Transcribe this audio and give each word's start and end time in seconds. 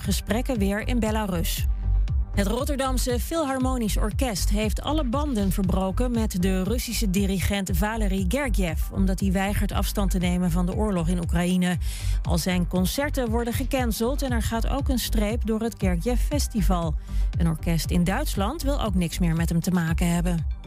gesprekken 0.00 0.58
weer 0.58 0.88
in 0.88 0.98
Belarus. 0.98 1.66
Het 2.38 2.46
Rotterdamse 2.46 3.20
Philharmonisch 3.20 3.96
Orkest 3.96 4.48
heeft 4.48 4.82
alle 4.82 5.04
banden 5.04 5.52
verbroken 5.52 6.10
met 6.10 6.42
de 6.42 6.62
Russische 6.62 7.10
dirigent 7.10 7.70
Valery 7.72 8.24
Gergiev, 8.28 8.80
omdat 8.92 9.20
hij 9.20 9.32
weigert 9.32 9.72
afstand 9.72 10.10
te 10.10 10.18
nemen 10.18 10.50
van 10.50 10.66
de 10.66 10.74
oorlog 10.74 11.08
in 11.08 11.18
Oekraïne. 11.18 11.76
Al 12.22 12.38
zijn 12.38 12.68
concerten 12.68 13.30
worden 13.30 13.52
gecanceld 13.52 14.22
en 14.22 14.32
er 14.32 14.42
gaat 14.42 14.68
ook 14.68 14.88
een 14.88 14.98
streep 14.98 15.46
door 15.46 15.60
het 15.60 15.74
Gergiev 15.78 16.20
Festival. 16.20 16.94
Een 17.38 17.48
orkest 17.48 17.90
in 17.90 18.04
Duitsland 18.04 18.62
wil 18.62 18.82
ook 18.82 18.94
niks 18.94 19.18
meer 19.18 19.34
met 19.34 19.48
hem 19.48 19.60
te 19.60 19.70
maken 19.70 20.12
hebben. 20.14 20.57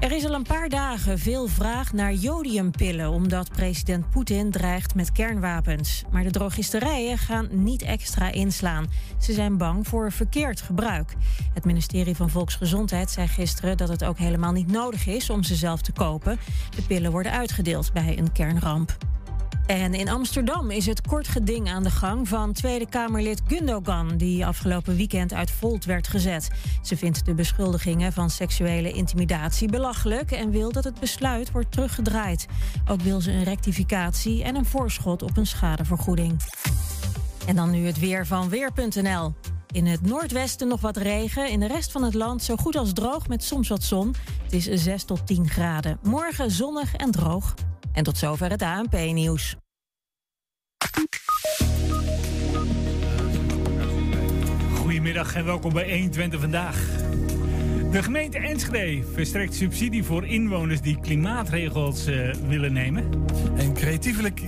Er 0.00 0.12
is 0.12 0.24
al 0.24 0.34
een 0.34 0.42
paar 0.42 0.68
dagen 0.68 1.18
veel 1.18 1.46
vraag 1.46 1.92
naar 1.92 2.12
jodiumpillen, 2.12 3.10
omdat 3.10 3.50
president 3.50 4.10
Poetin 4.10 4.50
dreigt 4.50 4.94
met 4.94 5.12
kernwapens. 5.12 6.04
Maar 6.10 6.22
de 6.22 6.30
drogisterijen 6.30 7.18
gaan 7.18 7.48
niet 7.50 7.82
extra 7.82 8.32
inslaan. 8.32 8.86
Ze 9.20 9.32
zijn 9.32 9.56
bang 9.56 9.86
voor 9.86 10.12
verkeerd 10.12 10.60
gebruik. 10.60 11.14
Het 11.54 11.64
ministerie 11.64 12.16
van 12.16 12.30
Volksgezondheid 12.30 13.10
zei 13.10 13.26
gisteren 13.26 13.76
dat 13.76 13.88
het 13.88 14.04
ook 14.04 14.18
helemaal 14.18 14.52
niet 14.52 14.70
nodig 14.70 15.06
is 15.06 15.30
om 15.30 15.42
ze 15.42 15.54
zelf 15.54 15.82
te 15.82 15.92
kopen. 15.92 16.38
De 16.76 16.82
pillen 16.82 17.10
worden 17.10 17.32
uitgedeeld 17.32 17.92
bij 17.92 18.18
een 18.18 18.32
kernramp. 18.32 18.96
En 19.68 19.94
in 19.94 20.08
Amsterdam 20.08 20.70
is 20.70 20.86
het 20.86 21.00
kort 21.00 21.28
geding 21.28 21.70
aan 21.70 21.82
de 21.82 21.90
gang 21.90 22.28
van 22.28 22.52
Tweede 22.52 22.88
Kamerlid 22.88 23.40
Gundogan, 23.46 24.16
die 24.16 24.46
afgelopen 24.46 24.96
weekend 24.96 25.32
uit 25.32 25.50
Volt 25.50 25.84
werd 25.84 26.08
gezet. 26.08 26.48
Ze 26.82 26.96
vindt 26.96 27.24
de 27.24 27.34
beschuldigingen 27.34 28.12
van 28.12 28.30
seksuele 28.30 28.92
intimidatie 28.92 29.68
belachelijk 29.68 30.30
en 30.30 30.50
wil 30.50 30.72
dat 30.72 30.84
het 30.84 31.00
besluit 31.00 31.50
wordt 31.50 31.72
teruggedraaid. 31.72 32.46
Ook 32.90 33.00
wil 33.00 33.20
ze 33.20 33.30
een 33.32 33.44
rectificatie 33.44 34.44
en 34.44 34.56
een 34.56 34.64
voorschot 34.64 35.22
op 35.22 35.36
een 35.36 35.46
schadevergoeding. 35.46 36.40
En 37.46 37.56
dan 37.56 37.70
nu 37.70 37.86
het 37.86 37.98
weer 37.98 38.26
van 38.26 38.48
Weer.nl. 38.48 39.34
In 39.72 39.86
het 39.86 40.02
noordwesten 40.02 40.68
nog 40.68 40.80
wat 40.80 40.96
regen. 40.96 41.50
In 41.50 41.60
de 41.60 41.66
rest 41.66 41.92
van 41.92 42.02
het 42.02 42.14
land 42.14 42.42
zo 42.42 42.56
goed 42.56 42.76
als 42.76 42.92
droog 42.92 43.28
met 43.28 43.44
soms 43.44 43.68
wat 43.68 43.82
zon. 43.82 44.14
Het 44.42 44.52
is 44.52 44.64
6 44.64 45.04
tot 45.04 45.26
10 45.26 45.48
graden. 45.48 45.98
Morgen 46.02 46.50
zonnig 46.50 46.94
en 46.94 47.10
droog. 47.10 47.54
En 47.92 48.04
tot 48.04 48.18
zover 48.18 48.50
het 48.50 48.62
ANP-nieuws. 48.62 49.56
Goedemiddag 54.74 55.34
en 55.34 55.44
welkom 55.44 55.72
bij 55.72 55.98
120 55.98 56.40
vandaag. 56.40 56.86
De 57.90 58.02
gemeente 58.02 58.38
Enschede 58.38 59.04
verstrekt 59.12 59.54
subsidie 59.54 60.04
voor 60.04 60.26
inwoners 60.26 60.80
die 60.80 61.00
klimaatregels 61.00 62.08
uh, 62.08 62.34
willen 62.34 62.72
nemen. 62.72 63.24
En 63.56 63.74
creatieveling, 63.74 64.40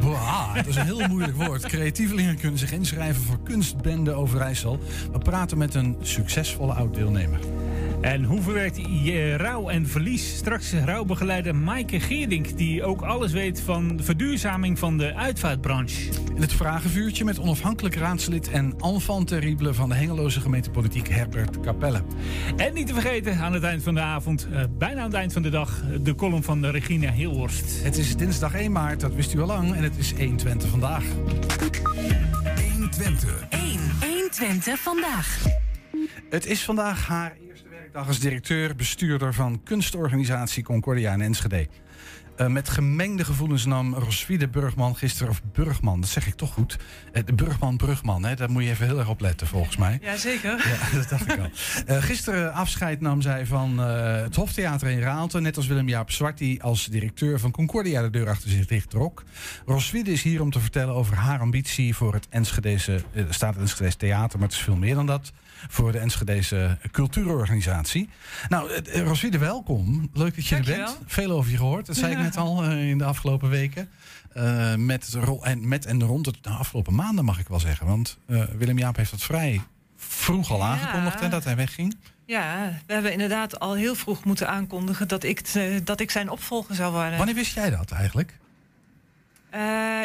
ah, 0.00 0.54
dat 0.54 0.66
is 0.66 0.76
een 0.76 0.84
heel 0.84 1.08
moeilijk 1.08 1.36
woord. 1.36 1.66
Creatievelingen 1.66 2.38
kunnen 2.38 2.58
zich 2.58 2.72
inschrijven 2.72 3.22
voor 3.22 3.38
Kunstbende 3.42 4.12
Overijssel. 4.12 4.78
We 5.12 5.18
praten 5.18 5.58
met 5.58 5.74
een 5.74 5.96
succesvolle 6.00 6.72
oud-deelnemer. 6.72 7.38
En 8.00 8.24
hoe 8.24 8.42
verwerkt 8.42 8.76
je 8.76 9.36
rouw 9.36 9.68
en 9.68 9.86
verlies? 9.86 10.36
Straks 10.36 10.72
rouwbegeleider 10.72 11.56
Maaike 11.56 12.00
Geerdink, 12.00 12.56
die 12.56 12.84
ook 12.84 13.02
alles 13.02 13.32
weet 13.32 13.60
van 13.60 13.96
de 13.96 14.02
verduurzaming 14.02 14.78
van 14.78 14.98
de 14.98 15.14
uitvaartbranche. 15.14 16.10
In 16.34 16.40
het 16.40 16.52
vragenvuurtje 16.52 17.24
met 17.24 17.38
onafhankelijk 17.38 17.94
raadslid 17.94 18.50
en 18.50 18.74
enfant 18.78 19.28
terrible 19.28 19.74
van 19.74 19.88
de 19.88 19.94
Hengeloze 19.94 20.40
gemeentepolitiek 20.40 21.08
Herbert 21.08 21.60
Capelle. 21.60 22.02
En 22.56 22.74
niet 22.74 22.86
te 22.86 22.92
vergeten, 22.92 23.36
aan 23.38 23.52
het 23.52 23.62
eind 23.62 23.82
van 23.82 23.94
de 23.94 24.00
avond, 24.00 24.48
uh, 24.50 24.62
bijna 24.78 25.00
aan 25.00 25.06
het 25.06 25.16
eind 25.16 25.32
van 25.32 25.42
de 25.42 25.50
dag, 25.50 25.82
de 26.02 26.14
column 26.14 26.42
van 26.42 26.60
de 26.60 26.70
Regina 26.70 27.12
Hilhorst. 27.12 27.82
Het 27.82 27.96
is 27.96 28.16
dinsdag 28.16 28.54
1 28.54 28.72
maart, 28.72 29.00
dat 29.00 29.14
wist 29.14 29.34
u 29.34 29.40
al 29.40 29.46
lang, 29.46 29.74
en 29.74 29.82
het 29.82 29.96
is 29.96 30.12
120 30.12 30.70
vandaag. 30.70 31.04
120. 32.72 33.46
1, 33.48 33.60
120 34.00 34.78
vandaag. 34.78 35.44
Het 36.30 36.46
is 36.46 36.64
vandaag 36.64 37.06
haar 37.06 37.36
Dag 37.96 38.06
als 38.06 38.18
directeur, 38.18 38.76
bestuurder 38.76 39.34
van 39.34 39.62
kunstorganisatie 39.62 40.62
Concordia 40.62 41.12
in 41.12 41.20
Enschede. 41.20 41.68
Uh, 42.36 42.46
met 42.46 42.68
gemengde 42.68 43.24
gevoelens 43.24 43.64
nam 43.64 43.94
Roswide 43.94 44.48
Burgman 44.48 44.96
gisteren, 44.96 45.28
of 45.28 45.42
Burgman, 45.52 46.00
dat 46.00 46.10
zeg 46.10 46.26
ik 46.26 46.34
toch 46.34 46.52
goed. 46.52 46.76
Uh, 47.12 47.22
de 47.24 47.32
Burgman 47.32 47.76
Brugman, 47.76 48.24
hè, 48.24 48.34
daar 48.34 48.50
moet 48.50 48.62
je 48.62 48.70
even 48.70 48.86
heel 48.86 48.98
erg 48.98 49.08
op 49.08 49.20
letten 49.20 49.46
volgens 49.46 49.76
mij. 49.76 49.98
Jazeker. 50.02 50.68
Ja, 50.68 50.96
dat 50.98 51.08
dacht 51.08 51.32
ik 51.32 51.38
al. 51.38 51.50
Uh, 51.88 52.02
gisteren 52.02 52.52
afscheid 52.52 53.00
nam 53.00 53.20
zij 53.20 53.46
van 53.46 53.78
het 53.78 54.36
Hoftheater 54.36 54.88
in 54.88 55.00
Raalte, 55.00 55.40
net 55.40 55.56
als 55.56 55.66
Willem-Jaap 55.66 56.10
Zwart, 56.10 56.38
die 56.38 56.62
als 56.62 56.86
directeur 56.86 57.40
van 57.40 57.50
Concordia 57.50 58.02
de 58.02 58.10
deur 58.10 58.28
achter 58.28 58.50
zich 58.50 58.66
dicht 58.66 58.90
trok. 58.90 59.22
Roswide 59.66 60.12
is 60.12 60.22
hier 60.22 60.40
om 60.40 60.50
te 60.50 60.60
vertellen 60.60 60.94
over 60.94 61.16
haar 61.16 61.40
ambitie 61.40 61.94
voor 61.94 62.14
het 62.14 62.26
Enschedeze, 62.30 63.02
staat 63.28 63.56
Enschedeze 63.56 63.96
Theater, 63.96 64.38
maar 64.38 64.48
het 64.48 64.56
is 64.56 64.64
veel 64.64 64.76
meer 64.76 64.94
dan 64.94 65.06
dat 65.06 65.32
voor 65.68 65.92
de 65.92 65.98
Enschedeze 65.98 66.78
cultuurorganisatie. 66.90 68.08
Nou, 68.48 68.72
eh, 68.72 69.02
Roswide, 69.02 69.38
welkom. 69.38 70.10
Leuk 70.12 70.34
dat 70.34 70.46
je 70.46 70.56
er 70.56 70.64
bent. 70.64 70.98
Veel 71.06 71.30
over 71.30 71.50
je 71.50 71.56
gehoord. 71.56 71.86
Dat 71.86 71.96
zei 71.96 72.12
ik 72.12 72.18
net 72.18 72.36
al 72.36 72.64
uh, 72.64 72.88
in 72.88 72.98
de 72.98 73.04
afgelopen 73.04 73.48
weken. 73.48 73.88
Uh, 74.36 74.74
met, 74.74 75.16
en, 75.42 75.68
met 75.68 75.86
en 75.86 76.02
rond 76.02 76.24
de 76.24 76.48
afgelopen 76.48 76.94
maanden 76.94 77.24
mag 77.24 77.38
ik 77.38 77.48
wel 77.48 77.60
zeggen. 77.60 77.86
Want 77.86 78.18
uh, 78.26 78.44
Willem-Jaap 78.58 78.96
heeft 78.96 79.10
dat 79.10 79.22
vrij 79.22 79.62
vroeg 79.96 80.50
al 80.50 80.64
aangekondigd 80.64 81.20
hè, 81.20 81.28
dat 81.28 81.44
hij 81.44 81.56
wegging. 81.56 81.96
Ja, 82.24 82.72
we 82.86 82.92
hebben 82.92 83.12
inderdaad 83.12 83.60
al 83.60 83.74
heel 83.74 83.94
vroeg 83.94 84.24
moeten 84.24 84.48
aankondigen 84.48 85.08
dat 85.08 85.22
ik, 85.22 85.52
dat 85.84 86.00
ik 86.00 86.10
zijn 86.10 86.30
opvolger 86.30 86.74
zou 86.74 86.92
worden. 86.92 87.16
Wanneer 87.16 87.34
wist 87.34 87.54
jij 87.54 87.70
dat 87.70 87.90
eigenlijk? 87.90 88.38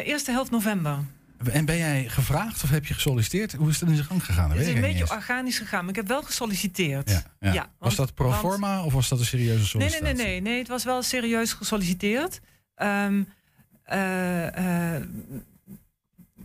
eerste 0.03 0.31
helft 0.31 0.51
november. 0.51 0.97
En 1.49 1.65
ben 1.65 1.77
jij 1.77 2.09
gevraagd 2.09 2.63
of 2.63 2.69
heb 2.69 2.85
je 2.85 2.93
gesolliciteerd? 2.93 3.53
Hoe 3.53 3.69
is 3.69 3.79
het 3.79 3.89
in 3.89 3.95
zijn 3.95 4.07
gang 4.07 4.25
gegaan? 4.25 4.51
Het 4.51 4.59
is 4.59 4.67
een 4.67 4.81
beetje 4.81 5.09
organisch 5.09 5.57
gegaan, 5.57 5.79
maar 5.79 5.89
ik 5.89 5.95
heb 5.95 6.07
wel 6.07 6.23
gesolliciteerd. 6.23 7.23
Ja, 7.39 7.53
ja. 7.53 7.69
was 7.79 7.95
dat 7.95 8.13
pro 8.13 8.31
forma 8.31 8.83
of 8.83 8.93
was 8.93 9.09
dat 9.09 9.19
een 9.19 9.25
serieuze 9.25 9.65
sollicitatie? 9.65 10.03
Nee, 10.03 10.13
nee, 10.13 10.25
nee, 10.25 10.41
nee, 10.41 10.51
nee 10.51 10.59
het 10.59 10.67
was 10.67 10.83
wel 10.83 11.01
serieus 11.01 11.53
gesolliciteerd. 11.53 12.39
Um, 12.75 13.27
uh, 13.93 14.45
uh, 14.45 14.95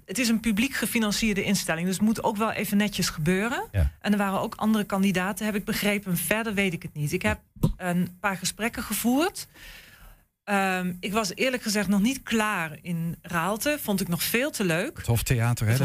het 0.05 0.19
is 0.19 0.29
een 0.29 0.41
publiek 0.41 0.75
gefinancierde 0.75 1.45
instelling, 1.45 1.87
dus 1.87 1.97
het 1.97 2.05
moet 2.05 2.23
ook 2.23 2.37
wel 2.37 2.51
even 2.51 2.77
netjes 2.77 3.09
gebeuren. 3.09 3.69
Ja. 3.73 3.93
En 4.01 4.13
er 4.13 4.19
waren 4.19 4.41
ook 4.41 4.55
andere 4.55 4.85
kandidaten, 4.85 5.47
heb 5.47 5.55
ik 5.55 5.65
begrepen. 5.65 6.17
Verder 6.17 6.55
weet 6.55 6.73
ik 6.73 6.83
het 6.83 6.95
niet. 6.95 7.13
Ik 7.13 7.23
heb 7.23 7.41
een 7.77 8.17
paar 8.21 8.37
gesprekken 8.37 8.83
gevoerd. 8.83 9.49
Um, 10.51 10.97
ik 11.01 11.13
was 11.13 11.35
eerlijk 11.35 11.63
gezegd 11.63 11.89
nog 11.89 12.01
niet 12.01 12.23
klaar 12.23 12.79
in 12.83 13.17
Raalte. 13.23 13.79
Vond 13.81 14.01
ik 14.01 14.09
nog 14.09 14.23
veel 14.23 14.51
te 14.51 14.65
leuk. 14.65 14.97
Het 14.97 15.07
Hoftheater, 15.07 15.67
hè? 15.67 15.77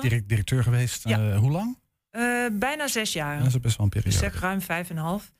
Ben 0.00 0.10
je 0.10 0.26
directeur 0.26 0.62
geweest. 0.62 1.08
Ja. 1.08 1.18
Uh, 1.18 1.38
hoe 1.38 1.50
lang? 1.50 1.78
Uh, 2.12 2.46
bijna 2.52 2.88
zes 2.88 3.12
jaar. 3.12 3.38
dat 3.38 3.46
is 3.46 3.60
best 3.60 3.76
wel 3.76 3.86
een 3.86 3.92
periode. 3.92 4.18
Dus 4.18 4.30
zeg 4.30 4.40
ruim 4.40 4.60
vijf 4.60 4.90
en 4.90 4.96
een 4.96 5.02
half. 5.02 5.32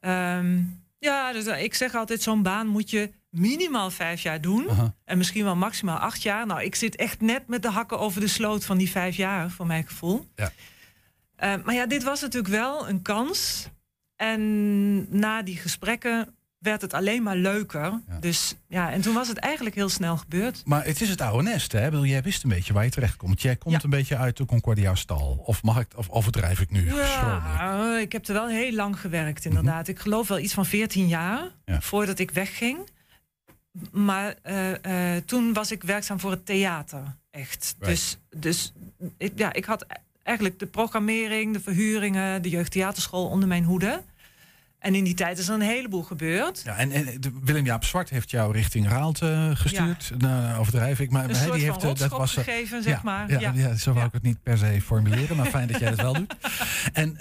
Ja, 0.00 0.38
um, 0.38 0.82
ja 0.98 1.32
dus, 1.32 1.46
uh, 1.46 1.62
ik 1.62 1.74
zeg 1.74 1.94
altijd, 1.94 2.22
zo'n 2.22 2.42
baan 2.42 2.66
moet 2.66 2.90
je 2.90 3.10
minimaal 3.30 3.90
vijf 3.90 4.22
jaar 4.22 4.40
doen. 4.40 4.64
-huh. 4.68 4.88
En 5.04 5.18
misschien 5.18 5.44
wel 5.44 5.56
maximaal 5.56 5.98
acht 5.98 6.22
jaar. 6.22 6.46
Nou, 6.46 6.62
ik 6.62 6.74
zit 6.74 6.96
echt 6.96 7.20
net 7.20 7.48
met 7.48 7.62
de 7.62 7.70
hakken 7.70 7.98
over 7.98 8.20
de 8.20 8.28
sloot 8.28 8.64
van 8.64 8.78
die 8.78 8.90
vijf 8.90 9.16
jaar, 9.16 9.50
voor 9.50 9.66
mijn 9.66 9.86
gevoel. 9.86 10.26
Ja. 10.34 10.52
maar 11.64 11.74
ja, 11.74 11.86
dit 11.86 12.02
was 12.02 12.20
natuurlijk 12.20 12.54
wel 12.54 12.88
een 12.88 13.02
kans. 13.02 13.68
En 14.16 15.18
na 15.18 15.42
die 15.42 15.56
gesprekken 15.56 16.37
werd 16.58 16.80
het 16.80 16.94
alleen 16.94 17.22
maar 17.22 17.36
leuker. 17.36 18.00
Dus 18.20 18.54
ja, 18.68 18.92
en 18.92 19.00
toen 19.00 19.14
was 19.14 19.28
het 19.28 19.38
eigenlijk 19.38 19.74
heel 19.74 19.88
snel 19.88 20.16
gebeurd. 20.16 20.62
Maar 20.64 20.84
het 20.84 21.00
is 21.00 21.08
het 21.08 21.20
oude 21.20 21.42
nest, 21.42 21.72
hè? 21.72 21.90
Wil 21.90 22.04
jij 22.04 22.22
wist 22.22 22.42
een 22.42 22.48
beetje 22.48 22.72
waar 22.72 22.84
je 22.84 22.90
terecht 22.90 23.16
komt. 23.16 23.42
Jij 23.42 23.56
komt 23.56 23.82
een 23.82 23.90
beetje 23.90 24.16
uit 24.16 24.36
de 24.36 24.44
Concordia 24.44 24.94
stal. 24.94 25.42
Of 25.44 25.62
mag 25.62 25.80
ik, 25.80 25.88
of 25.96 26.08
overdrijf 26.08 26.60
ik 26.60 26.70
nu? 26.70 26.94
Ja, 26.94 27.98
ik 27.98 28.12
heb 28.12 28.26
er 28.26 28.34
wel 28.34 28.48
heel 28.48 28.72
lang 28.72 29.00
gewerkt, 29.00 29.44
inderdaad. 29.44 29.82
Mhm. 29.82 29.90
Ik 29.90 29.98
geloof 29.98 30.28
wel 30.28 30.38
iets 30.38 30.54
van 30.54 30.66
14 30.66 31.08
jaar 31.08 31.50
voordat 31.64 32.18
ik 32.18 32.30
wegging. 32.30 32.78
Maar 33.92 34.34
uh, 34.44 34.70
uh, 34.70 35.22
toen 35.24 35.52
was 35.52 35.72
ik 35.72 35.82
werkzaam 35.82 36.20
voor 36.20 36.30
het 36.30 36.46
theater, 36.46 37.16
echt. 37.30 37.76
Dus, 37.78 38.18
dus 38.36 38.72
ik, 39.16 39.32
ja, 39.34 39.52
ik 39.52 39.64
had 39.64 39.86
eigenlijk 40.22 40.58
de 40.58 40.66
programmering, 40.66 41.52
de 41.52 41.60
verhuringen, 41.60 42.42
de 42.42 42.48
jeugdtheaterschool 42.48 43.28
onder 43.28 43.48
mijn 43.48 43.64
hoede. 43.64 44.02
En 44.78 44.94
in 44.94 45.04
die 45.04 45.14
tijd 45.14 45.38
is 45.38 45.48
er 45.48 45.54
een 45.54 45.60
heleboel 45.60 46.02
gebeurd. 46.02 46.62
Ja, 46.64 46.76
en, 46.76 46.92
en 46.92 47.20
Willem-Jaap 47.42 47.84
Zwart 47.84 48.10
heeft 48.10 48.30
jou 48.30 48.52
richting 48.52 48.88
Raalte 48.88 49.52
gestuurd. 49.54 50.12
Ja. 50.18 50.26
Nou, 50.26 50.58
overdrijf 50.58 51.00
ik. 51.00 51.10
Maar 51.10 51.24
een 51.24 51.36
hij, 51.36 51.50
die 51.50 51.62
heeft 51.62 51.84
eh, 51.84 51.94
dat 51.94 52.10
was 52.10 52.32
gegeven, 52.32 52.82
zeg 52.82 53.02
maar. 53.02 53.30
Ja, 53.40 53.52
ja. 53.54 53.74
zo 53.74 53.92
wou 53.92 54.06
ik 54.06 54.12
het 54.12 54.22
niet 54.22 54.42
per 54.42 54.58
se 54.58 54.80
formuleren. 54.82 55.36
Maar 55.36 55.46
fijn 55.46 55.68
dat 55.68 55.80
jij 55.80 55.90
dat 55.90 56.00
wel 56.00 56.12
doet. 56.12 56.34
En, 56.92 57.18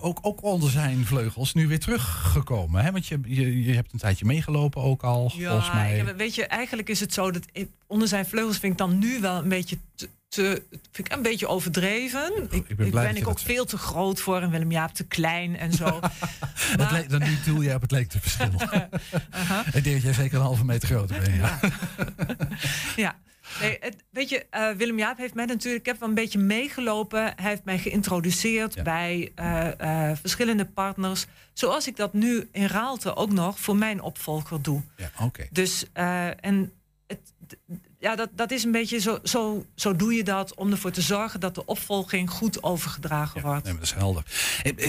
ook, 0.00 0.18
ook 0.22 0.42
onder 0.42 0.70
zijn 0.70 1.06
vleugels 1.06 1.54
nu 1.54 1.68
weer 1.68 1.78
teruggekomen. 1.78 2.84
Hè? 2.84 2.92
Want 2.92 3.06
je, 3.06 3.20
je, 3.24 3.64
je 3.64 3.74
hebt 3.74 3.92
een 3.92 3.98
tijdje 3.98 4.24
meegelopen 4.24 4.82
ook 4.82 5.02
al, 5.02 5.30
volgens 5.30 5.72
mij. 5.72 6.16
weet 6.16 6.34
je, 6.34 6.46
eigenlijk 6.46 6.88
is 6.88 7.00
het 7.00 7.14
zo 7.14 7.30
dat 7.30 7.44
onder 7.86 8.08
zijn 8.08 8.26
vleugels 8.26 8.58
vind 8.58 8.72
ik 8.72 8.78
dan 8.78 8.98
nu 8.98 9.20
wel 9.20 9.36
een 9.36 9.48
beetje 9.48 9.78
te, 9.94 10.08
vind 10.34 10.98
ik 10.98 11.12
een 11.12 11.22
beetje 11.22 11.46
overdreven. 11.46 12.48
Ik, 12.50 12.68
ik 12.68 12.76
ben, 12.76 12.90
ben 12.90 13.16
ik 13.16 13.28
ook 13.28 13.38
veel 13.38 13.64
te 13.64 13.78
groot 13.78 14.20
voor 14.20 14.40
en 14.40 14.50
Willem 14.50 14.70
Jaap 14.70 14.94
te 14.94 15.06
klein 15.06 15.56
en 15.56 15.72
zo. 15.72 16.00
maar... 16.78 16.92
leek, 16.92 17.10
dan 17.10 17.22
nu 17.22 17.38
doel 17.44 17.62
jij 17.62 17.74
op 17.74 17.80
het 17.80 17.90
leek 17.90 18.08
te 18.08 18.20
verschil. 18.20 18.50
uh 18.60 18.70
-huh. 19.30 19.66
Ik 19.66 19.84
denk 19.84 19.94
dat 19.94 20.02
jij 20.02 20.12
zeker 20.12 20.38
een 20.38 20.44
halve 20.44 20.64
meter 20.64 20.88
groter 20.88 21.20
bent. 21.20 21.34
Ja. 21.34 21.60
ja. 22.96 23.16
Nee, 23.60 23.76
het, 23.80 23.96
weet 24.10 24.28
je, 24.28 24.46
uh, 24.50 24.70
Willem 24.70 24.98
Jaap 24.98 25.16
heeft 25.16 25.34
mij 25.34 25.44
natuurlijk, 25.44 25.86
ik 25.86 25.90
heb 25.90 26.00
wel 26.00 26.08
een 26.08 26.14
beetje 26.14 26.38
meegelopen. 26.38 27.20
Hij 27.20 27.50
heeft 27.50 27.64
mij 27.64 27.78
geïntroduceerd 27.78 28.82
bij 28.82 29.32
uh, 29.36 30.10
verschillende 30.20 30.64
partners. 30.64 31.26
Zoals 31.52 31.86
ik 31.86 31.96
dat 31.96 32.12
nu 32.12 32.48
in 32.52 32.66
Raalte 32.66 33.16
ook 33.16 33.32
nog 33.32 33.60
voor 33.60 33.76
mijn 33.76 34.00
opvolger 34.00 34.62
doe. 34.62 34.82
Ja, 34.96 35.10
oké. 35.20 35.48
Dus, 35.50 35.84
en 35.92 36.72
het, 37.06 37.32
ja, 38.00 38.16
dat, 38.16 38.28
dat 38.32 38.50
is 38.50 38.64
een 38.64 38.72
beetje 38.72 38.98
zo, 38.98 39.18
zo, 39.22 39.64
zo 39.74 39.96
doe 39.96 40.14
je 40.14 40.24
dat 40.24 40.54
om 40.54 40.70
ervoor 40.70 40.90
te 40.90 41.00
zorgen 41.00 41.40
dat 41.40 41.54
de 41.54 41.64
opvolging 41.66 42.30
goed 42.30 42.62
overgedragen 42.62 43.42
wordt. 43.42 43.64
Nee, 43.64 43.74
dat 43.74 43.82
is 43.82 43.92
helder. 43.92 44.22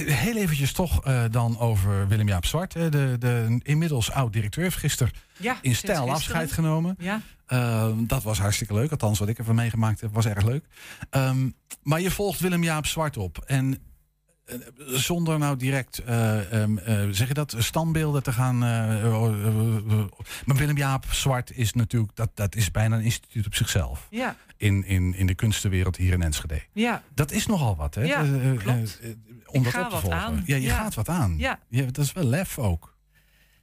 Heel 0.05 0.35
eventjes 0.35 0.71
toch 0.73 1.07
uh, 1.07 1.23
dan 1.31 1.59
over 1.59 2.07
Willem-Jaap 2.07 2.45
Zwart. 2.45 2.73
De, 2.73 3.15
de 3.19 3.59
inmiddels 3.63 4.11
oud-directeur 4.11 4.63
heeft 4.63 4.77
gisteren 4.77 5.13
ja, 5.37 5.57
in 5.61 5.75
stijl 5.75 6.11
afscheid 6.11 6.51
genomen. 6.51 6.95
Ja. 6.99 7.21
Uh, 7.47 7.87
dat 7.97 8.23
was 8.23 8.39
hartstikke 8.39 8.73
leuk. 8.73 8.91
Althans, 8.91 9.19
wat 9.19 9.27
ik 9.27 9.37
ervan 9.37 9.55
meegemaakt 9.55 10.01
heb, 10.01 10.13
was 10.13 10.25
erg 10.25 10.43
leuk. 10.43 10.65
Um, 11.11 11.53
maar 11.83 12.01
je 12.01 12.11
volgt 12.11 12.39
Willem-Jaap 12.39 12.85
Zwart 12.85 13.17
op. 13.17 13.43
En 13.45 13.73
eh, 13.73 13.79
zonder 14.77 15.39
nou 15.39 15.57
direct, 15.57 16.01
uh, 16.09 16.53
um, 16.53 16.77
uh, 16.87 17.07
zeg 17.11 17.27
je 17.27 17.33
dat, 17.33 17.55
standbeelden 17.57 18.23
te 18.23 18.31
gaan. 18.31 18.57
maar 20.45 20.55
Willem 20.55 20.77
Jaap 20.77 21.05
Zwart 21.09 21.57
is 21.57 21.73
natuurlijk, 21.73 22.15
dat, 22.15 22.29
dat 22.33 22.55
is 22.55 22.71
bijna 22.71 22.95
een 22.95 23.03
instituut 23.03 23.45
op 23.45 23.55
zichzelf. 23.55 24.07
Ja. 24.09 24.35
In, 24.57 24.85
in, 24.85 25.15
in 25.15 25.25
de 25.25 25.35
kunstenwereld 25.35 25.95
hier 25.95 26.13
in 26.13 26.21
Enschede. 26.21 26.61
Ja. 26.73 27.03
Dat 27.13 27.31
is 27.31 27.45
nogal 27.45 27.75
wat, 27.75 27.95
hè? 27.95 28.03
Ja, 28.03 28.25
klopt. 28.57 28.99
om 29.45 29.63
dat 29.63 29.75
op 29.75 29.89
te 29.89 29.97
volgen. 29.97 30.19
Aan. 30.19 30.43
Ja, 30.45 30.55
je 30.55 30.61
ja. 30.61 30.75
gaat 30.75 30.93
wat 30.93 31.09
aan. 31.09 31.35
Ja. 31.37 31.59
ja. 31.69 31.85
Dat 31.85 32.05
is 32.05 32.11
wel 32.11 32.23
lef 32.23 32.57
ook. 32.57 32.95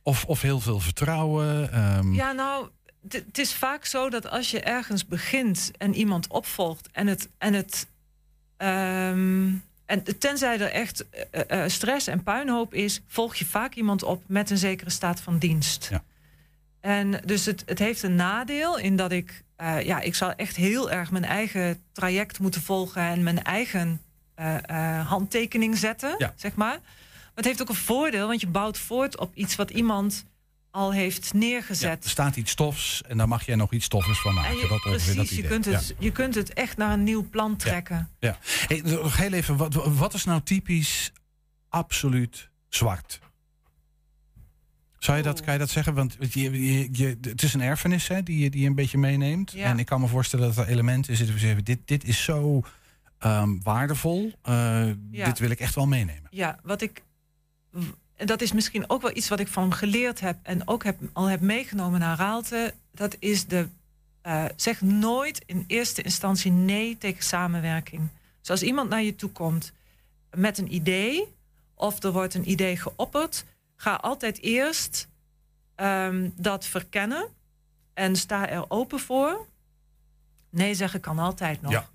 Of, 0.02 0.24
of 0.24 0.42
heel 0.42 0.60
veel 0.60 0.80
vertrouwen. 0.80 1.78
Um... 1.98 2.14
Ja, 2.14 2.32
nou, 2.32 2.68
het 3.08 3.38
is 3.38 3.54
vaak 3.54 3.84
zo 3.84 4.10
dat 4.10 4.30
als 4.30 4.50
je 4.50 4.60
ergens 4.60 5.06
begint 5.06 5.70
en 5.76 5.94
iemand 5.94 6.26
opvolgt 6.26 6.88
en 6.92 7.06
het. 7.06 7.28
En 7.38 7.54
het 7.54 7.86
um, 8.58 9.62
en 9.88 10.18
tenzij 10.18 10.60
er 10.60 10.70
echt 10.70 11.04
uh, 11.50 11.64
stress 11.66 12.06
en 12.06 12.22
puinhoop 12.22 12.74
is, 12.74 13.00
volg 13.06 13.34
je 13.34 13.44
vaak 13.44 13.74
iemand 13.74 14.02
op 14.02 14.22
met 14.26 14.50
een 14.50 14.58
zekere 14.58 14.90
staat 14.90 15.20
van 15.20 15.38
dienst. 15.38 15.88
Ja. 15.90 16.04
En 16.80 17.20
dus 17.24 17.44
het, 17.44 17.62
het 17.66 17.78
heeft 17.78 18.02
een 18.02 18.14
nadeel 18.14 18.78
in 18.78 18.96
dat 18.96 19.12
ik, 19.12 19.44
uh, 19.60 19.82
ja, 19.82 20.00
ik 20.00 20.14
zal 20.14 20.32
echt 20.32 20.56
heel 20.56 20.90
erg 20.90 21.10
mijn 21.10 21.24
eigen 21.24 21.82
traject 21.92 22.38
moeten 22.38 22.62
volgen 22.62 23.02
en 23.02 23.22
mijn 23.22 23.42
eigen 23.42 24.00
handtekening 25.06 25.78
zetten, 25.78 26.14
ja. 26.18 26.32
zeg 26.36 26.54
maar. 26.54 26.68
Maar 26.68 26.80
het 27.34 27.44
heeft 27.44 27.62
ook 27.62 27.68
een 27.68 27.74
voordeel, 27.74 28.26
want 28.26 28.40
je 28.40 28.46
bouwt 28.46 28.78
voort 28.78 29.18
op 29.18 29.34
iets 29.34 29.56
wat 29.56 29.70
iemand 29.70 30.24
al 30.70 30.92
heeft 30.92 31.34
neergezet. 31.34 31.98
Ja, 31.98 32.04
er 32.04 32.10
staat 32.10 32.36
iets 32.36 32.50
stofs 32.50 33.02
en 33.02 33.16
daar 33.16 33.28
mag 33.28 33.46
jij 33.46 33.56
nog 33.56 33.72
iets 33.72 33.84
stoffers 33.84 34.20
van 34.20 34.34
maken. 34.34 34.56
Je, 34.56 34.68
dat 34.68 34.80
precies, 34.80 35.14
dat 35.14 35.28
je, 35.28 35.42
kunt 35.42 35.64
het, 35.64 35.88
ja. 35.88 35.94
je 35.98 36.12
kunt 36.12 36.34
het 36.34 36.52
echt 36.52 36.76
naar 36.76 36.92
een 36.92 37.02
nieuw 37.02 37.28
plan 37.28 37.56
trekken. 37.56 38.08
Ja, 38.18 38.28
ja. 38.28 38.38
Hey, 38.66 38.80
nog 38.80 39.16
heel 39.16 39.32
even, 39.32 39.56
wat, 39.56 39.74
wat 39.74 40.14
is 40.14 40.24
nou 40.24 40.40
typisch 40.42 41.12
absoluut 41.68 42.50
zwart? 42.68 43.20
Zou 44.98 45.16
je 45.16 45.22
dat, 45.22 45.40
kan 45.40 45.52
je 45.52 45.58
dat 45.58 45.70
zeggen? 45.70 45.94
Want 45.94 46.16
je, 46.18 46.40
je, 46.40 46.88
je, 46.92 47.18
het 47.20 47.42
is 47.42 47.54
een 47.54 47.60
erfenis 47.60 48.08
hè, 48.08 48.22
die, 48.22 48.38
je, 48.38 48.50
die 48.50 48.60
je 48.60 48.66
een 48.66 48.74
beetje 48.74 48.98
meeneemt. 48.98 49.52
Ja. 49.52 49.64
En 49.64 49.78
ik 49.78 49.86
kan 49.86 50.00
me 50.00 50.06
voorstellen 50.06 50.54
dat 50.54 50.64
er 50.64 50.72
elementen 50.72 51.16
zitten. 51.16 51.64
Dit, 51.64 51.78
dit 51.84 52.04
is 52.04 52.24
zo 52.24 52.62
um, 53.24 53.62
waardevol. 53.62 54.24
Uh, 54.24 54.86
ja. 55.10 55.24
Dit 55.24 55.38
wil 55.38 55.50
ik 55.50 55.60
echt 55.60 55.74
wel 55.74 55.86
meenemen. 55.86 56.28
Ja, 56.30 56.58
wat 56.62 56.82
ik 56.82 57.02
en 58.18 58.26
dat 58.26 58.40
is 58.40 58.52
misschien 58.52 58.90
ook 58.90 59.02
wel 59.02 59.16
iets 59.16 59.28
wat 59.28 59.40
ik 59.40 59.48
van 59.48 59.62
hem 59.62 59.72
geleerd 59.72 60.20
heb 60.20 60.36
en 60.42 60.68
ook 60.68 60.84
heb, 60.84 60.98
al 61.12 61.26
heb 61.26 61.40
meegenomen 61.40 62.00
naar 62.00 62.18
Raalte. 62.18 62.74
Dat 62.92 63.16
is 63.18 63.46
de. 63.46 63.68
Uh, 64.22 64.44
zeg 64.56 64.80
nooit 64.80 65.42
in 65.46 65.64
eerste 65.66 66.02
instantie 66.02 66.50
nee 66.50 66.98
tegen 66.98 67.22
samenwerking. 67.22 68.08
Dus 68.40 68.50
als 68.50 68.62
iemand 68.62 68.88
naar 68.88 69.02
je 69.02 69.16
toe 69.16 69.30
komt 69.30 69.72
met 70.30 70.58
een 70.58 70.74
idee, 70.74 71.34
of 71.74 72.02
er 72.02 72.12
wordt 72.12 72.34
een 72.34 72.50
idee 72.50 72.76
geopperd, 72.76 73.44
ga 73.76 73.94
altijd 73.94 74.42
eerst 74.42 75.08
um, 75.76 76.32
dat 76.36 76.66
verkennen 76.66 77.28
en 77.94 78.16
sta 78.16 78.48
er 78.48 78.70
open 78.70 79.00
voor. 79.00 79.46
Nee 80.50 80.74
zeggen 80.74 81.00
kan 81.00 81.18
altijd 81.18 81.62
nog. 81.62 81.72
Ja. 81.72 81.88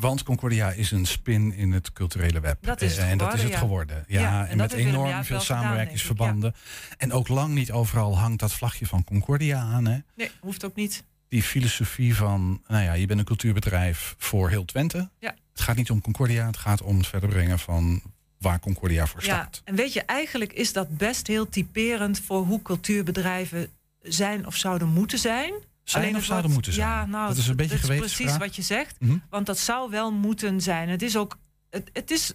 Want 0.00 0.22
Concordia 0.22 0.70
is 0.70 0.90
een 0.90 1.06
spin 1.06 1.52
in 1.52 1.72
het 1.72 1.92
culturele 1.92 2.40
web. 2.40 2.58
Dat 2.60 2.80
is 2.80 2.96
het 2.96 3.00
en 3.00 3.10
geworden, 3.10 3.26
dat 3.26 3.36
is 3.36 3.42
het 3.42 3.52
ja. 3.52 3.58
geworden. 3.58 4.04
Ja, 4.06 4.20
Ja, 4.20 4.42
en, 4.44 4.50
en 4.50 4.56
met 4.56 4.72
enorm 4.72 5.24
veel 5.24 5.40
samenwerkingsverbanden. 5.40 6.54
En 6.96 7.12
ook 7.12 7.28
lang 7.28 7.54
niet 7.54 7.72
overal 7.72 8.18
hangt 8.18 8.40
dat 8.40 8.52
vlagje 8.52 8.86
van 8.86 9.04
Concordia 9.04 9.58
aan. 9.58 9.86
Hè? 9.86 9.98
Nee, 10.14 10.30
hoeft 10.40 10.64
ook 10.64 10.74
niet. 10.74 11.04
Die 11.28 11.42
filosofie 11.42 12.16
van, 12.16 12.62
nou 12.66 12.84
ja, 12.84 12.92
je 12.92 13.06
bent 13.06 13.18
een 13.18 13.24
cultuurbedrijf 13.24 14.14
voor 14.18 14.48
heel 14.48 14.64
Twente. 14.64 15.10
Ja. 15.18 15.34
Het 15.52 15.60
gaat 15.60 15.76
niet 15.76 15.90
om 15.90 16.00
Concordia, 16.00 16.46
het 16.46 16.56
gaat 16.56 16.82
om 16.82 16.96
het 16.96 17.06
verder 17.06 17.28
brengen 17.28 17.58
van 17.58 18.02
waar 18.38 18.60
Concordia 18.60 19.06
voor 19.06 19.24
Ja, 19.24 19.26
staat. 19.26 19.62
en 19.64 19.74
weet 19.74 19.92
je, 19.92 20.02
eigenlijk 20.02 20.52
is 20.52 20.72
dat 20.72 20.96
best 20.96 21.26
heel 21.26 21.48
typerend 21.48 22.20
voor 22.20 22.44
hoe 22.44 22.62
cultuurbedrijven 22.62 23.68
zijn 24.02 24.46
of 24.46 24.56
zouden 24.56 24.88
moeten 24.88 25.18
zijn. 25.18 25.52
Zijn 25.84 26.04
Alleen 26.04 26.16
of 26.16 26.24
zouden 26.24 26.50
moeten 26.50 26.72
zijn? 26.72 26.88
Ja, 26.88 27.06
nou, 27.06 27.28
dat 27.28 27.36
is 27.36 27.48
een 27.48 27.56
beetje 27.56 27.72
dat 27.72 27.80
is 27.80 27.86
gewetensvraag. 27.86 28.26
precies 28.26 28.46
wat 28.46 28.56
je 28.56 28.62
zegt. 28.74 29.00
Mhm. 29.00 29.16
Want 29.30 29.46
dat 29.46 29.58
zou 29.58 29.90
wel 29.90 30.12
moeten 30.12 30.60
zijn. 30.60 30.88
Het 30.88 31.02
is 31.02 31.16
ook. 31.16 31.38
Het, 31.70 31.90
het 31.92 32.10
is. 32.10 32.32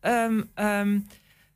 ehm, 0.00 0.42
ehm, 0.54 0.92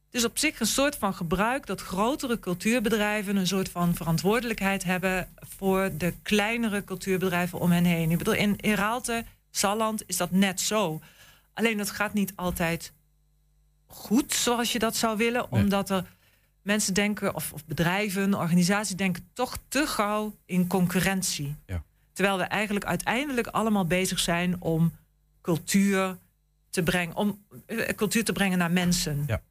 het 0.06 0.24
is 0.24 0.24
op 0.24 0.38
zich 0.38 0.60
een 0.60 0.66
soort 0.66 0.96
van 0.96 1.14
gebruik 1.14 1.66
dat 1.66 1.80
grotere 1.80 2.38
cultuurbedrijven 2.38 3.36
een 3.36 3.46
soort 3.46 3.68
van 3.68 3.94
verantwoordelijkheid 3.94 4.84
hebben 4.84 5.28
voor 5.36 5.90
de 5.98 6.14
kleinere 6.22 6.84
cultuurbedrijven 6.84 7.58
om 7.60 7.70
hen 7.70 7.84
heen. 7.84 8.10
Ik 8.10 8.18
bedoel, 8.18 8.34
in, 8.34 8.56
in 8.56 8.74
Raalte, 8.74 9.24
Salland 9.50 10.02
is 10.06 10.16
dat 10.16 10.30
net 10.30 10.60
zo. 10.60 11.00
Alleen 11.54 11.76
dat 11.76 11.90
gaat 11.90 12.12
niet 12.12 12.32
altijd 12.36 12.92
goed 13.86 14.32
zoals 14.32 14.72
je 14.72 14.78
dat 14.78 14.96
zou 14.96 15.16
willen, 15.16 15.46
Nee. 15.50 15.62
omdat 15.62 15.90
er 15.90 16.04
mensen 16.66 16.94
denken, 16.94 17.34
of, 17.34 17.52
of 17.52 17.64
bedrijven, 17.64 18.34
organisaties 18.34 18.96
denken 18.96 19.28
toch 19.32 19.58
te 19.68 19.86
gauw 19.86 20.36
in 20.44 20.66
concurrentie. 20.66 21.56
Ja. 21.66 21.82
Terwijl 22.12 22.38
we 22.38 22.44
eigenlijk 22.44 22.84
uiteindelijk 22.84 23.46
allemaal 23.46 23.86
bezig 23.86 24.18
zijn 24.18 24.60
om 24.60 24.92
cultuur 25.42 26.16
te 26.70 26.82
brengen, 26.82 27.16
om 27.16 27.44
eh, 27.66 27.94
cultuur 27.94 28.24
te 28.24 28.32
brengen 28.32 28.58
naar 28.58 28.70
mensen. 28.70 29.24
Ja. 29.26 29.42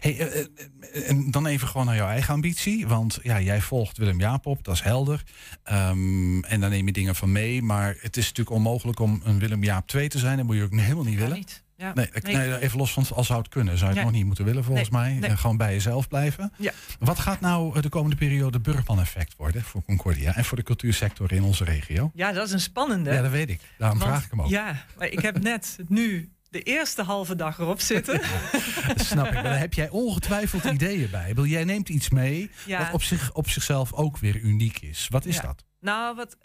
Hey, 0.00 0.18
eh, 0.18 0.40
eh, 0.40 1.10
en 1.10 1.30
dan 1.30 1.46
even 1.46 1.68
gewoon 1.68 1.86
naar 1.86 1.96
jouw 1.96 2.08
eigen 2.08 2.34
ambitie. 2.34 2.86
Want 2.86 3.18
ja, 3.22 3.40
jij 3.40 3.60
volgt 3.60 3.96
Willem 3.96 4.20
Jaap 4.20 4.46
op, 4.46 4.64
dat 4.64 4.74
is 4.74 4.80
helder. 4.80 5.22
Ehm, 5.62 6.42
en 6.44 6.60
daar 6.60 6.70
neem 6.70 6.86
je 6.86 6.92
dingen 6.92 7.14
van 7.14 7.32
mee. 7.32 7.62
Maar 7.62 7.96
het 8.00 8.16
is 8.16 8.28
natuurlijk 8.28 8.56
onmogelijk 8.56 9.00
om 9.00 9.20
een 9.24 9.38
Willem 9.38 9.64
Jaap 9.64 9.86
2 9.86 10.08
te 10.08 10.18
zijn. 10.18 10.36
Dat 10.36 10.46
moet 10.46 10.56
je 10.56 10.62
ook 10.62 10.70
helemaal 10.70 11.04
niet 11.04 11.18
willen. 11.18 11.36
niet. 11.36 11.64
Ja. 11.76 11.94
Nee, 11.94 12.08
ik- 12.12 12.22
Nee. 12.22 12.58
even 12.60 12.78
los 12.78 12.92
van 12.92 13.04
als 13.14 13.26
zou 13.26 13.38
het 13.38 13.48
kunnen. 13.48 13.78
Zou 13.78 13.90
je 13.90 13.96
het 13.96 14.04
nog 14.06 14.14
niet 14.14 14.24
moeten 14.26 14.44
willen 14.44 14.64
volgens 14.64 14.90
Nee, 14.90 15.00
mij. 15.00 15.12
nee. 15.14 15.30
En 15.30 15.38
gewoon 15.38 15.56
bij 15.56 15.72
jezelf 15.72 16.08
blijven. 16.08 16.52
Ja. 16.58 16.72
Wat 16.98 17.18
gaat 17.18 17.40
nou 17.40 17.76
eh, 17.76 17.82
de 17.82 17.88
komende 17.88 18.16
periode 18.16 18.60
Burgman-effect 18.60 19.34
worden 19.36 19.62
voor 19.62 19.82
Concordia 19.84 20.34
en 20.34 20.44
voor 20.44 20.56
de 20.56 20.62
cultuursector 20.62 21.32
in 21.32 21.42
onze 21.42 21.64
regio? 21.64 22.10
Ja, 22.14 22.32
dat 22.32 22.46
is 22.46 22.52
een 22.52 22.60
spannende. 22.60 23.12
Ja, 23.12 23.22
dat 23.22 23.30
weet 23.30 23.50
ik. 23.50 23.60
Daarom 23.78 23.98
Want- 23.98 24.10
vraag 24.10 24.24
ik 24.24 24.30
hem 24.30 24.42
ook. 24.42 24.48
Ja, 24.48 24.84
maar 24.98 25.08
ik 25.08 25.20
heb 25.20 25.42
net 25.42 25.76
nu 25.88 26.30
de 26.50 26.62
eerste 26.62 27.02
halve 27.02 27.34
dag 27.36 27.58
erop 27.58 27.80
zitten. 27.80 28.20
Dat 28.96 29.00
snap 29.06 29.26
ik. 29.26 29.32
Maar 29.34 29.42
daar 29.42 29.58
heb 29.58 29.74
jij 29.74 29.88
ongetwijfeld 29.88 30.64
ideeën 30.74 31.10
bij. 31.10 31.28
Bedoel, 31.28 31.46
Jij 31.46 31.64
neemt 31.64 31.88
iets 31.88 32.10
mee 32.10 32.50
Ja. 32.66 32.78
wat 32.78 32.92
op, 32.92 33.02
zich, 33.02 33.32
op 33.32 33.48
zichzelf 33.48 33.92
ook 33.92 34.18
weer 34.18 34.36
uniek 34.36 34.78
is. 34.80 35.06
Wat 35.10 35.24
is 35.24 35.40
dat? 35.40 35.64
Nou, 35.80 36.16
wat, 36.16 36.36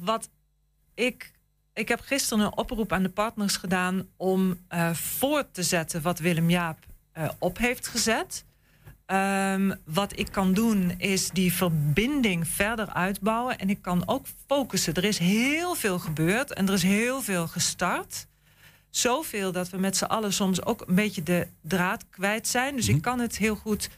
wat 0.00 0.28
ik. 0.94 1.30
Ik 1.74 1.88
heb 1.88 2.00
gisteren 2.00 2.44
een 2.44 2.56
oproep 2.56 2.92
aan 2.92 3.02
de 3.02 3.08
partners 3.08 3.56
gedaan 3.56 4.08
om 4.16 4.58
eh 4.68 4.90
voort 4.94 5.54
te 5.54 5.62
zetten 5.62 6.02
wat 6.02 6.18
Willem 6.18 6.50
Jaap 6.50 6.78
eh, 7.12 7.28
op 7.38 7.58
heeft 7.58 7.86
gezet. 7.86 8.44
Ehm, 9.06 9.74
wat 9.84 10.18
ik 10.18 10.32
kan 10.32 10.52
doen 10.54 10.94
is 10.98 11.30
die 11.30 11.52
verbinding 11.52 12.48
verder 12.48 12.88
uitbouwen. 12.92 13.58
En 13.58 13.70
ik 13.70 13.82
kan 13.82 14.08
ook 14.08 14.26
focussen. 14.46 14.94
Er 14.94 15.04
is 15.04 15.18
heel 15.18 15.74
veel 15.74 15.98
gebeurd 15.98 16.52
en 16.52 16.66
er 16.68 16.74
is 16.74 16.82
heel 16.82 17.20
veel 17.22 17.46
gestart. 17.48 18.26
Zoveel 18.90 19.52
dat 19.52 19.70
we 19.70 19.76
met 19.78 19.96
z'n 19.96 20.04
allen 20.04 20.32
soms 20.32 20.64
ook 20.64 20.84
een 20.86 20.94
beetje 20.94 21.22
de 21.22 21.46
draad 21.62 22.04
kwijt 22.10 22.48
zijn. 22.48 22.76
Dus 22.76 22.86
Mhm. 22.86 22.96
ik 22.96 23.02
kan 23.02 23.18
het 23.20 23.36
heel 23.36 23.56
goed 23.56 23.88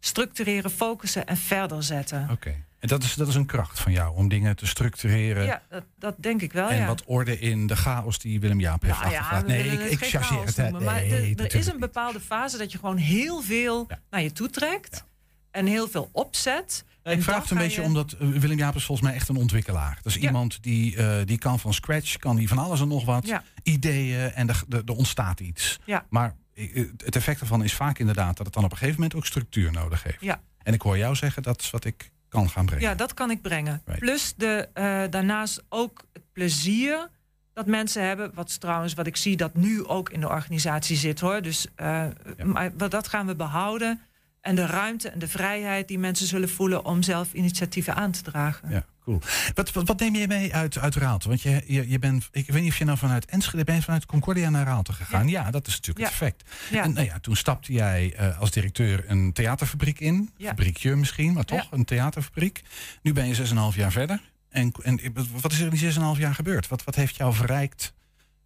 structureren, 0.00 0.70
focussen 0.70 1.26
en 1.26 1.36
verder 1.36 1.82
zetten. 1.82 2.28
Oké. 2.30 2.64
En 2.80 2.88
dat 2.88 3.02
is, 3.02 3.14
dat 3.14 3.28
is 3.28 3.34
een 3.34 3.46
kracht 3.46 3.80
van 3.80 3.92
jou 3.92 4.16
om 4.16 4.28
dingen 4.28 4.56
te 4.56 4.66
structureren. 4.66 5.44
Ja, 5.44 5.62
dat, 5.68 5.84
dat 5.98 6.14
denk 6.18 6.42
ik 6.42 6.52
wel. 6.52 6.68
en 6.68 6.76
ja. 6.76 6.86
wat 6.86 7.02
orde 7.04 7.38
in 7.38 7.66
de 7.66 7.76
chaos 7.76 8.18
die 8.18 8.40
Willem 8.40 8.60
Jaap 8.60 8.82
heeft 8.82 8.98
Nou 9.00 9.12
ja, 9.12 9.42
Nee, 9.46 9.64
ik, 9.66 9.80
ik 9.80 9.98
chargeer 10.08 10.44
het. 10.44 10.56
noemen, 10.56 10.82
maar 10.82 10.94
Nee, 10.94 11.34
er- 11.34 11.44
er, 11.44 11.54
is 11.54 11.66
een 11.66 11.78
bepaalde 11.78 12.20
fase 12.20 12.58
dat 12.58 12.72
je 12.72 12.78
gewoon 12.78 12.96
heel 12.96 13.42
veel 13.42 13.84
Ja. 13.88 13.98
naar 14.10 14.22
je 14.22 14.32
toe 14.32 14.50
trekt. 14.50 15.04
En 15.50 15.66
heel 15.66 15.88
veel 15.88 16.08
opzet. 16.12 16.84
En 17.02 17.12
ik 17.16 17.22
vraag 17.22 17.42
het 17.42 17.50
een 17.50 17.56
beetje 17.58 17.80
je- 17.80 17.86
omdat 17.86 18.12
eh, 18.12 18.28
Willem 18.28 18.58
Jaap 18.58 18.74
is 18.74 18.84
volgens 18.84 19.06
mij 19.08 19.16
echt 19.16 19.28
een 19.28 19.36
ontwikkelaar. 19.36 19.94
Dat 20.02 20.06
is 20.12 20.14
Ja. 20.14 20.26
iemand 20.26 20.62
die, 20.62 20.96
eh, 20.96 21.16
die 21.26 21.38
kan 21.38 21.58
van 21.60 21.74
scratch, 21.74 22.16
kan 22.16 22.36
die 22.36 22.48
van 22.48 22.58
alles 22.58 22.80
en 22.80 22.88
nog 22.88 23.04
wat. 23.04 23.26
Ja. 23.26 23.42
Ideeën 23.62 24.30
en 24.32 24.48
er, 24.48 24.62
er, 24.68 24.82
er 24.86 24.94
ontstaat 24.94 25.40
iets. 25.40 25.78
Ja. 25.84 26.06
Maar 26.10 26.34
eh, 26.54 26.74
het 27.04 27.16
effect 27.16 27.40
ervan 27.40 27.64
is 27.64 27.74
vaak 27.74 27.98
inderdaad 27.98 28.36
dat 28.36 28.46
het 28.46 28.54
dan 28.54 28.64
op 28.64 28.70
een 28.70 28.76
gegeven 28.76 29.00
moment 29.00 29.18
ook 29.18 29.26
structuur 29.26 29.72
nodig 29.72 30.02
heeft. 30.02 30.20
Ja. 30.20 30.40
En 30.62 30.74
ik 30.74 30.82
hoor 30.82 30.98
jou 30.98 31.14
zeggen, 31.14 31.42
dat 31.42 31.60
is 31.60 31.70
wat 31.70 31.84
ik 31.84 32.10
kan 32.30 32.50
gaan 32.50 32.66
brengen. 32.66 32.88
Ja, 32.88 32.94
dat 32.94 33.14
kan 33.14 33.30
ik 33.30 33.42
brengen. 33.42 33.82
Plus 33.98 34.34
de, 34.36 34.68
uh, 34.74 35.02
daarnaast 35.10 35.64
ook 35.68 36.04
het 36.12 36.22
plezier 36.32 37.08
dat 37.52 37.66
mensen 37.66 38.06
hebben. 38.06 38.30
Wat 38.34 38.60
trouwens, 38.60 38.94
wat 38.94 39.06
ik 39.06 39.16
zie 39.16 39.36
dat 39.36 39.54
nu 39.54 39.86
ook 39.86 40.10
in 40.10 40.20
de 40.20 40.28
organisatie 40.28 40.96
zit 40.96 41.20
hoor. 41.20 41.42
Dus 41.42 41.66
uh, 41.76 42.06
maar 42.44 42.76
dat 42.76 43.08
gaan 43.08 43.26
we 43.26 43.34
behouden. 43.34 44.00
En 44.40 44.54
de 44.54 44.66
ruimte 44.66 45.08
en 45.08 45.18
de 45.18 45.28
vrijheid 45.28 45.88
die 45.88 45.98
mensen 45.98 46.26
zullen 46.26 46.48
voelen 46.48 46.84
om 46.84 47.02
zelf 47.02 47.32
initiatieven 47.32 47.94
aan 47.94 48.10
te 48.10 48.22
dragen. 48.22 48.70
Ja, 48.70 48.84
cool. 49.04 49.20
Wat, 49.54 49.72
wat, 49.72 49.86
wat 49.86 50.00
neem 50.00 50.14
je 50.14 50.26
mee 50.26 50.54
uit, 50.54 50.78
uit 50.78 50.94
Raalte? 50.94 51.28
Want 51.28 51.42
je, 51.42 51.62
je, 51.66 51.88
je 51.88 51.98
bent, 51.98 52.28
ik 52.32 52.46
weet 52.46 52.62
niet 52.62 52.70
of 52.70 52.78
je 52.78 52.84
nou 52.84 52.98
vanuit 52.98 53.24
Enschede 53.24 53.64
bent, 53.64 53.84
vanuit 53.84 54.06
Concordia 54.06 54.50
naar 54.50 54.64
Raalte 54.64 54.92
gegaan. 54.92 55.28
Ja, 55.28 55.50
dat 55.50 55.66
is 55.66 55.74
natuurlijk 55.74 56.06
het 56.06 56.14
effect. 56.14 56.50
En 56.72 56.92
nou 56.92 57.06
ja, 57.06 57.18
toen 57.18 57.36
stapte 57.36 57.72
jij 57.72 58.14
uh, 58.20 58.40
als 58.40 58.50
directeur 58.50 59.04
een 59.06 59.32
theaterfabriek 59.32 60.00
in. 60.00 60.30
Fabriekje 60.38 60.96
misschien, 60.96 61.32
maar 61.32 61.44
toch, 61.44 61.66
een 61.70 61.84
theaterfabriek. 61.84 62.62
Nu 63.02 63.12
ben 63.12 63.26
je 63.26 63.46
6,5 63.72 63.76
jaar 63.76 63.92
verder. 63.92 64.20
En, 64.48 64.72
en 64.82 65.00
wat 65.40 65.52
is 65.52 65.60
er 65.60 65.64
in 65.64 65.78
die 65.78 65.92
6,5 65.92 66.20
jaar 66.20 66.34
gebeurd? 66.34 66.68
Wat, 66.68 66.84
wat 66.84 66.94
heeft 66.94 67.16
jou 67.16 67.34
verrijkt 67.34 67.94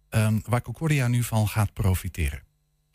um, 0.09 0.41
waar 0.45 0.61
Concordia 0.61 1.07
nu 1.07 1.23
van 1.23 1.47
gaat 1.47 1.73
profiteren? 1.73 2.41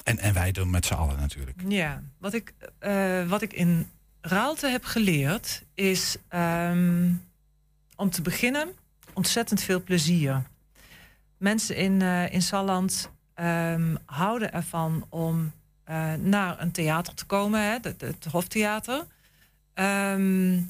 En, 0.03 0.19
en 0.19 0.35
wij 0.35 0.53
doen 0.53 0.71
met 0.71 0.87
z'n 0.87 0.95
allen 0.95 1.17
natuurlijk. 1.19 1.63
Ja, 1.69 2.03
wat 2.19 2.35
ik, 2.35 2.55
uh, 2.81 3.29
wat 3.29 3.43
ik 3.43 3.53
in 3.53 3.91
Raalte 4.21 4.69
heb 4.69 4.85
geleerd 4.85 5.65
is 5.75 6.17
um, 6.35 7.23
om 8.01 8.11
te 8.11 8.23
beginnen 8.23 8.69
ontzettend 9.13 9.63
veel 9.63 9.83
plezier. 9.83 10.43
Mensen 11.37 11.77
in, 11.77 12.01
uh, 12.01 12.33
in 12.33 12.43
Salland 12.43 13.11
um, 13.35 13.99
houden 14.05 14.53
ervan 14.53 15.07
om 15.09 15.53
uh, 15.91 16.13
naar 16.15 16.61
een 16.61 16.73
theater 16.73 17.15
te 17.15 17.25
komen, 17.25 17.61
hè, 17.61 17.77
het, 17.83 18.01
het 18.01 18.25
Hoftheater. 18.31 19.07
Um, 19.75 20.69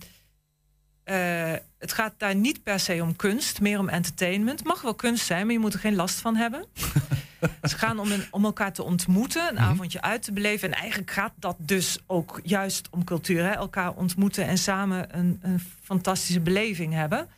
uh, 1.04 1.52
het 1.78 1.92
gaat 1.92 2.14
daar 2.16 2.34
niet 2.34 2.62
per 2.62 2.80
se 2.80 3.02
om 3.02 3.16
kunst, 3.16 3.60
meer 3.60 3.78
om 3.78 3.88
entertainment. 3.88 4.64
Mag 4.64 4.82
wel 4.82 4.94
kunst 4.94 5.26
zijn, 5.26 5.44
maar 5.44 5.54
je 5.54 5.60
moet 5.60 5.74
er 5.74 5.80
geen 5.80 5.94
last 5.94 6.20
van 6.20 6.36
hebben. 6.36 6.64
Ze 7.70 7.78
gaan 7.78 7.98
om, 7.98 8.12
een, 8.12 8.24
om 8.30 8.44
elkaar 8.44 8.72
te 8.72 8.82
ontmoeten, 8.82 9.48
een 9.48 9.54
mm 9.54 9.58
-hmm. 9.58 9.68
avondje 9.68 10.02
uit 10.02 10.22
te 10.22 10.32
beleven. 10.32 10.72
En 10.72 10.78
eigenlijk 10.78 11.10
gaat 11.10 11.32
dat 11.38 11.56
dus 11.58 11.98
ook 12.06 12.40
juist 12.42 12.88
om 12.90 13.04
cultuur. 13.04 13.44
Hè? 13.44 13.50
Elkaar 13.50 13.94
ontmoeten 13.94 14.46
en 14.46 14.58
samen 14.58 15.18
een, 15.18 15.38
een 15.42 15.60
fantastische 15.82 16.40
beleving 16.40 16.92
hebben. 16.92 17.28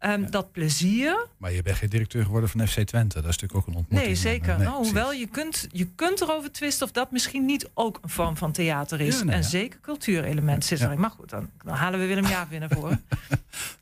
Um, 0.00 0.20
ja. 0.22 0.28
Dat 0.28 0.52
plezier. 0.52 1.26
Maar 1.36 1.52
je 1.52 1.62
bent 1.62 1.76
geen 1.76 1.88
directeur 1.88 2.24
geworden 2.24 2.50
van 2.50 2.68
FC 2.68 2.80
Twente. 2.80 3.20
Dat 3.20 3.30
is 3.30 3.38
natuurlijk 3.38 3.54
ook 3.54 3.66
een 3.66 3.74
ontmoeting. 3.74 4.06
Nee, 4.06 4.16
zeker. 4.16 4.58
Nee, 4.58 4.66
oh, 4.66 4.76
hoewel 4.76 5.12
je 5.12 5.26
kunt, 5.26 5.68
je 5.72 5.86
kunt 5.94 6.20
erover 6.20 6.52
twisten 6.52 6.86
of 6.86 6.92
dat 6.92 7.10
misschien 7.10 7.44
niet 7.44 7.70
ook 7.74 7.98
een 8.02 8.08
vorm 8.08 8.36
van 8.36 8.52
theater 8.52 9.00
is. 9.00 9.18
Ja, 9.18 9.24
nee, 9.24 9.34
en 9.34 9.42
ja. 9.42 9.48
zeker 9.48 9.80
cultuurelement 9.80 10.64
zit 10.64 10.80
erin. 10.80 11.00
Maar 11.00 11.10
goed, 11.10 11.30
dan, 11.30 11.50
dan, 11.64 11.74
halen 11.74 12.00
we 12.00 12.06
Willem 12.06 12.26
Jaap 12.26 12.50
weer 12.50 12.60
naar 12.60 12.70
voren. 12.70 13.04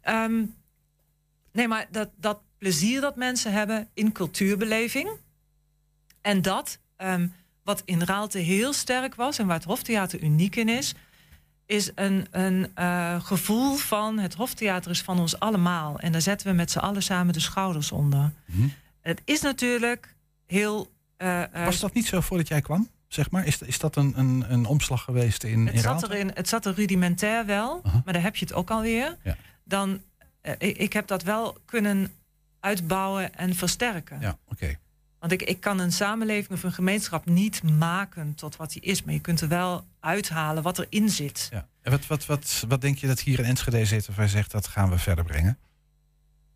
um, 0.09 0.55
nee, 1.53 1.69
maar 1.69 1.87
dat, 1.91 2.09
dat 2.17 2.41
plezier 2.59 3.01
dat 3.01 3.17
mensen 3.17 3.53
hebben 3.53 3.89
in 3.95 4.13
cultuurbeleving. 4.13 5.09
En 6.27 6.43
dat, 6.43 6.79
um, 6.97 7.33
wat 7.63 7.83
in 7.85 8.03
Raalte 8.03 8.39
heel 8.39 8.73
sterk 8.73 9.15
was 9.15 9.39
en 9.39 9.47
waar 9.47 9.57
het 9.57 9.65
Hoftheater 9.65 10.23
uniek 10.23 10.57
in 10.57 10.69
is 10.69 10.95
is 11.67 11.91
een, 11.95 12.27
een 12.31 12.71
uh, 12.79 13.21
gevoel 13.25 13.75
van 13.75 14.19
het 14.19 14.35
Hoftheater 14.35 14.91
is 14.91 15.03
van 15.03 15.19
ons 15.19 15.39
allemaal. 15.39 15.99
En 15.99 16.13
daar 16.13 16.21
zetten 16.21 16.47
we 16.47 16.53
met 16.53 16.71
z'n 16.71 16.79
allen 16.79 17.03
samen 17.03 17.33
de 17.33 17.41
schouders 17.41 17.93
onder. 17.93 18.33
Mm-hmm. 18.47 18.73
Het 19.01 19.23
is 19.25 19.41
natuurlijk 19.41 20.15
heel. 20.47 20.93
Uh, 21.19 21.43
uh, 21.55 21.65
Was 21.65 21.81
dat 21.81 21.95
niet 21.95 22.07
zo 22.07 22.21
voordat 22.21 22.49
jij 22.49 22.61
kwam? 22.61 22.89
Zeg 23.09 23.31
maar, 23.31 23.47
is, 23.47 23.63
is 23.63 23.79
dat 23.79 23.97
een, 23.97 24.13
een, 24.19 24.45
een 24.49 24.65
omslag 24.65 25.03
geweest 25.03 25.45
in, 25.45 25.67
het 25.67 25.75
in 25.75 25.81
zat, 25.81 26.03
er 26.03 26.15
in, 26.15 26.31
het 26.35 26.49
zat 26.49 26.67
er 26.67 26.75
rudimentair 26.75 27.47
wel, 27.47 27.81
maar 27.83 28.13
daar 28.13 28.23
heb 28.23 28.37
je 28.37 28.45
het 28.45 28.55
ook 28.55 28.71
alweer. 28.71 29.17
Ja. 29.23 29.37
Dan, 29.65 30.03
ik, 30.59 30.77
ik, 30.77 30.93
heb 30.93 31.07
dat 31.07 31.23
wel 31.23 31.57
kunnen 31.65 32.13
uitbouwen 32.61 33.35
en 33.35 33.55
versterken. 33.55 34.21
Ja, 34.21 34.39
oké. 34.49 34.79
Want 35.19 35.33
ik, 35.33 35.43
ik 35.43 35.61
kan 35.61 35.79
een 35.79 35.93
samenleving 35.93 36.53
of 36.53 36.63
een 36.63 36.73
gemeenschap 36.73 37.27
niet 37.27 37.63
maken 37.63 38.35
tot 38.35 38.57
wat 38.57 38.73
die 38.73 38.83
is. 38.83 39.03
Maar 39.03 39.15
je 39.15 39.21
kunt 39.21 39.41
er 39.41 39.49
wel 39.49 39.87
uithalen 40.01 40.63
wat 40.63 40.79
erin 40.79 41.09
zit. 41.09 41.49
Ja. 41.53 41.69
En 41.83 41.91
wat, 41.91 42.07
wat, 42.07 42.27
wat, 42.27 42.65
wat 42.69 42.81
denk 42.81 42.99
je 42.99 43.07
dat 43.07 43.21
hier 43.21 43.39
in 43.39 43.45
Enschede 43.45 43.85
zit 43.85 44.09
of 44.09 44.17
hij 44.17 44.29
zegt 44.29 44.51
dat 44.51 44.67
gaan 44.67 44.91
we 44.91 44.99
verder 44.99 45.25
brengen? 45.25 45.59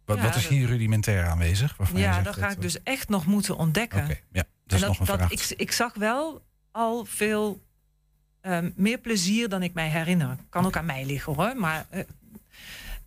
Wat, 0.04 0.16
ja, 0.16 0.22
wat 0.22 0.36
is 0.36 0.46
hier 0.46 0.66
rudimentair 0.66 1.26
aanwezig? 1.26 1.76
Ja, 1.94 2.22
dat 2.22 2.36
ga 2.36 2.50
ik 2.50 2.60
dus 2.60 2.82
echt 2.82 3.08
nog 3.08 3.26
moeten 3.26 3.56
ontdekken. 3.56 4.04
Okay, 4.04 4.22
ja, 4.32 4.44
dat 4.66 4.80
is 4.80 4.86
nog 4.86 4.98
een 4.98 5.06
dat, 5.06 5.32
ik, 5.32 5.52
ik 5.56 5.72
zag 5.72 5.94
wel 5.94 6.42
al 6.70 7.04
veel 7.04 7.60
um, 8.42 8.72
meer 8.76 8.98
plezier 8.98 9.48
dan 9.48 9.62
ik 9.62 9.74
mij 9.74 9.88
herinner. 9.88 10.36
Kan 10.48 10.66
ook 10.66 10.76
aan 10.76 10.86
mij 10.86 11.04
liggen 11.04 11.34
hoor. 11.34 11.56
Maar, 11.56 11.86
uh, 11.94 12.02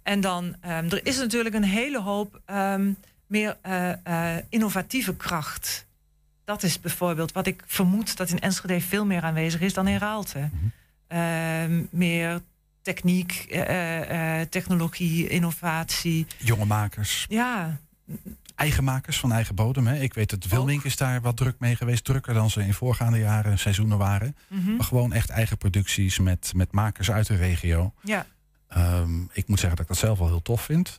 en 0.03 0.21
dan, 0.21 0.45
um, 0.45 0.55
er 0.63 1.05
is 1.05 1.17
natuurlijk 1.17 1.55
een 1.55 1.63
hele 1.63 2.01
hoop... 2.01 2.41
Um, 2.45 2.97
meer 3.33 3.57
uh, 3.65 3.89
uh, 4.07 4.35
innovatieve 4.49 5.15
kracht. 5.15 5.87
Dat 6.43 6.63
is 6.63 6.79
bijvoorbeeld 6.79 7.31
wat 7.31 7.47
ik 7.47 7.63
vermoed 7.65 8.17
dat 8.17 8.29
in 8.29 8.39
Enschede 8.39 8.81
veel 8.81 9.05
meer 9.05 9.21
aanwezig 9.21 9.61
is 9.61 9.73
dan 9.73 9.87
in 9.87 9.97
Raalte. 9.97 10.39
Mm 10.39 10.71
-hmm. 11.07 11.77
uh, 11.77 11.87
meer 11.89 12.41
techniek, 12.81 13.45
technologie, 14.49 15.27
innovatie. 15.27 16.27
Jonge 16.37 16.65
makers. 16.65 17.25
Ja. 17.29 17.79
Eigenmakers 18.55 19.19
van 19.19 19.31
eigen 19.31 19.55
bodem. 19.55 19.87
Hè. 19.87 19.99
Ik 19.99 20.13
weet 20.13 20.29
dat 20.29 20.45
Wilmink 20.45 20.83
is 20.83 20.97
daar 20.97 21.21
wat 21.21 21.37
druk 21.37 21.55
mee 21.59 21.75
geweest. 21.75 22.03
Drukker 22.03 22.33
dan 22.33 22.49
ze 22.49 22.65
in 22.65 22.73
voorgaande 22.73 23.19
jaren 23.19 23.59
seizoenen 23.59 23.97
waren. 23.97 24.35
Mm 24.47 24.63
-hmm. 24.63 24.75
Maar 24.75 24.85
gewoon 24.85 25.13
echt 25.13 25.29
eigen 25.29 25.57
producties 25.57 26.19
met, 26.19 26.51
met 26.55 26.71
makers 26.71 27.11
uit 27.11 27.27
de 27.27 27.35
regio. 27.35 27.93
Ja. 28.01 28.25
Um, 28.77 29.29
ik 29.33 29.47
moet 29.47 29.59
zeggen 29.59 29.77
dat 29.77 29.85
ik 29.85 29.91
dat 29.93 30.03
zelf 30.03 30.19
wel 30.19 30.27
heel 30.27 30.41
tof 30.41 30.61
vind. 30.61 30.97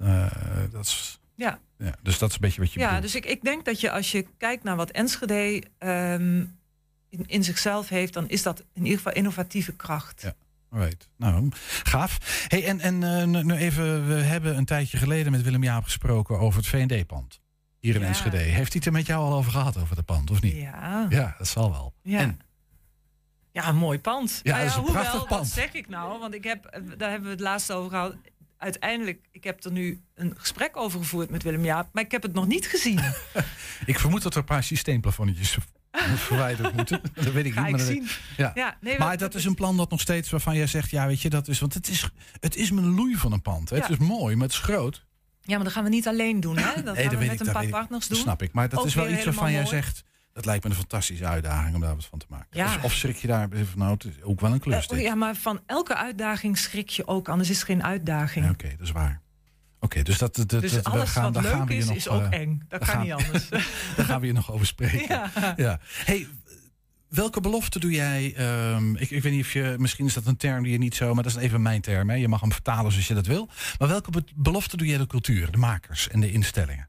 dat 0.70 0.84
is 0.84 1.18
ja. 1.34 1.58
Ja. 1.84 1.94
Dus 2.02 2.18
dat 2.18 2.28
is 2.28 2.34
een 2.34 2.40
beetje 2.40 2.60
wat 2.60 2.72
je 2.72 2.78
Ja, 2.80 2.86
bedoelt. 2.86 3.02
dus 3.02 3.14
ik, 3.14 3.26
ik 3.26 3.42
denk 3.42 3.64
dat 3.64 3.80
je 3.80 3.90
als 3.90 4.12
je 4.12 4.26
kijkt 4.38 4.64
naar 4.64 4.76
wat 4.76 4.90
Enschede 4.90 5.62
um, 5.78 6.58
in, 7.08 7.24
in 7.26 7.44
zichzelf 7.44 7.88
heeft, 7.88 8.12
dan 8.12 8.28
is 8.28 8.42
dat 8.42 8.64
in 8.72 8.82
ieder 8.82 8.96
geval 8.96 9.12
innovatieve 9.12 9.72
kracht. 9.72 10.22
Ja. 10.22 10.34
Right. 10.70 11.08
Nou, 11.16 11.48
gaaf. 11.82 12.44
Hey, 12.48 12.64
en 12.66 12.80
en 12.80 13.02
uh, 13.02 13.42
nu 13.42 13.54
even, 13.54 14.06
we 14.06 14.14
hebben 14.14 14.56
een 14.56 14.64
tijdje 14.64 14.98
geleden 14.98 15.32
met 15.32 15.42
Willem 15.42 15.62
Jaap 15.62 15.84
gesproken 15.84 16.38
over 16.38 16.58
het 16.58 16.68
V&D-pand. 16.68 17.40
Hier 17.80 17.94
in 17.94 18.00
ja. 18.00 18.06
Enschede. 18.06 18.36
Heeft 18.36 18.54
hij 18.54 18.64
het 18.74 18.86
er 18.86 18.92
met 18.92 19.06
jou 19.06 19.24
al 19.24 19.32
over 19.36 19.52
gehad, 19.52 19.76
over 19.78 19.96
het 19.96 20.04
pand, 20.04 20.30
of 20.30 20.42
niet? 20.42 20.56
Ja. 20.56 21.06
Ja, 21.08 21.34
dat 21.38 21.48
zal 21.48 21.70
wel. 21.70 21.94
Ja. 22.02 22.18
En? 22.18 22.40
Ja, 23.52 23.68
een 23.68 23.76
mooi 23.76 24.00
pand. 24.00 24.40
Ja, 24.42 24.58
dat 24.58 24.66
is 24.66 24.74
een 24.74 24.82
hoewel, 24.82 25.02
prachtig 25.02 25.26
pand. 25.26 25.44
Dat 25.44 25.52
zeg 25.52 25.72
ik 25.72 25.88
nou, 25.88 26.18
want 26.18 26.34
ik 26.34 26.44
heb, 26.44 26.80
daar 26.96 27.10
hebben 27.10 27.28
we 27.28 27.34
het 27.34 27.40
laatst 27.40 27.72
over 27.72 27.90
gehad 27.90 28.14
uiteindelijk, 28.64 29.28
ik 29.30 29.44
heb 29.44 29.64
er 29.64 29.73
nu 29.73 30.02
een 30.14 30.35
gesprek 30.37 30.76
over 30.76 30.99
gevoerd 30.99 31.30
met 31.30 31.42
Willem 31.42 31.64
Jaap, 31.64 31.88
maar 31.92 32.02
ik 32.02 32.11
heb 32.11 32.23
het 32.23 32.33
nog 32.33 32.47
niet 32.47 32.66
gezien. 32.66 33.00
ik 33.87 33.99
vermoed 33.99 34.23
dat 34.23 34.33
er 34.33 34.38
een 34.38 34.44
paar 34.44 34.62
systeemplafonnetjes 34.62 35.59
verwijderd 36.28 36.76
moeten. 36.76 37.00
Dat 37.14 37.33
weet 37.33 37.44
ik 37.44 37.52
Ga 37.52 37.66
niet. 37.66 37.80
Ik 37.80 37.87
zien. 37.87 38.09
Ja. 38.37 38.50
Ja, 38.54 38.76
nee, 38.80 38.99
maar 38.99 39.18
dat 39.18 39.35
is 39.35 39.44
een 39.44 39.54
plan 39.54 39.76
dat 39.76 39.90
nog 39.90 40.00
steeds 40.00 40.30
waarvan 40.30 40.56
jij 40.56 40.66
zegt, 40.66 40.90
ja, 40.90 41.06
weet 41.06 41.21
je, 41.21 41.30
dat 41.30 41.49
is, 41.49 41.61
want 41.61 41.75
het 41.75 41.88
is, 41.88 42.09
het 42.40 42.56
is 42.56 42.71
mijn 42.71 42.94
loei 42.94 43.16
van 43.16 43.33
een 43.33 43.42
pand. 43.42 43.71
Ja. 43.71 43.76
Het 43.76 43.90
is 43.90 43.97
mooi, 43.97 44.35
maar 44.35 44.47
het 44.47 44.56
is 44.56 44.62
groot. 44.62 45.06
Ja, 45.40 45.54
maar 45.54 45.64
dat 45.64 45.73
gaan 45.73 45.85
we 45.85 45.90
niet 45.90 46.09
alleen 46.09 46.40
doen, 46.40 46.56
hè? 46.56 46.83
Dat 46.83 46.94
nee, 46.94 47.09
gaan 47.09 47.18
we 47.18 47.25
met 47.25 47.40
ik, 47.40 47.47
een 47.47 47.52
paar 47.52 47.68
partners 47.68 48.06
doen. 48.06 48.16
Dat 48.16 48.26
snap 48.26 48.42
ik, 48.42 48.52
maar 48.52 48.68
dat 48.68 48.78
Ook 48.78 48.87
is 48.87 48.94
wel 48.94 49.09
iets 49.09 49.25
waarvan 49.25 49.52
jij 49.52 49.66
zegt. 49.66 50.04
Dat 50.34 50.44
lijkt 50.44 50.64
me 50.64 50.70
een 50.70 50.76
fantastische 50.76 51.26
uitdaging 51.26 51.74
om 51.74 51.80
daar 51.80 51.94
wat 51.94 52.04
van 52.04 52.18
te 52.18 52.26
maken. 52.28 52.46
Ja. 52.50 52.66
Of, 52.66 52.84
of, 52.84 52.92
schrik 52.92 53.16
je 53.16 53.26
daar 53.26 53.48
van, 53.50 53.78
nou, 53.78 53.92
het 53.92 54.04
is 54.04 54.22
ook 54.22 54.40
wel 54.40 54.52
een 54.52 54.58
klus. 54.58 54.88
Uh, 54.90 55.02
ja, 55.02 55.14
maar 55.14 55.34
van 55.34 55.60
elke 55.66 55.96
uitdaging 55.96 56.58
schrik 56.58 56.88
je 56.88 57.06
ook, 57.06 57.28
anders 57.28 57.50
is 57.50 57.56
het 57.56 57.64
geen 57.64 57.84
uitdaging. 57.84 58.44
Ja, 58.44 58.50
Oké, 58.50 58.64
okay, 58.64 58.76
dat 58.76 58.86
is 58.86 58.92
waar. 58.92 59.20
Oké, 59.74 59.84
okay, 59.84 60.02
dus 60.02 60.18
dat, 60.18 60.34
dat, 60.36 60.48
dus 60.48 60.72
dat, 60.72 60.84
alles 60.84 61.02
we 61.02 61.08
gaan, 61.08 61.22
wat 61.22 61.34
daar 61.34 61.42
leuk 61.42 61.52
gaan 61.52 61.66
we 61.66 61.74
is, 61.74 61.86
nog, 61.86 61.96
is 61.96 62.08
ook 62.08 62.22
uh, 62.22 62.40
eng. 62.40 62.62
Dat 62.68 62.78
kan 62.78 62.88
gaan, 62.88 63.02
niet 63.02 63.12
anders. 63.24 63.48
daar 63.48 64.04
gaan 64.04 64.20
we 64.20 64.26
hier 64.26 64.34
nog 64.34 64.52
over 64.52 64.66
spreken. 64.66 65.06
Ja. 65.08 65.54
ja. 65.56 65.80
Hey, 66.04 66.26
welke 67.08 67.40
belofte 67.40 67.78
doe 67.78 67.90
jij? 67.90 68.34
Um, 68.74 68.96
ik, 68.96 69.10
ik 69.10 69.22
weet 69.22 69.32
niet 69.32 69.44
of 69.44 69.52
je, 69.52 69.74
misschien 69.78 70.06
is 70.06 70.14
dat 70.14 70.26
een 70.26 70.36
term 70.36 70.62
die 70.62 70.72
je 70.72 70.78
niet 70.78 70.94
zo, 70.94 71.14
maar 71.14 71.22
dat 71.22 71.36
is 71.36 71.42
even 71.42 71.62
mijn 71.62 71.80
term. 71.80 72.10
Hè? 72.10 72.16
Je 72.16 72.28
mag 72.28 72.40
hem 72.40 72.52
vertalen 72.52 72.92
zoals 72.92 73.08
je 73.08 73.14
dat 73.14 73.26
wil. 73.26 73.48
Maar 73.78 73.88
welke 73.88 74.10
be 74.10 74.24
belofte 74.34 74.76
doe 74.76 74.86
jij 74.86 74.98
de 74.98 75.06
cultuur, 75.06 75.50
de 75.50 75.58
makers 75.58 76.08
en 76.08 76.20
de 76.20 76.32
instellingen? 76.32 76.88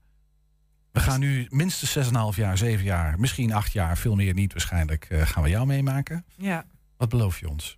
We 0.95 1.01
gaan 1.01 1.19
nu 1.19 1.47
minstens 1.49 2.09
6,5 2.09 2.35
jaar, 2.35 2.57
7 2.57 2.85
jaar, 2.85 3.19
misschien 3.19 3.53
8 3.53 3.71
jaar, 3.71 3.97
veel 3.97 4.15
meer 4.15 4.33
niet 4.33 4.53
waarschijnlijk, 4.53 5.07
uh, 5.09 5.21
gaan 5.21 5.43
we 5.43 5.49
jou 5.49 5.65
meemaken. 5.65 6.25
Ja. 6.35 6.65
Wat 6.97 7.09
beloof 7.09 7.39
je 7.39 7.49
ons? 7.49 7.77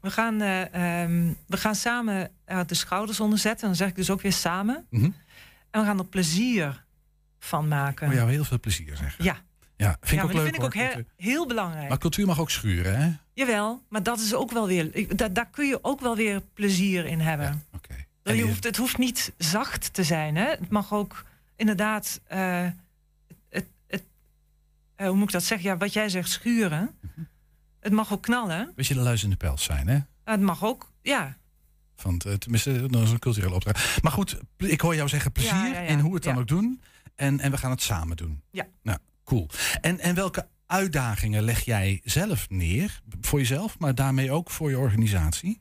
We 0.00 0.10
gaan, 0.10 0.42
uh, 0.42 1.02
um, 1.02 1.36
we 1.46 1.56
gaan 1.56 1.74
samen 1.74 2.30
uh, 2.46 2.60
de 2.66 2.74
schouders 2.74 3.20
onderzetten. 3.20 3.66
Dan 3.66 3.76
zeg 3.76 3.88
ik 3.88 3.94
dus 3.94 4.10
ook 4.10 4.20
weer 4.20 4.32
samen. 4.32 4.86
Mm 4.90 5.00
-hmm. 5.00 5.14
En 5.70 5.80
we 5.80 5.86
gaan 5.86 5.98
er 5.98 6.04
plezier 6.04 6.84
van 7.38 7.68
maken. 7.68 8.08
Oh 8.08 8.14
ja, 8.14 8.26
heel 8.26 8.44
veel 8.44 8.60
plezier 8.60 8.96
zeggen. 8.96 9.24
Ja. 9.24 9.36
Ja, 9.76 9.96
vind 10.00 10.10
ja, 10.10 10.16
ik 10.16 10.24
ook 10.24 10.32
leuk. 10.32 10.42
vind 10.42 10.56
ik 10.56 10.62
ook 10.62 10.74
heel, 10.74 11.04
heel, 11.16 11.46
belangrijk. 11.46 11.88
Maar 11.88 11.98
cultuur 11.98 12.26
mag 12.26 12.40
ook 12.40 12.50
schuren, 12.50 13.00
hè? 13.00 13.12
Jawel, 13.34 13.82
maar 13.88 14.02
dat 14.02 14.20
is 14.20 14.34
ook 14.34 14.52
wel 14.52 14.66
weer. 14.66 15.16
Daar, 15.16 15.32
daar 15.32 15.50
kun 15.50 15.66
je 15.66 15.78
ook 15.82 16.00
wel 16.00 16.16
weer 16.16 16.40
plezier 16.54 17.04
in 17.04 17.20
hebben. 17.20 17.46
Ja, 17.46 17.78
okay. 18.22 18.36
je 18.36 18.42
hoeft, 18.42 18.64
het 18.64 18.76
hoeft 18.76 18.98
niet 18.98 19.32
zacht 19.36 19.92
te 19.92 20.04
zijn, 20.04 20.36
hè? 20.36 20.50
Het 20.50 20.70
mag 20.70 20.92
ook 20.92 21.24
inderdaad. 21.58 22.20
Uh, 22.32 22.66
het, 23.48 23.66
het, 23.86 24.04
uh, 24.96 25.06
hoe 25.06 25.16
moet 25.16 25.26
ik 25.26 25.32
dat 25.32 25.42
zeggen? 25.42 25.68
Ja, 25.68 25.76
wat 25.76 25.92
jij 25.92 26.08
zegt, 26.08 26.30
schuren. 26.30 26.98
-hmm. 27.14 27.28
Het 27.80 27.92
mag 27.92 28.12
ook 28.12 28.22
knallen. 28.22 28.72
Weet 28.76 28.86
je, 28.86 28.94
de 28.94 29.00
luis 29.00 29.24
in 29.24 29.30
de 29.30 29.36
pels 29.36 29.64
zijn, 29.64 29.88
hè? 29.88 29.98
Het 30.24 30.40
mag 30.40 30.64
ook, 30.64 30.92
ja. 31.02 31.36
Van 31.96 32.20
het, 32.24 32.40
tenminste, 32.40 32.86
dat 32.86 33.02
is 33.02 33.10
een 33.10 33.18
culturele 33.18 33.54
opdracht. 33.54 34.02
Maar 34.02 34.12
goed, 34.12 34.38
ik 34.56 34.80
hoor 34.80 34.94
jou 34.94 35.08
zeggen 35.08 35.32
plezier 35.32 35.54
Ja, 35.54 35.66
ja, 35.66 35.80
ja. 35.80 35.86
en 35.86 36.00
hoe 36.00 36.08
we 36.08 36.14
het 36.14 36.24
dan 36.24 36.38
ook 36.38 36.48
doen. 36.48 36.82
En, 37.14 37.40
en 37.40 37.50
we 37.50 37.56
gaan 37.56 37.70
het 37.70 37.82
samen 37.82 38.16
doen. 38.16 38.42
Ja. 38.50 38.66
Nou, 38.82 38.98
cool. 39.24 39.48
En, 39.80 39.98
en 39.98 40.14
welke 40.14 40.48
uitdagingen 40.66 41.42
leg 41.42 41.60
jij 41.60 42.00
zelf 42.04 42.48
neer? 42.48 43.00
Voor 43.20 43.38
jezelf, 43.38 43.78
maar 43.78 43.94
daarmee 43.94 44.32
ook 44.32 44.50
voor 44.50 44.70
je 44.70 44.78
organisatie? 44.78 45.60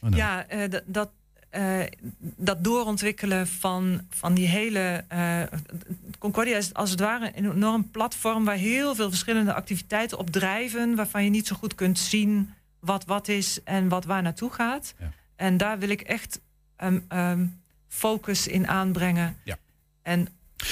Dan? 0.00 0.12
Ja, 0.12 0.46
eh, 0.46 0.70
dat, 0.86 1.10
dat, 1.50 1.60
eh, 1.62 1.80
dat 2.36 2.64
doorontwikkelen 2.64 3.46
van, 3.46 4.06
van 4.10 4.34
die 4.34 4.46
hele. 4.46 5.04
eh, 5.08 5.42
Concordia 6.18 6.56
is 6.56 6.74
als 6.74 6.90
het 6.90 7.00
ware 7.00 7.32
een 7.34 7.52
enorm 7.52 7.90
platform 7.90 8.44
waar 8.44 8.56
heel 8.56 8.94
veel 8.94 9.08
verschillende 9.08 9.54
activiteiten 9.54 10.18
op 10.18 10.30
drijven, 10.30 10.94
waarvan 10.96 11.24
je 11.24 11.30
niet 11.30 11.46
zo 11.46 11.56
goed 11.56 11.74
kunt 11.74 11.98
zien 11.98 12.54
wat 12.80 13.04
wat 13.04 13.28
is 13.28 13.62
en 13.64 13.88
wat 13.88 14.04
waar 14.04 14.22
naartoe 14.22 14.50
gaat. 14.52 14.94
Ja. 14.98 15.12
En 15.36 15.56
daar 15.56 15.78
wil 15.78 15.88
ik 15.88 16.00
echt 16.00 16.40
ehm, 16.76 17.00
ehm, 17.08 17.46
focus 17.88 18.46
in 18.46 18.68
aanbrengen. 18.68 19.36
Ja. 19.44 19.56
En 20.02 20.28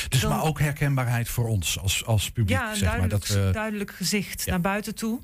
Dus 0.08 0.20
dan- 0.20 0.30
maar 0.30 0.42
ook 0.44 0.58
herkenbaarheid 0.60 1.28
voor 1.28 1.46
ons 1.48 1.78
als, 1.78 2.04
als 2.04 2.30
publiek. 2.30 2.56
ja, 2.58 2.70
een 2.70 2.76
zeg 2.76 2.88
maar, 2.88 2.98
duidelijk, 2.98 3.26
dat, 3.28 3.36
we- 3.46 3.50
duidelijk 3.52 3.90
gezicht 3.90 4.44
Ja. 4.44 4.50
naar 4.50 4.60
buiten 4.60 4.94
toe. 4.94 5.20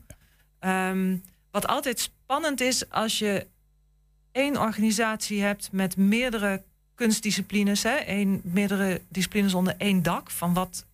Ehm, 0.58 1.16
wat 1.50 1.66
altijd 1.66 2.00
spannend 2.00 2.60
is 2.60 2.90
als 2.90 3.18
je 3.18 3.46
één 4.34 4.60
organisatie 4.60 5.42
hebt 5.42 5.72
met 5.72 5.96
meerdere 5.96 6.62
kunstdisciplines, 6.94 7.82
hè, 7.82 7.94
één, 7.94 8.40
meerdere 8.44 9.00
disciplines 9.08 9.54
onder 9.54 9.74
één 9.78 10.02
dak. 10.02 10.30
Van 10.30 10.54
wat, 10.54 10.86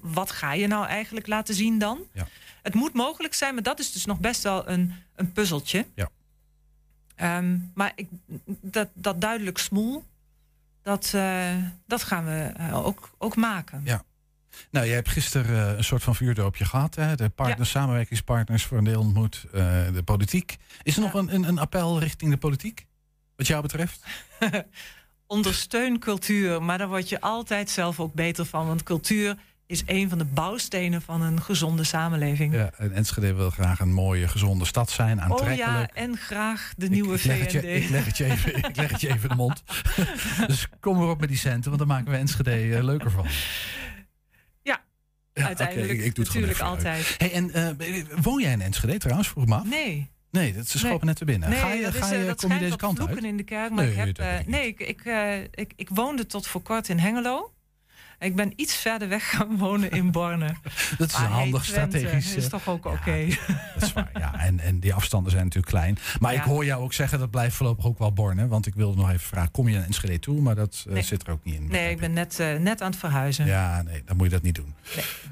wat 0.00 0.30
ga 0.30 0.52
je 0.52 0.66
nou 0.66 0.86
eigenlijk 0.86 1.26
laten 1.26 1.54
zien 1.54 1.78
dan? 1.78 1.98
Ja. 2.12 2.26
Het 2.62 2.74
moet 2.74 2.92
mogelijk 2.92 3.34
zijn, 3.34 3.54
maar 3.54 3.62
dat 3.62 3.78
is 3.78 3.92
dus 3.92 4.04
nog 4.04 4.20
best 4.20 4.42
wel 4.42 4.68
een, 4.68 4.92
een 5.14 5.32
puzzeltje. 5.32 5.86
Ja. 5.94 6.08
Ehm, 7.14 7.58
maar 7.74 7.92
ik, 7.94 8.08
dat, 8.60 8.88
dat 8.92 9.20
duidelijk 9.20 9.58
smoel, 9.58 10.04
dat, 10.82 11.10
eh, 11.14 11.56
dat 11.86 12.02
gaan 12.02 12.24
we 12.24 12.52
eh, 12.56 12.86
ook, 12.86 13.10
ook 13.18 13.36
maken. 13.36 13.80
Ja. 13.84 14.04
Nou, 14.70 14.86
jij 14.86 14.94
hebt 14.94 15.08
gisteren 15.08 15.70
eh, 15.70 15.76
een 15.76 15.84
soort 15.84 16.02
van 16.02 16.14
vuurdoopje 16.14 16.64
gehad. 16.64 16.94
Hè? 16.94 17.14
De 17.16 17.28
partners, 17.28 17.70
samenwerkingspartners 17.70 18.64
voor 18.64 18.78
een 18.78 18.84
deel 18.84 19.00
ontmoet. 19.00 19.44
eh, 19.52 19.62
de 19.92 20.02
politiek. 20.04 20.56
Is 20.82 20.96
er 20.96 21.02
Ja. 21.02 21.06
nog 21.08 21.14
een, 21.20 21.34
een, 21.34 21.48
een 21.48 21.58
appel 21.58 21.98
richting 21.98 22.30
de 22.30 22.36
politiek? 22.36 22.86
Wat 23.36 23.46
jou 23.46 23.62
betreft? 23.62 24.04
ondersteun 25.26 25.98
cultuur, 25.98 26.62
maar 26.62 26.78
daar 26.78 26.88
word 26.88 27.08
je 27.08 27.20
altijd 27.20 27.70
zelf 27.70 28.00
ook 28.00 28.14
beter 28.14 28.44
van. 28.46 28.66
Want 28.66 28.82
cultuur 28.82 29.36
is 29.66 29.82
een 29.86 30.08
van 30.08 30.18
de 30.18 30.24
bouwstenen 30.24 31.02
van 31.02 31.22
een 31.22 31.42
gezonde 31.42 31.84
samenleving. 31.84 32.54
Ja, 32.54 32.70
en 32.76 32.92
Enschede 32.92 33.34
wil 33.34 33.50
graag 33.50 33.80
een 33.80 33.92
mooie, 33.92 34.28
gezonde 34.28 34.64
stad 34.64 34.90
zijn. 34.90 35.18
oh 35.18 35.24
Aantrekkelijk. 35.24 35.58
ja, 35.58 35.88
en 35.92 36.16
graag 36.16 36.72
de 36.76 36.88
nieuwe 36.88 37.14
ik, 37.14 37.20
ik 37.20 37.26
leg 37.26 37.38
het 37.40 37.52
je, 37.52 37.60
VND. 37.60 37.82
ik, 37.84 37.88
leg 37.90 38.04
het 38.04 38.16
je 38.16 38.24
even, 38.24 38.56
ik 38.68 38.76
leg 38.76 38.90
het 38.90 39.00
je 39.00 39.08
even 39.08 39.22
in 39.22 39.28
de 39.28 39.34
mond. 39.34 39.62
dus 40.46 40.68
kom 40.80 41.00
erop 41.00 41.20
met 41.20 41.28
die 41.28 41.38
centen, 41.38 41.64
want 41.64 41.78
dan 41.78 41.88
maken 41.88 42.10
we 42.12 42.16
Enschede 42.16 42.76
eh, 42.76 42.82
leuker 42.84 43.10
van. 43.10 43.26
Ja, 45.34 45.46
Uiteindelijk, 45.46 45.90
oké, 45.92 45.98
ik, 45.98 46.04
ik 46.06 46.14
doe 46.14 46.24
het 46.24 46.34
natuurlijk 46.34 46.60
altijd. 46.60 47.14
Hey, 47.18 47.32
en 47.32 47.50
eh, 47.52 48.04
woon 48.22 48.40
jij 48.40 48.52
in 48.52 48.60
Enschede 48.60 48.98
trouwens, 48.98 49.28
vroeg 49.28 49.46
me 49.46 49.54
af? 49.54 49.64
Nee, 49.64 50.12
Nee, 50.30 50.52
dat 50.52 50.68
ze 50.68 50.78
schopen 50.78 50.96
Nee. 50.96 51.06
net 51.06 51.16
te 51.16 51.24
binnen. 51.24 51.48
nee 51.48 51.58
ga 51.58 51.72
je, 51.72 51.82
dat, 51.82 51.94
is, 51.94 52.00
ga 52.00 52.12
eh, 52.12 52.20
je, 52.20 52.26
dat 52.26 52.40
kom 52.40 52.52
je 52.52 52.58
deze 52.58 52.76
kant 52.76 53.08
uit? 53.08 53.24
in 53.24 53.36
de 53.36 53.42
kerk. 53.42 53.70
Maar 53.70 53.84
Nee, 53.84 53.92
ik, 53.92 54.16
heb, 54.16 54.40
ik 54.40 54.46
nee, 54.46 54.66
ik, 54.66 54.80
ik, 54.80 55.04
eh, 55.04 55.42
ik, 55.42 55.72
ik 55.76 55.88
woonde 55.88 56.26
tot 56.26 56.46
voor 56.46 56.62
kort 56.62 56.88
in 56.88 56.98
Hengelo. 56.98 57.53
Ik 58.24 58.36
ben 58.36 58.52
iets 58.56 58.76
verder 58.76 59.08
weg 59.08 59.30
gaan 59.30 59.56
wonen 59.56 59.90
in 59.90 60.10
Borne. 60.10 60.46
Dat 60.98 61.08
is 61.08 61.14
een 61.14 61.20
Maar 61.20 61.30
hey, 61.30 61.38
handig 61.40 61.64
Twente 61.64 61.98
strategisch. 61.98 62.34
is 62.34 62.44
eh, 62.44 62.50
toch 62.50 62.68
ook 62.68 62.84
ja, 62.84 62.90
oké. 62.90 63.26
Dat 63.74 63.82
is 63.82 63.92
waar, 63.92 64.10
ja. 64.14 64.38
En, 64.38 64.60
en 64.60 64.80
die 64.80 64.94
afstanden 64.94 65.30
zijn 65.30 65.44
natuurlijk 65.44 65.72
klein. 65.72 65.98
Maar 66.20 66.34
ik 66.34 66.40
hoor 66.42 66.64
jou 66.64 66.82
ook 66.82 66.92
zeggen, 66.92 67.18
dat 67.18 67.30
blijft 67.30 67.56
voorlopig 67.56 67.84
ook 67.84 67.98
wel 67.98 68.12
Borne. 68.12 68.48
Want 68.48 68.66
ik 68.66 68.74
wilde 68.74 68.96
nog 68.96 69.08
even 69.08 69.20
vragen, 69.20 69.50
kom 69.50 69.68
je 69.68 69.76
naar 69.76 69.86
Enschede 69.86 70.18
toe? 70.18 70.40
Maar 70.40 70.54
dat 70.54 70.84
eh, 70.86 70.92
Nee. 70.92 71.02
zit 71.02 71.26
er 71.26 71.32
ook 71.32 71.44
niet 71.44 71.54
in. 71.54 71.66
Nee, 71.66 71.90
ik 71.90 71.98
ben 71.98 72.12
net, 72.12 72.40
eh, 72.40 72.54
net 72.56 72.80
aan 72.80 72.90
het 72.90 72.98
verhuizen. 72.98 73.46
Ja, 73.46 73.82
nee, 73.82 74.02
dan 74.04 74.16
moet 74.16 74.26
je 74.26 74.32
dat 74.32 74.42
niet 74.42 74.54
doen. 74.54 74.74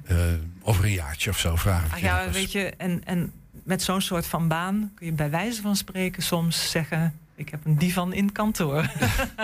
Eh, 0.06 0.16
over 0.62 0.84
een 0.84 0.92
jaartje 0.92 1.30
of 1.30 1.38
zo 1.38 1.56
vragen 1.56 1.98
je 1.98 2.04
ja, 2.04 2.30
weet 2.30 2.52
je, 2.52 2.74
en, 2.76 3.04
en 3.04 3.32
met 3.64 3.82
zo'n 3.82 4.00
soort 4.00 4.26
van 4.26 4.48
baan 4.48 4.92
kun 4.94 5.06
je 5.06 5.12
bij 5.12 5.30
wijze 5.30 5.62
van 5.62 5.76
spreken 5.76 6.22
soms 6.22 6.70
zeggen: 6.70 7.14
Ik 7.34 7.48
heb 7.48 7.64
een 7.64 7.78
divan 7.78 8.12
in 8.12 8.32
kantoor. 8.32 8.82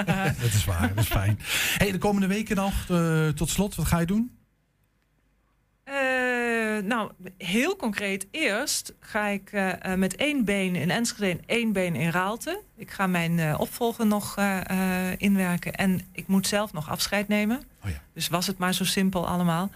dat 0.40 0.53
is 0.53 0.64
waar, 0.64 0.88
dat 0.94 1.05
is 1.05 1.11
fijn. 1.11 1.38
Hey, 1.77 1.92
de 1.92 1.98
komende 1.98 2.27
weken 2.27 2.57
nog, 2.57 2.88
eh, 2.88 3.29
tot 3.29 3.48
slot, 3.51 3.74
wat 3.74 3.87
ga 3.87 3.98
je 3.98 4.07
doen? 4.07 4.37
Eh, 5.85 5.94
nou, 6.85 7.11
heel 7.38 7.77
concreet. 7.77 8.27
Eerst 8.31 8.94
ga 9.01 9.27
ik 9.27 9.53
eh, 9.53 9.94
met 9.94 10.16
één 10.16 10.44
been 10.44 10.77
in 10.77 10.90
Enschede 10.90 11.31
en 11.31 11.40
één 11.46 11.72
been 11.72 11.94
in 11.94 12.11
Raalte. 12.11 12.61
Ik 12.77 12.90
ga 12.90 13.07
mijn 13.07 13.38
eh, 13.38 13.61
opvolger 13.61 14.07
nog 14.07 14.37
eh, 14.37 14.61
eh, 15.11 15.14
inwerken. 15.18 15.72
En 15.72 16.01
ik 16.12 16.27
moet 16.27 16.46
zelf 16.46 16.72
nog 16.72 16.90
afscheid 16.90 17.29
nemen. 17.29 17.62
Oh 17.85 17.90
ja. 17.90 18.01
Dus 18.12 18.29
was 18.29 18.46
het 18.46 18.59
maar 18.59 18.74
zo 18.74 18.85
simpel 18.85 19.27
allemaal. 19.29 19.70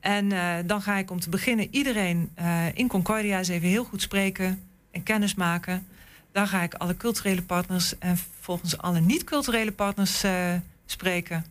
En 0.00 0.32
eh, 0.32 0.54
dan 0.66 0.82
ga 0.82 0.96
ik 0.96 1.10
om 1.10 1.20
te 1.20 1.30
beginnen 1.30 1.68
iedereen 1.70 2.30
eh, 2.34 2.74
in 2.74 2.88
Concordia 2.88 3.38
eens 3.38 3.48
even 3.48 3.68
heel 3.68 3.84
goed 3.84 4.02
spreken 4.02 4.62
en 4.90 5.02
kennis 5.02 5.34
maken. 5.34 5.86
Dan 6.36 6.48
ga 6.48 6.62
ik 6.62 6.74
alle 6.74 6.96
culturele 6.96 7.42
partners 7.42 7.98
en 7.98 8.18
volgens 8.40 8.78
alle 8.78 9.00
niet-culturele 9.00 9.72
partners 9.72 10.22
eh, 10.22 10.54
spreken. 10.86 11.44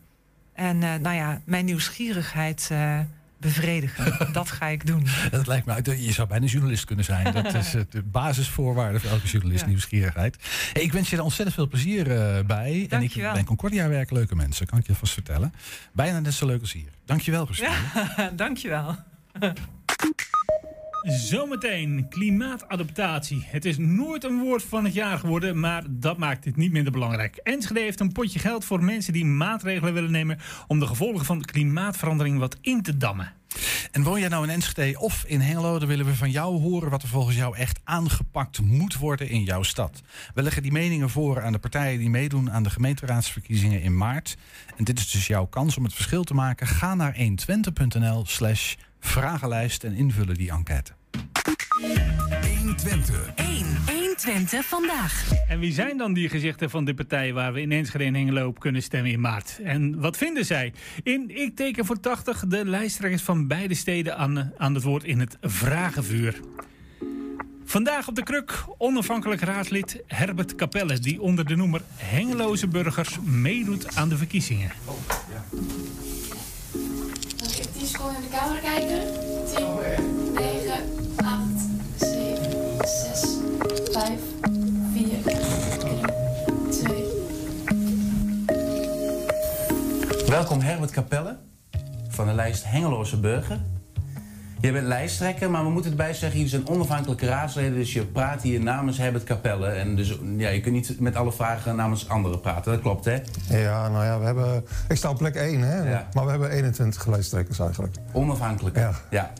En 0.52 0.82
eh, 0.82 0.94
nou 0.94 1.16
ja, 1.16 1.40
mijn 1.44 1.64
nieuwsgierigheid 1.64 2.68
eh, 2.72 3.00
bevredigen. 3.38 4.16
dat 4.32 4.50
ga 4.50 4.66
ik 4.66 4.86
doen. 4.86 5.06
Dat 5.30 5.46
lijkt 5.46 5.66
me, 5.66 5.72
uit- 5.72 5.86
je 5.86 6.12
zou 6.12 6.28
bijna 6.28 6.46
journalist 6.46 6.84
kunnen 6.84 7.04
zijn. 7.04 7.32
Dat 7.32 7.54
is 7.54 7.70
de 7.70 8.02
basisvoorwaarde 8.02 9.00
voor 9.00 9.10
elke 9.10 9.26
journalist, 9.26 9.60
Ja. 9.62 9.68
nieuwsgierigheid. 9.68 10.36
Hey, 10.72 10.82
ik 10.82 10.92
wens 10.92 11.10
je 11.10 11.16
er 11.16 11.22
ontzettend 11.22 11.56
veel 11.56 11.68
plezier 11.68 12.04
bij. 12.46 12.86
En 12.90 13.02
ik 13.02 13.14
bij 13.14 13.44
Concordia 13.44 13.88
werken 13.88 14.16
leuke 14.16 14.34
mensen, 14.36 14.66
kan 14.66 14.78
ik 14.78 14.86
je 14.86 14.94
vast 14.94 15.12
vertellen. 15.12 15.52
Bijna 15.92 16.20
net 16.20 16.34
zo 16.34 16.46
leuk 16.46 16.60
als 16.60 16.72
hier. 16.72 16.90
Dankjewel, 17.04 17.44
Christine. 17.44 17.70
Ja, 18.16 18.30
dankjewel. 18.44 18.96
Zometeen 21.08 22.06
klimaatadaptatie. 22.08 23.44
Het 23.46 23.64
is 23.64 23.78
nooit 23.78 24.24
een 24.24 24.38
woord 24.38 24.62
van 24.62 24.84
het 24.84 24.94
jaar 24.94 25.18
geworden, 25.18 25.60
maar 25.60 25.82
dat 25.88 26.18
maakt 26.18 26.44
het 26.44 26.56
niet 26.56 26.72
minder 26.72 26.92
belangrijk. 26.92 27.36
Enschede 27.36 27.80
heeft 27.80 28.00
een 28.00 28.12
potje 28.12 28.38
geld 28.38 28.64
voor 28.64 28.84
mensen 28.84 29.12
die 29.12 29.24
maatregelen 29.24 29.94
willen 29.94 30.10
nemen 30.10 30.38
om 30.66 30.78
de 30.78 30.86
gevolgen 30.86 31.24
van 31.24 31.38
de 31.38 31.44
klimaatverandering 31.44 32.38
wat 32.38 32.56
in 32.60 32.82
te 32.82 32.96
dammen. 32.96 33.32
En 33.90 34.02
woon 34.02 34.20
jij 34.20 34.28
nou 34.28 34.44
in 34.44 34.50
Enschede 34.50 34.98
of 34.98 35.24
in 35.26 35.40
Hengelo, 35.40 35.78
dan 35.78 35.88
willen 35.88 36.06
we 36.06 36.14
van 36.14 36.30
jou 36.30 36.60
horen 36.60 36.90
wat 36.90 37.02
er 37.02 37.08
volgens 37.08 37.36
jou 37.36 37.56
echt 37.56 37.80
aangepakt 37.84 38.60
moet 38.60 38.96
worden 38.96 39.28
in 39.28 39.42
jouw 39.42 39.62
stad. 39.62 40.02
We 40.34 40.42
leggen 40.42 40.62
die 40.62 40.72
meningen 40.72 41.10
voor 41.10 41.42
aan 41.42 41.52
de 41.52 41.58
partijen 41.58 41.98
die 41.98 42.10
meedoen 42.10 42.50
aan 42.50 42.62
de 42.62 42.70
gemeenteraadsverkiezingen 42.70 43.82
in 43.82 43.96
maart. 43.96 44.36
En 44.76 44.84
dit 44.84 44.98
is 44.98 45.10
dus 45.10 45.26
jouw 45.26 45.46
kans 45.46 45.76
om 45.76 45.84
het 45.84 45.94
verschil 45.94 46.24
te 46.24 46.34
maken. 46.34 46.66
Ga 46.66 46.94
naar 46.94 47.16
120.nl 47.16 48.26
slash 48.26 48.74
vragenlijst 49.06 49.84
en 49.84 49.92
invullen 49.92 50.34
die 50.34 50.50
enquête. 50.50 50.92
120. 52.58 53.30
1. 53.34 53.66
120 53.86 54.66
vandaag. 54.66 55.30
En 55.48 55.58
wie 55.58 55.72
zijn 55.72 55.96
dan 55.96 56.12
die 56.12 56.28
gezichten 56.28 56.70
van 56.70 56.84
de 56.84 56.94
partij 56.94 57.32
waar 57.32 57.52
we 57.52 57.60
in 57.60 57.72
Enschede 57.72 58.04
en 58.04 58.14
Hengelo 58.14 58.46
op 58.46 58.58
kunnen 58.60 58.82
stemmen 58.82 59.10
in 59.10 59.20
maart? 59.20 59.60
En 59.64 60.00
wat 60.00 60.16
vinden 60.16 60.44
zij? 60.44 60.72
In 61.02 61.30
Ik 61.36 61.56
teken 61.56 61.84
voor 61.84 62.00
80 62.00 62.44
de 62.46 62.64
lijsttrekkers 62.64 63.22
van 63.22 63.46
beide 63.46 63.74
steden 63.74 64.16
aan, 64.16 64.52
aan 64.58 64.74
het 64.74 64.82
woord 64.82 65.04
in 65.04 65.20
het 65.20 65.36
vragenvuur. 65.40 66.40
Vandaag 67.64 68.08
op 68.08 68.14
de 68.14 68.22
kruk 68.22 68.64
onafhankelijk 68.78 69.40
raadslid 69.40 70.02
Herbert 70.06 70.54
Capelle... 70.54 70.98
die 70.98 71.20
onder 71.20 71.44
de 71.44 71.56
noemer 71.56 71.80
Hengeloze 71.94 72.68
Burgers 72.68 73.18
meedoet 73.24 73.96
aan 73.96 74.08
de 74.08 74.16
verkiezingen. 74.16 74.70
Mag 74.84 74.94
ik 74.94 75.95
10 77.86 77.94
seconden 77.94 78.22
in 78.22 78.28
de 78.30 78.36
camera 78.36 78.60
kijken? 78.60 79.00
10, 79.54 79.64
9, 80.32 80.72
8, 81.16 81.38
7, 81.96 82.78
6, 82.84 83.36
5, 83.92 84.20
4, 84.92 85.22
3, 85.78 86.00
2, 86.70 87.06
Welkom 90.26 90.60
Herbert 90.60 90.90
Capelle 90.90 91.36
van 92.08 92.26
de 92.26 92.32
lijst 92.32 92.64
Hengeloze 92.64 93.20
Burger. 93.20 93.60
Je 94.66 94.72
bent 94.72 94.86
lijsttrekker, 94.86 95.50
maar 95.50 95.64
we 95.64 95.70
moeten 95.70 95.90
erbij 95.90 96.14
zeggen, 96.14 96.32
jullie 96.32 96.48
zijn 96.48 96.68
onafhankelijke 96.68 97.26
raadsleden, 97.26 97.74
dus 97.74 97.92
je 97.92 98.06
praat 98.06 98.42
hier 98.42 98.60
namens 98.60 98.98
Herbert 98.98 99.24
Capelle. 99.24 99.66
En 99.66 99.96
dus 99.96 100.18
ja, 100.36 100.48
je 100.48 100.60
kunt 100.60 100.74
niet 100.74 101.00
met 101.00 101.16
alle 101.16 101.32
vragen 101.32 101.76
namens 101.76 102.08
anderen 102.08 102.40
praten, 102.40 102.72
dat 102.72 102.80
klopt 102.80 103.04
hè? 103.04 103.18
Ja, 103.48 103.88
nou 103.88 104.04
ja, 104.04 104.18
we 104.18 104.24
hebben, 104.24 104.64
ik 104.88 104.96
sta 104.96 105.10
op 105.10 105.18
plek 105.18 105.34
1, 105.34 105.60
hè? 105.60 105.90
Ja. 105.90 106.08
maar 106.12 106.24
we 106.24 106.30
hebben 106.30 106.50
21 106.50 107.06
lijsttrekkers 107.06 107.58
eigenlijk. 107.58 107.96
Onafhankelijk. 108.12 108.76
Ja. 109.10 109.32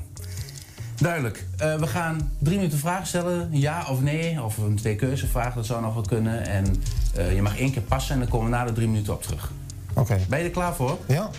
Duidelijk. 1.00 1.46
Eh, 1.56 1.74
we 1.74 1.86
gaan 1.86 2.32
drie 2.38 2.56
minuten 2.56 2.78
vragen 2.78 3.06
stellen, 3.06 3.48
ja 3.50 3.84
of 3.90 4.00
nee, 4.00 4.42
of 4.42 4.56
een 4.56 4.76
twee 4.76 4.96
keuzevraag, 4.96 5.54
dat 5.54 5.66
zou 5.66 5.82
nog 5.82 5.94
wel 5.94 6.02
kunnen. 6.02 6.46
En 6.46 6.82
eh, 7.16 7.34
je 7.34 7.42
mag 7.42 7.58
één 7.58 7.72
keer 7.72 7.82
passen 7.82 8.14
en 8.14 8.20
dan 8.20 8.28
komen 8.28 8.50
we 8.50 8.56
na 8.56 8.64
de 8.64 8.72
drie 8.72 8.88
minuten 8.88 9.12
op 9.12 9.22
terug. 9.22 9.52
Oké. 9.94 10.18
Ben 10.28 10.38
je 10.38 10.44
er 10.44 10.50
klaar 10.50 10.74
voor? 10.74 10.98
Ja? 11.06 11.30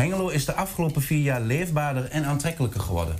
Hengelo 0.00 0.28
is 0.28 0.44
de 0.44 0.54
afgelopen 0.54 1.02
vier 1.02 1.22
jaar 1.22 1.40
leefbaarder 1.40 2.10
en 2.10 2.24
aantrekkelijker 2.24 2.80
geworden. 2.80 3.16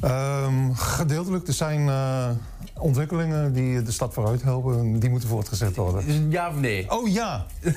Ehm, 0.00 0.72
gedeeltelijk. 0.72 1.46
Er 1.46 1.52
zijn 1.52 1.88
eh, 1.88 2.30
ontwikkelingen 2.74 3.52
die 3.52 3.82
de 3.82 3.90
stad 3.90 4.14
vooruit 4.14 4.42
helpen. 4.42 4.98
Die 4.98 5.10
moeten 5.10 5.28
voortgezet 5.28 5.76
worden. 5.76 6.30
Ja 6.30 6.48
of 6.48 6.54
nee? 6.54 6.90
Oh 6.90 7.08
ja! 7.08 7.46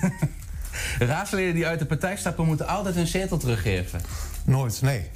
Raadsleden 0.99 1.53
die 1.53 1.67
uit 1.67 1.79
de 1.79 1.85
partij 1.85 2.17
stappen 2.17 2.45
moeten 2.45 2.67
altijd 2.67 2.95
hun 2.95 3.07
zetel 3.07 3.37
teruggeven. 3.37 4.01
Nooit, 4.43 4.81
nee. 4.81 5.09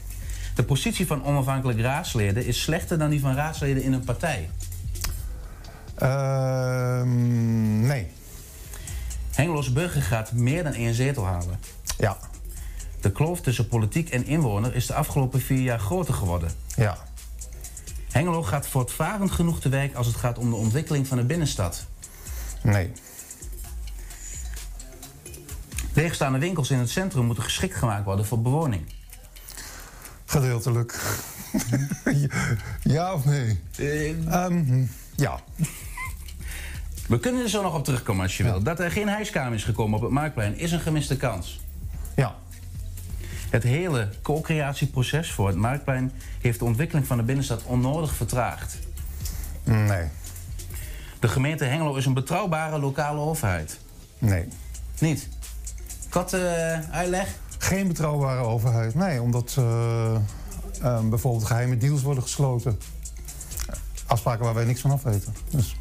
De 0.56 0.64
positie 0.64 1.08
van 1.08 1.26
onafhankelijk 1.26 1.80
raadsleden 1.80 2.46
is 2.46 2.62
slechter 2.62 2.98
dan 2.98 3.10
die 3.10 3.20
van 3.20 3.36
raadsleden 3.36 3.84
in 3.84 3.94
een 3.94 4.04
partij. 4.04 4.50
Ehm, 5.96 7.88
nee. 7.88 8.08
Hengeloos 9.32 9.74
Burger 9.74 10.02
gaat 10.02 10.32
meer 10.32 10.64
dan 10.64 10.74
één 10.74 10.94
zetel 10.94 11.26
halen. 11.26 11.60
Ja. 11.98 12.18
De 13.04 13.12
kloof 13.12 13.42
tussen 13.42 13.68
politiek 13.68 14.10
en 14.10 14.26
inwoner 14.26 14.76
is 14.76 14.86
de 14.86 14.94
afgelopen 14.94 15.42
vier 15.42 15.62
jaar 15.62 15.80
groter 15.80 16.14
geworden. 16.14 16.52
Ja. 16.76 16.98
Hengelo 18.12 18.44
gaat 18.44 18.68
voortvarend 18.68 19.32
genoeg 19.32 19.60
te 19.60 19.70
werk 19.70 19.96
als 19.96 20.08
het 20.08 20.16
gaat 20.16 20.38
om 20.38 20.50
de 20.50 20.56
ontwikkeling 20.56 21.08
van 21.08 21.18
de 21.18 21.24
binnenstad. 21.24 21.86
Nee. 22.62 22.92
Leegstaande 25.94 26.40
winkels 26.40 26.72
in 26.72 26.78
het 26.78 26.90
centrum 26.90 27.26
moeten 27.26 27.44
geschikt 27.44 27.76
gemaakt 27.76 28.06
worden 28.06 28.26
voor 28.26 28.42
bewoning. 28.42 28.94
Gedeeltelijk. 30.26 31.02
ja 32.84 33.14
of 33.14 33.26
nee? 33.26 33.60
Ehm, 34.30 34.86
ja. 35.16 35.40
We 37.08 37.20
kunnen 37.20 37.44
er 37.44 37.50
zo 37.50 37.62
nog 37.62 37.76
op 37.76 37.84
terugkomen 37.84 38.24
als 38.24 38.38
je 38.38 38.44
wil. 38.44 38.64
Dat 38.64 38.80
er 38.80 38.92
geen 38.92 39.10
hijskamer 39.10 39.54
is 39.54 39.64
gekomen 39.64 39.98
op 39.98 40.04
het 40.04 40.12
Marktplein 40.12 40.58
is 40.58 40.72
een 40.72 40.80
gemiste 40.80 41.18
kans. 41.18 41.62
Ja. 42.16 42.36
Het 43.54 43.64
hele 43.64 44.10
co-creatieproces 44.22 45.32
voor 45.32 45.48
het 45.48 45.56
Marktplein 45.56 46.12
heeft 46.42 46.60
de 46.60 46.66
ontwikkeling 46.66 47.08
van 47.08 47.18
de 47.18 47.24
binnenstad 47.24 47.64
onnodig 47.64 48.14
vertraagd. 48.16 48.78
Nee. 49.64 50.08
De 51.20 51.28
gemeente 51.28 51.66
Hengelo 51.66 51.96
is 51.96 52.06
een 52.06 52.14
betrouwbare 52.14 52.80
lokale 52.80 53.20
overheid. 53.20 53.80
Nee. 54.20 54.48
Niet? 55.00 55.28
Kat 56.10 56.34
eh 56.34 56.80
uitleg? 56.92 57.28
Geen 57.58 57.88
betrouwbare 57.88 58.42
overheid. 58.42 58.96
Nee, 58.96 59.22
omdat 59.22 59.56
eh, 59.58 60.16
ehm, 60.82 61.10
bijvoorbeeld 61.10 61.46
geheime 61.46 61.78
deals 61.78 62.02
worden 62.02 62.24
gesloten. 62.24 62.80
Afspraken 64.06 64.46
waar 64.46 64.54
wij 64.54 64.66
niks 64.66 64.82
van 64.82 64.92
af 64.92 65.04
weten. 65.04 65.36
Dus 65.50 65.76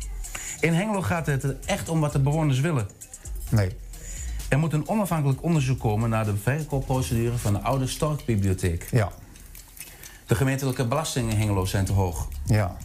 In 0.61 0.75
Hengelo 0.75 1.03
gaat 1.03 1.27
het 1.27 1.43
er 1.43 1.57
echt 1.65 1.89
om 1.89 2.01
wat 2.01 2.13
de 2.13 2.21
bewoners 2.21 2.61
willen. 2.61 2.89
nee. 3.49 3.77
Er 4.53 4.59
moet 4.59 4.73
een 4.73 4.89
onafhankelijk 4.89 5.43
onderzoek 5.43 5.81
komen 5.81 6.11
naar 6.11 6.25
de 6.25 6.37
verkoopprocedure 6.37 7.39
van 7.39 7.53
de 7.53 7.59
oude 7.59 7.87
Storkbibliotheek. 7.87 8.89
Ja. 8.91 9.13
De 10.27 10.35
gemeentelijke 10.35 10.87
belastingen 10.87 11.31
in 11.31 11.37
Hengelo 11.39 11.65
zijn 11.65 11.85
te 11.85 11.93
hoog. 11.93 12.29
Ja. 12.45 12.77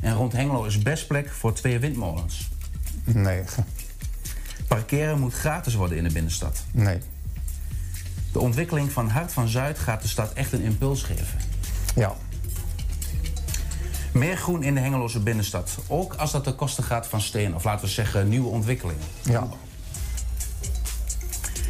En 0.00 0.14
rond 0.14 0.32
Hengelo 0.32 0.64
is 0.64 0.78
best 0.78 1.06
plek 1.06 1.30
voor 1.30 1.52
twee 1.52 1.78
windmolens. 1.78 2.50
Nee. 3.04 3.42
Parkeren 4.68 5.20
moet 5.20 5.32
gratis 5.32 5.74
worden 5.74 5.96
in 5.96 6.04
de 6.04 6.12
binnenstad. 6.12 6.64
Nee. 6.70 6.98
De 8.32 8.38
ontwikkeling 8.40 8.92
van 8.92 9.08
Hart 9.08 9.32
van 9.32 9.48
Zuid 9.48 9.78
gaat 9.78 10.02
de 10.02 10.08
stad 10.08 10.32
echt 10.32 10.52
een 10.52 10.62
impuls 10.62 11.02
geven. 11.02 11.38
Ja. 11.94 12.14
Meer 14.12 14.36
groen 14.36 14.62
in 14.62 14.74
de 14.74 14.80
Hengeloze 14.80 15.20
binnenstad. 15.20 15.78
Ook 15.86 16.14
als 16.14 16.32
dat 16.32 16.44
ten 16.44 16.54
koste 16.54 16.82
gaat 16.82 17.06
van 17.06 17.20
steen, 17.20 17.54
of 17.54 17.64
laten 17.64 17.84
we 17.84 17.90
zeggen 17.90 18.28
nieuwe 18.28 18.48
ontwikkelingen. 18.48 19.04
Ja. 19.22 19.48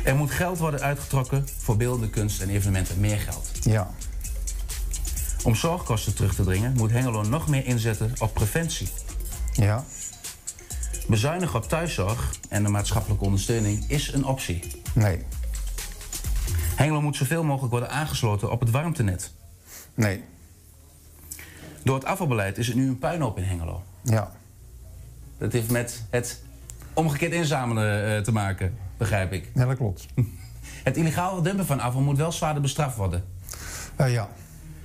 Er 0.04 0.16
moet 0.16 0.30
geld 0.30 0.58
worden 0.58 0.80
uitgetrokken 0.80 1.48
voor 1.58 1.76
beeldende 1.76 2.10
kunst 2.10 2.40
en 2.40 2.48
evenementen. 2.48 3.00
Meer 3.00 3.18
geld. 3.18 3.50
Ja. 3.60 3.90
Om 5.44 5.54
zorgkosten 5.54 6.14
terug 6.14 6.34
te 6.34 6.44
dringen 6.44 6.72
moet 6.72 6.90
Hengelo 6.90 7.22
nog 7.22 7.48
meer 7.48 7.66
inzetten 7.66 8.12
op 8.18 8.34
preventie. 8.34 8.88
Ja. 9.52 9.84
Bezuinigen 11.08 11.58
op 11.58 11.68
thuiszorg 11.68 12.34
en 12.48 12.62
de 12.62 12.68
maatschappelijke 12.68 13.24
ondersteuning 13.24 13.84
is 13.88 14.12
een 14.12 14.24
optie. 14.24 14.82
Nee. 14.92 15.24
Hengelo 16.76 17.00
moet 17.00 17.16
zoveel 17.16 17.44
mogelijk 17.44 17.70
worden 17.70 17.90
aangesloten 17.90 18.50
op 18.50 18.60
het 18.60 18.70
warmtenet. 18.70 19.32
Nee. 19.94 20.24
Door 21.84 21.94
het 21.94 22.04
afvalbeleid 22.04 22.58
is 22.58 22.68
er 22.68 22.76
nu 22.76 22.88
een 22.88 22.98
puinhoop 22.98 23.38
in 23.38 23.44
Hengelo. 23.44 23.82
Ja. 24.02 24.32
Dat 25.38 25.52
heeft 25.52 25.70
met 25.70 26.04
het 26.10 26.42
omgekeerd 26.92 27.32
inzamelen 27.32 28.16
eh, 28.16 28.22
te 28.22 28.32
maken, 28.32 28.76
begrijp 29.02 29.32
ik. 29.32 29.50
Ja, 29.54 29.66
dat 29.66 29.76
klopt. 29.76 30.06
Het 30.84 30.96
illegaal 30.96 31.42
dumpen 31.42 31.66
van 31.66 31.80
afval 31.80 32.02
moet 32.02 32.16
wel 32.16 32.32
zwaarder 32.32 32.62
bestraft 32.62 32.96
worden. 32.96 33.24
Eh, 33.96 34.12
ja. 34.12 34.28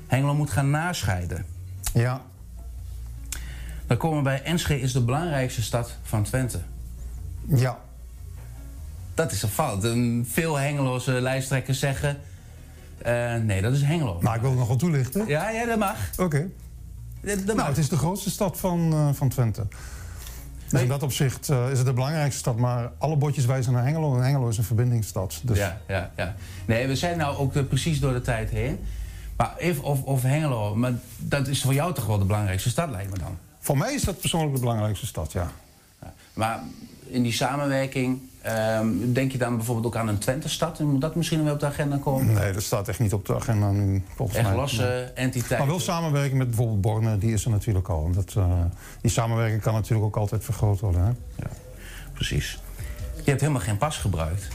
Hengelo 0.08 0.34
moet 0.34 0.50
gaan 0.50 0.70
nascheiden. 0.70 1.46
Ja. 1.94 2.22
Dan 3.88 3.98
komen 3.98 4.18
we 4.18 4.24
bij 4.24 4.44
Enschede 4.44 4.82
is 4.82 4.92
de 4.92 5.04
belangrijkste 5.04 5.62
stad 5.62 5.98
van 6.04 6.24
Twente. 6.24 6.60
Ja. 7.46 7.80
Dat 9.14 9.32
is 9.32 9.42
een 9.42 9.50
fout. 9.50 9.88
Veel 10.24 10.56
Hengeloze 10.56 11.12
lijsttrekkers 11.12 11.80
zeggen... 11.80 12.18
eh, 12.98 13.36
nee, 13.36 13.62
dat 13.62 13.74
is 13.74 13.82
Hengelo. 13.82 14.20
Maar 14.22 14.36
ik 14.36 14.42
wil 14.42 14.50
het 14.50 14.60
nog 14.60 14.68
wel 14.68 14.78
toelichten. 14.78 15.28
Ja, 15.28 15.50
ja, 15.50 15.66
dat 15.66 15.80
mag. 15.80 15.98
Oké. 16.18 16.50
Nou, 17.46 17.62
het 17.62 17.78
is 17.78 17.90
de 17.90 17.98
grootste 17.98 18.30
stad 18.30 18.58
van, 18.60 18.94
eh, 18.94 19.10
van 19.14 19.30
Twente. 19.30 19.68
Dus 20.70 20.82
in 20.82 20.88
dat 20.88 21.04
opzicht 21.04 21.50
eh, 21.50 21.72
is 21.72 21.78
het 21.78 21.88
de 21.88 21.94
belangrijkste 21.94 22.40
stad. 22.40 22.58
Maar 22.58 22.92
alle 22.98 23.16
bordjes 23.16 23.46
wijzen 23.46 23.74
naar 23.74 23.84
Hengelo. 23.84 24.16
En 24.16 24.24
Hengelo 24.24 24.48
is 24.48 24.58
een 24.58 24.64
verbindingsstad. 24.64 25.40
Dus 25.44 25.58
Ja, 25.58 25.78
ja, 25.88 26.12
ja. 26.16 26.36
Nee, 26.66 26.88
we 26.88 26.96
zijn 26.96 27.18
nou 27.18 27.38
ook 27.38 27.56
eh, 27.56 27.64
precies 27.64 28.00
door 28.00 28.14
de 28.14 28.22
tijd 28.22 28.50
heen. 28.50 28.80
Maar 29.38 29.54
even 29.58 29.84
of, 29.84 30.04
of 30.04 30.22
Hengelo, 30.22 30.76
maar 30.76 30.94
dat 31.18 31.48
is 31.48 31.62
voor 31.62 31.74
jou 31.74 31.94
toch 31.94 32.06
wel 32.06 32.18
de 32.18 32.26
belangrijkste 32.26 32.70
stad, 32.70 32.90
lijkt 32.90 33.12
me 33.12 33.18
dan. 33.18 33.38
voor 33.60 33.78
mij 33.78 33.94
is 33.94 34.04
dat 34.04 34.20
persoonlijk 34.20 34.54
de 34.54 34.60
belangrijkste 34.60 35.06
stad, 35.06 35.32
ja. 35.32 35.52
Maar 36.34 36.60
in 37.08 37.24
die 37.24 37.32
samenwerking, 37.34 38.22
ehm, 38.48 38.88
denk 39.14 39.32
je 39.32 39.38
dan 39.38 39.56
bijvoorbeeld 39.56 39.86
ook 39.88 39.96
aan 39.96 40.08
een 40.08 40.18
Twente-stad? 40.18 40.80
Moet 40.80 41.02
dat 41.02 41.16
misschien 41.16 41.44
wel 41.44 41.54
op 41.54 41.60
de 41.60 41.66
agenda 41.66 41.98
komen? 41.98 42.34
Nee, 42.34 42.52
dat 42.54 42.64
staat 42.64 42.88
echt 42.88 43.00
niet 43.00 43.14
op 43.14 43.26
de 43.26 43.36
agenda 43.36 43.72
nu, 43.72 44.04
volgens 44.16 44.38
Echt 44.38 44.48
mij. 44.48 44.58
losse 44.58 44.82
Nee. 44.82 45.04
entiteiten. 45.26 45.58
Maar 45.58 45.68
wel 45.68 45.80
samenwerking 45.80 46.38
met 46.38 46.48
bijvoorbeeld 46.48 46.82
Borne, 46.82 47.18
die 47.18 47.34
is 47.34 47.46
er 47.46 47.52
natuurlijk 47.52 47.88
al. 47.90 48.12
Dat, 48.12 48.34
eh, 48.38 48.46
die 49.02 49.12
samenwerking 49.12 49.62
kan 49.62 49.74
natuurlijk 49.74 50.06
ook 50.08 50.18
altijd 50.18 50.44
vergroot 50.44 50.80
worden. 50.80 51.02
Hè? 51.06 51.12
Precies. 52.14 52.60
Je 53.24 53.30
hebt 53.30 53.42
helemaal 53.42 53.62
geen 53.62 53.78
pas 53.78 53.98
gebruikt. 53.98 54.48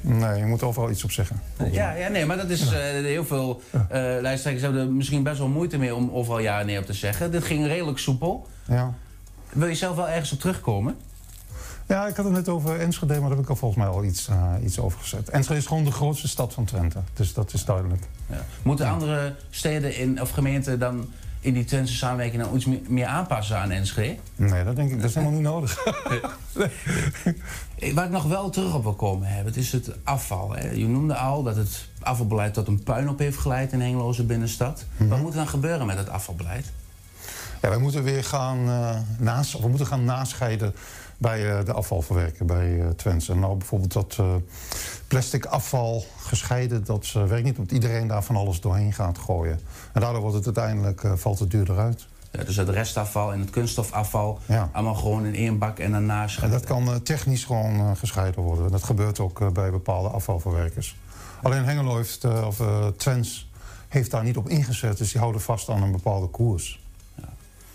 Nee, 0.00 0.38
je 0.38 0.44
moet 0.46 0.62
overal 0.62 0.90
iets 0.90 1.04
op 1.04 1.10
zeggen. 1.10 1.40
Ja, 1.70 1.92
ja 1.92 2.08
nee, 2.08 2.26
maar 2.26 2.36
dat 2.36 2.50
is 2.50 2.72
eh, 2.72 2.78
heel 2.90 3.24
veel 3.24 3.60
eh 3.72 3.80
lijsttrekkers 4.20 4.64
hebben 4.64 4.80
er 4.82 4.92
misschien 4.92 5.22
best 5.22 5.38
wel 5.38 5.48
moeite 5.48 5.78
mee 5.78 5.94
om 5.94 6.10
overal 6.10 6.38
ja 6.38 6.60
en 6.60 6.66
nee 6.66 6.78
op 6.78 6.86
te 6.86 6.92
zeggen. 6.92 7.30
Dit 7.30 7.44
ging 7.44 7.66
redelijk 7.66 7.98
soepel. 7.98 8.46
Ja. 8.64 8.94
Wil 9.52 9.68
je 9.68 9.74
zelf 9.74 9.96
wel 9.96 10.08
ergens 10.08 10.32
op 10.32 10.40
terugkomen? 10.40 10.96
Ja, 11.90 12.06
ik 12.06 12.16
had 12.16 12.24
het 12.24 12.34
net 12.34 12.48
over 12.48 12.80
Enschede, 12.80 13.12
maar 13.12 13.20
daar 13.20 13.30
heb 13.30 13.38
ik 13.38 13.48
al 13.48 13.56
volgens 13.56 13.84
mij 13.84 13.90
al 13.90 14.04
iets, 14.04 14.28
eh, 14.28 14.54
iets 14.64 14.78
over 14.78 15.00
gezet. 15.00 15.28
Enschede 15.28 15.58
is 15.58 15.66
gewoon 15.66 15.84
de 15.84 15.90
grootste 15.90 16.28
stad 16.28 16.54
van 16.54 16.64
Twente. 16.64 16.98
Dus 17.14 17.34
dat 17.34 17.52
is 17.52 17.64
duidelijk. 17.64 18.02
Ja. 18.26 18.44
Moeten 18.62 18.88
andere 18.88 19.34
steden 19.50 19.96
in, 19.96 20.20
of 20.20 20.30
gemeenten 20.30 20.78
dan 20.78 21.08
in 21.40 21.54
die 21.54 21.64
Twentse 21.64 21.94
samenwerking 21.94 22.42
nou 22.42 22.56
iets 22.56 22.66
meer, 22.88 23.06
aanpassen 23.06 23.58
aan 23.58 23.70
Enschede? 23.70 24.16
Nee, 24.36 24.64
dat 24.64 24.76
denk 24.76 24.90
ik, 24.90 25.00
dat 25.00 25.08
is 25.08 25.14
helemaal 25.14 25.34
niet 25.34 25.44
nodig. 25.44 25.84
Waar 27.94 28.04
ik 28.04 28.10
nog 28.10 28.24
wel 28.24 28.50
terug 28.50 28.74
op 28.74 28.82
wil 28.82 28.94
komen 28.94 29.28
hebben, 29.28 29.46
het 29.46 29.56
is 29.56 29.72
het 29.72 29.90
afval. 30.04 30.54
Hè. 30.54 30.70
Je 30.70 30.88
noemde 30.88 31.14
al 31.14 31.42
dat 31.42 31.56
het 31.56 31.88
afvalbeleid 32.02 32.54
tot 32.54 32.68
een 32.68 32.82
puinhoop 32.82 33.18
heeft 33.18 33.38
geleid 33.38 33.72
in 33.72 33.80
Hengeloze 33.80 34.24
binnenstad. 34.24 34.84
Wat 34.96 35.18
moet 35.18 35.30
er 35.30 35.36
dan 35.36 35.48
gebeuren 35.48 35.86
met 35.86 35.98
het 35.98 36.08
afvalbeleid? 36.08 36.72
Ja, 37.62 37.68
wij 37.68 37.78
moeten 37.78 38.02
weer 38.02 38.24
gaan, 38.24 38.68
eh, 38.68 38.96
naast, 39.18 39.54
of 39.54 39.62
we 39.62 39.68
moeten 39.68 39.86
gaan 39.86 40.04
nascheiden 40.04 40.74
bij 41.20 41.58
eh, 41.58 41.64
de 41.64 41.72
afvalverwerker 41.72 42.44
bij 42.44 42.80
eh 42.80 42.88
Twente. 42.88 43.34
Nou, 43.34 43.56
bijvoorbeeld 43.56 43.92
dat 43.92 44.16
eh, 44.18 44.34
plastic 45.08 45.44
afval 45.44 46.04
gescheiden, 46.18 46.84
dat 46.84 47.12
werkt 47.12 47.44
niet. 47.44 47.56
Want 47.56 47.72
iedereen 47.72 48.06
daar 48.06 48.24
van 48.24 48.36
alles 48.36 48.60
doorheen 48.60 48.92
gaat 48.92 49.18
gooien. 49.18 49.60
En 49.92 50.00
daardoor 50.00 50.20
wordt 50.20 50.36
het 50.36 50.44
uiteindelijk, 50.46 51.02
valt 51.14 51.38
het 51.38 51.50
duurder 51.50 51.78
uit. 51.78 52.06
Ja, 52.30 52.44
dus 52.44 52.56
het 52.56 52.68
restafval 52.68 53.32
en 53.32 53.40
het 53.40 53.50
kunststofafval, 53.50 54.38
Ja. 54.46 54.68
allemaal 54.72 54.94
gewoon 54.94 55.24
in 55.26 55.34
één 55.34 55.58
bak 55.58 55.78
en 55.78 55.90
daarna 55.92 56.26
En 56.42 56.50
dat 56.50 56.64
kan 56.64 57.02
technisch 57.02 57.44
gewoon 57.44 57.96
gescheiden 57.96 58.42
worden. 58.42 58.70
Dat 58.70 58.82
gebeurt 58.82 59.18
ook 59.18 59.52
bij 59.52 59.70
bepaalde 59.70 60.08
afvalverwerkers. 60.08 60.96
Alleen 61.42 61.64
Hengelo 61.64 61.96
heeft, 61.96 62.24
of 62.24 62.62
Twens 62.96 63.50
heeft 63.88 64.10
daar 64.10 64.24
niet 64.24 64.36
op 64.36 64.48
ingezet. 64.48 64.98
Dus 64.98 65.10
die 65.12 65.20
houden 65.20 65.40
vast 65.40 65.68
aan 65.68 65.82
een 65.82 65.92
bepaalde 65.92 66.26
koers. 66.26 66.80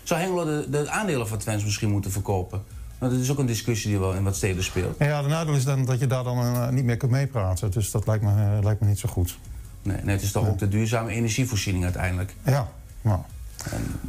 Zou 0.02 0.20
Hengelo 0.20 0.44
de, 0.44 0.70
de 0.70 0.90
aandelen 0.90 1.28
van 1.28 1.38
Twents 1.38 1.64
misschien 1.64 1.90
moeten 1.90 2.10
verkopen? 2.10 2.64
Want 2.98 3.12
dat 3.12 3.20
is 3.20 3.30
ook 3.30 3.38
een 3.38 3.46
discussie 3.46 3.90
die 3.90 3.98
wel 3.98 4.12
in 4.12 4.22
wat 4.22 4.36
steden 4.36 4.64
speelt. 4.64 4.98
Ja, 4.98 5.22
de 5.22 5.28
nadeel 5.28 5.54
is 5.54 5.64
dan 5.64 5.84
dat 5.84 5.98
je 5.98 6.06
daar 6.06 6.24
dan 6.24 6.38
eh, 6.38 6.68
niet 6.68 6.84
meer 6.84 6.96
kunt 6.96 7.10
meepraten. 7.10 7.70
Dus 7.70 7.90
dat 7.90 8.06
lijkt 8.06 8.24
me, 8.24 8.30
eh, 8.30 8.62
lijkt 8.62 8.80
me 8.80 8.86
niet 8.86 8.98
zo 8.98 9.08
goed. 9.08 9.38
Nee, 9.82 9.96
nee, 10.02 10.14
het 10.14 10.22
is 10.22 10.32
toch 10.32 10.48
ook 10.48 10.58
de 10.58 10.68
duurzame 10.68 11.10
energievoorziening 11.10 11.84
uiteindelijk. 11.84 12.34
Ja, 12.42 12.68
nou. 13.02 13.20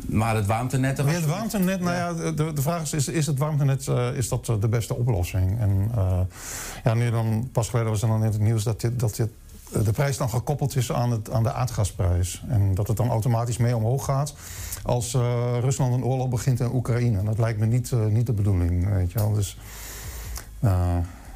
Maar 0.05 0.35
het 0.35 0.45
warmtenet... 0.45 0.97
Maar 0.97 1.07
ja, 1.07 1.13
het 1.13 1.25
warmtenet, 1.25 1.79
nou 1.79 1.95
ja, 1.95 2.31
de, 2.31 2.53
de 2.53 2.61
vraag 2.61 2.81
is, 2.81 2.93
is, 2.93 3.07
is 3.07 3.25
het 3.25 3.37
warmtenet 3.37 3.87
eh, 3.87 4.13
is 4.13 4.29
dat 4.29 4.45
de 4.45 4.67
beste 4.67 4.95
oplossing? 4.95 5.59
En 5.59 5.91
ja, 6.83 6.93
nu 6.93 7.11
dan, 7.11 7.49
pas 7.51 7.69
geleden 7.69 7.91
was 7.91 8.01
er 8.01 8.07
dan 8.07 8.23
in 8.23 8.31
het 8.31 8.39
nieuws 8.39 8.63
dat, 8.63 8.81
dit, 8.81 8.99
dat 8.99 9.15
dit 9.15 9.29
de 9.71 9.91
prijs 9.91 10.17
dan 10.17 10.29
gekoppeld 10.29 10.75
is 10.75 10.91
aan, 10.91 11.11
het, 11.11 11.31
aan 11.31 11.43
de 11.43 11.53
aardgasprijs. 11.53 12.43
En 12.47 12.75
dat 12.75 12.87
het 12.87 12.97
dan 12.97 13.09
automatisch 13.09 13.57
mee 13.57 13.75
omhoog 13.75 14.05
gaat 14.05 14.33
als 14.83 15.13
uh, 15.13 15.21
Rusland 15.59 15.93
een 15.93 16.03
oorlog 16.03 16.29
begint 16.29 16.59
in 16.59 16.73
Oekraïne. 16.73 17.23
Dat 17.23 17.37
lijkt 17.37 17.59
me 17.59 17.65
niet, 17.65 17.91
uh, 17.91 18.05
niet 18.05 18.25
de 18.25 18.33
bedoeling, 18.33 18.89
weet 18.93 19.11
je 19.11 19.19
wel. 19.19 19.33
Dus, 19.33 19.57
uh, 20.61 20.95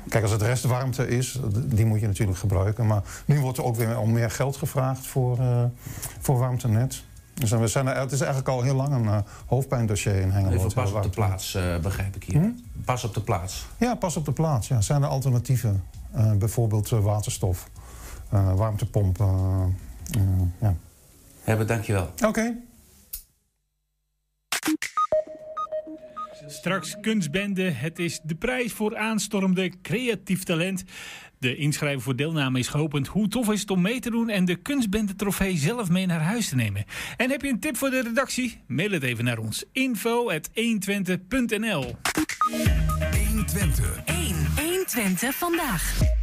kijk, 0.10 0.24
als 0.24 0.32
het 0.32 0.41
restwarmte 0.41 1.08
is, 1.08 1.39
die 1.65 1.86
moet 1.86 2.00
je 2.00 2.08
natuurlijk 2.08 2.38
gebruiken. 2.38 2.88
Maar 2.88 3.04
nu 3.26 3.39
wordt 3.39 3.58
er 3.58 3.63
ook 3.63 3.76
weer 3.76 4.00
om 4.00 4.12
meer 4.12 4.32
geld 4.32 4.58
gevraagd 4.58 5.08
voor, 5.08 5.38
voor 6.20 6.38
warmtenet. 6.38 7.04
Dus 7.34 7.52
we 7.52 7.67
zijn 7.67 7.88
er, 7.88 7.96
het 7.96 8.12
is 8.12 8.20
eigenlijk 8.20 8.50
al 8.50 8.62
heel 8.62 8.76
lang 8.76 8.94
een 8.94 9.24
hoofdpijndossier 9.46 10.15
in 10.15 10.32
Hengelo. 10.32 10.56
Even 10.56 10.74
pas 10.74 10.91
op 10.91 11.04
de 11.04 11.10
plaats, 11.10 11.58
begrijp 11.82 12.15
ik 12.15 12.24
hier. 12.24 12.41
Hm? 12.41 12.50
Pas 12.86 13.04
op 13.04 13.13
de 13.13 13.22
plaats? 13.22 13.67
Ja, 13.78 13.96
pas 13.96 14.15
op 14.15 14.26
de 14.26 14.32
plaats. 14.32 14.67
Ja. 14.67 14.82
Zijn 14.82 15.04
er 15.04 15.10
alternatieven? 15.10 15.84
bijvoorbeeld 16.38 16.89
waterstof, 16.89 17.70
warmtepompen. 18.32 19.78
ja. 20.60 20.76
Hebben, 21.44 21.67
dankjewel. 21.67 22.04
Oké. 22.04 22.28
Okay. 22.28 22.58
Straks 26.48 26.98
kunstbende. 27.02 27.63
Het 27.63 28.00
is 28.00 28.20
de 28.24 28.36
prijs 28.36 28.74
voor 28.74 28.98
aanstormde 28.98 29.72
creatief 29.82 30.44
talent. 30.44 30.84
De 31.38 31.56
inschrijving 31.56 32.04
voor 32.04 32.15
deelname 32.15 32.60
is 32.60 32.67
geopend. 32.67 33.08
Hoe 33.08 33.28
tof 33.28 33.50
is 33.50 33.62
het 33.62 33.72
om 33.72 33.82
mee 33.82 34.00
te 34.00 34.10
doen 34.10 34.30
en 34.30 34.46
de 34.46 34.56
kunstbende 34.56 35.15
trofee 35.15 35.58
zelf 35.58 35.89
mee 35.89 36.06
naar 36.06 36.22
huis 36.22 36.50
te 36.50 36.56
nemen? 36.56 36.86
En 37.17 37.30
heb 37.30 37.41
je 37.41 37.50
een 37.50 37.60
tip 37.60 37.78
voor 37.78 37.89
de 37.89 38.02
redactie? 38.02 38.62
Mail 38.67 38.91
het 38.91 39.04
even 39.04 39.24
naar 39.24 39.38
ons. 39.38 39.65
info.120.nl 39.72 41.96
120. 43.28 44.02
1. 44.06 44.36
120 44.56 45.36
vandaag. 45.36 46.20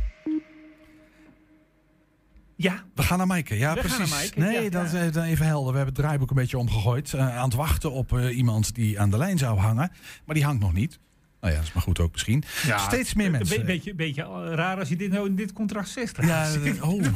Ja. 2.61 2.83
We 2.95 3.03
gaan 3.03 3.19
naar 3.19 3.27
Maaike. 3.27 3.59
Ja, 3.59 3.75
We 3.75 3.81
precies. 3.81 4.11
Maaike, 4.11 4.39
nee, 4.39 4.63
ja, 4.63 4.71
dat 4.71 4.91
ja. 4.93 4.99
is 4.99 5.17
eh, 5.17 5.31
even 5.31 5.47
helder. 5.47 5.71
We 5.71 5.77
hebben 5.77 5.95
het 5.95 6.05
draaiboek 6.05 6.31
een 6.31 6.37
beetje 6.37 6.59
omgegooid. 6.59 7.15
eh, 7.15 7.37
aan 7.37 7.45
het 7.45 7.55
wachten 7.55 7.93
op 7.93 8.19
eh, 8.19 8.37
iemand 8.37 8.75
die 8.75 9.01
aan 9.01 9.11
de 9.11 9.19
lijn 9.19 9.39
zou 9.39 9.59
hangen. 9.59 9.91
Maar 10.25 10.35
die 10.35 10.45
hangt 10.45 10.61
nog 10.61 10.73
niet. 10.73 10.99
Nou 11.41 11.53
ja, 11.53 11.59
dat 11.59 11.69
is 11.69 11.75
maar 11.75 11.83
goed 11.83 12.01
ook 12.01 12.13
misschien. 12.13 12.45
Steeds 12.77 13.15
meer 13.15 13.27
Een 13.27 13.33
mensen. 13.33 13.59
be- 13.61 13.65
beetje, 13.65 13.95
beetje 13.95 14.23
raar 14.55 14.79
als 14.79 14.89
je 14.89 14.97
dit 14.97 15.11
nou 15.11 15.27
in 15.27 15.37
dit 15.37 15.53
contract 15.53 15.89
zegt. 15.89 16.17
Ja, 16.21 16.53
eh, 16.65 16.89
oh, 16.89 17.03
daar 17.03 17.13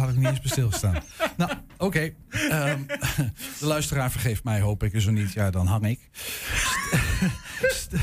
had 0.00 0.08
ik 0.08 0.16
niet 0.16 0.26
eens 0.28 0.40
bij 0.40 0.50
stilgestaan. 0.50 0.94
nou, 1.36 1.50
oké. 1.78 2.12
Ehm, 2.28 2.80
de 3.60 3.66
luisteraar 3.66 4.10
vergeeft 4.10 4.44
mij, 4.44 4.60
hoop 4.60 4.82
ik. 4.82 5.00
Zo 5.00 5.10
niet, 5.10 5.32
ja, 5.32 5.50
dan 5.50 5.66
hang 5.66 5.86
ik. 5.86 5.98
St- 7.68 7.96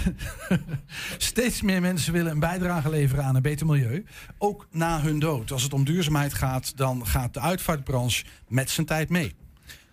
Steeds 1.17 1.61
meer 1.61 1.81
mensen 1.81 2.13
willen 2.13 2.31
een 2.31 2.39
bijdrage 2.39 2.89
leveren 2.89 3.23
aan 3.23 3.35
een 3.35 3.41
beter 3.41 3.65
milieu. 3.65 4.05
Ook 4.37 4.67
na 4.71 5.01
hun 5.01 5.19
dood. 5.19 5.51
Als 5.51 5.63
het 5.63 5.73
om 5.73 5.83
duurzaamheid 5.83 6.33
gaat, 6.33 6.77
dan 6.77 7.07
gaat 7.07 7.33
de 7.33 7.39
uitvaartbranche 7.39 8.23
met 8.47 8.69
zijn 8.69 8.85
tijd 8.85 9.09
mee. 9.09 9.35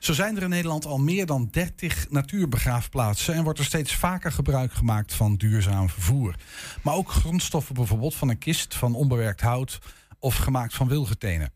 Zo 0.06 0.12
zijn 0.12 0.36
er 0.36 0.42
in 0.42 0.48
Nederland 0.48 0.84
al 0.84 0.98
meer 0.98 1.26
dan 1.26 1.48
30 1.50 2.10
natuurbegraafplaatsen 2.10 3.34
en 3.34 3.44
wordt 3.44 3.58
er 3.58 3.64
steeds 3.64 3.94
vaker 3.94 4.32
gebruik 4.32 4.72
gemaakt 4.72 5.14
van 5.14 5.36
duurzaam 5.36 5.88
vervoer. 5.88 6.34
Maar 6.82 6.94
ook 6.94 7.10
grondstoffen 7.10 7.74
bijvoorbeeld 7.74 8.14
van 8.14 8.28
een 8.28 8.38
kist 8.38 8.74
van 8.74 8.94
onbewerkt 8.94 9.40
hout 9.40 9.78
of 10.18 10.36
gemaakt 10.36 10.74
van 10.74 10.88
wilgetenen. 10.88 11.52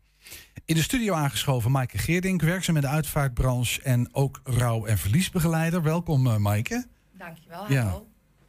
In 0.65 0.75
de 0.75 0.81
studio 0.81 1.13
aangeschoven 1.13 1.71
Maaike 1.71 1.97
Geerdink, 1.97 2.41
werkzaam 2.41 2.75
in 2.75 2.81
de 2.81 2.87
uitvaartbranche 2.87 3.81
en 3.81 4.09
ook 4.11 4.41
rouw- 4.43 4.85
en 4.85 4.97
verliesbegeleider. 4.97 5.83
Welkom 5.83 6.27
eh, 6.27 6.37
Maaike. 6.37 6.85
Dankjewel, 7.17 7.71
Ja. 7.71 8.01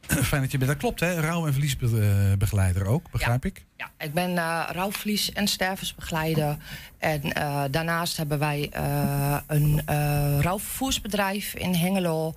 Fijn 0.29 0.41
dat 0.41 0.51
je 0.51 0.57
bent. 0.57 0.69
Dat 0.69 0.79
klopt 0.79 0.99
hè, 0.99 1.19
rouw- 1.19 1.45
en 1.45 1.53
verliesbegeleider 1.53 2.85
ook, 2.85 3.11
begrijp 3.11 3.45
ik? 3.45 3.65
Ja, 3.77 3.91
ik 3.97 4.13
ben 4.13 4.37
eh 4.37 4.69
rouwverlies- 4.71 5.31
en 5.33 5.47
stervensbegeleider. 5.47 6.57
En 6.97 7.33
eh, 7.33 7.63
daarnaast 7.71 8.17
hebben 8.17 8.39
wij 8.39 8.69
eh, 8.71 9.37
een 9.47 9.81
rouwvervoersbedrijf 10.41 11.53
in 11.53 11.73
Hengelo. 11.73 12.35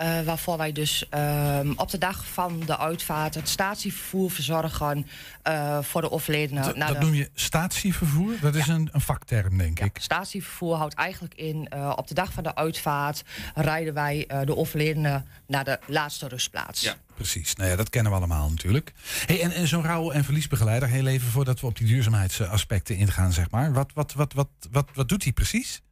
Eh, 0.00 0.20
waarvoor 0.20 0.56
wij 0.56 0.72
dus 0.72 1.08
ehm, 1.08 1.72
op 1.76 1.90
de 1.90 1.98
dag 1.98 2.26
van 2.26 2.60
de 2.66 2.78
uitvaart 2.78 3.34
het 3.34 3.48
statievervoer 3.48 4.30
verzorgen 4.30 5.06
eh, 5.42 5.78
voor 5.82 6.00
de 6.00 6.10
overledene. 6.10 6.60
Dat- 6.62 6.76
naar 6.76 6.88
dat 6.88 6.98
de- 7.00 7.04
noem 7.04 7.14
je 7.14 7.30
statievervoer. 7.34 8.32
Dat 8.40 8.54
is 8.54 8.66
een, 8.66 8.88
een 8.92 9.00
vakterm, 9.00 9.58
denk 9.58 9.80
ik. 9.80 9.98
Statievervoer 10.00 10.76
houdt 10.76 10.94
eigenlijk 10.94 11.34
in, 11.34 11.68
eh, 11.68 11.92
op 11.96 12.08
de 12.08 12.14
dag 12.14 12.32
van 12.32 12.42
de 12.42 12.54
uitvaart 12.54 13.22
rijden 13.54 13.94
wij 13.94 14.24
eh, 14.26 14.40
de 14.44 14.56
overledene 14.56 15.22
naar 15.46 15.64
de 15.64 15.78
laatste 15.86 16.28
rustplaats. 16.28 16.80
Ja, 16.80 16.94
precies. 17.14 17.54
Nou 17.54 17.70
ja, 17.70 17.76
dat 17.76 17.90
kennen 17.90 18.12
we 18.12 18.18
allemaal 18.18 18.48
natuurlijk. 18.50 18.92
Hey, 19.26 19.40
en, 19.42 19.50
en 19.52 19.68
zo'n 19.68 19.82
rouw- 19.82 20.10
en 20.10 20.24
verliesbegeleider, 20.24 20.88
heel 20.88 21.06
even 21.06 21.30
voordat 21.30 21.60
we 21.60 21.66
op 21.66 21.76
die 21.78 21.86
duurzaamheidsaspecten 21.86 22.96
ingaan, 22.96 23.32
zeg 23.32 23.50
maar. 23.50 23.72
Wat, 23.72 23.90
wat, 23.94 24.12
wat, 24.12 24.32
wat, 24.32 24.48
wat, 24.70 24.88
wat 24.94 25.08
doet 25.08 25.22
hij 25.22 25.32
precies? 25.32 25.82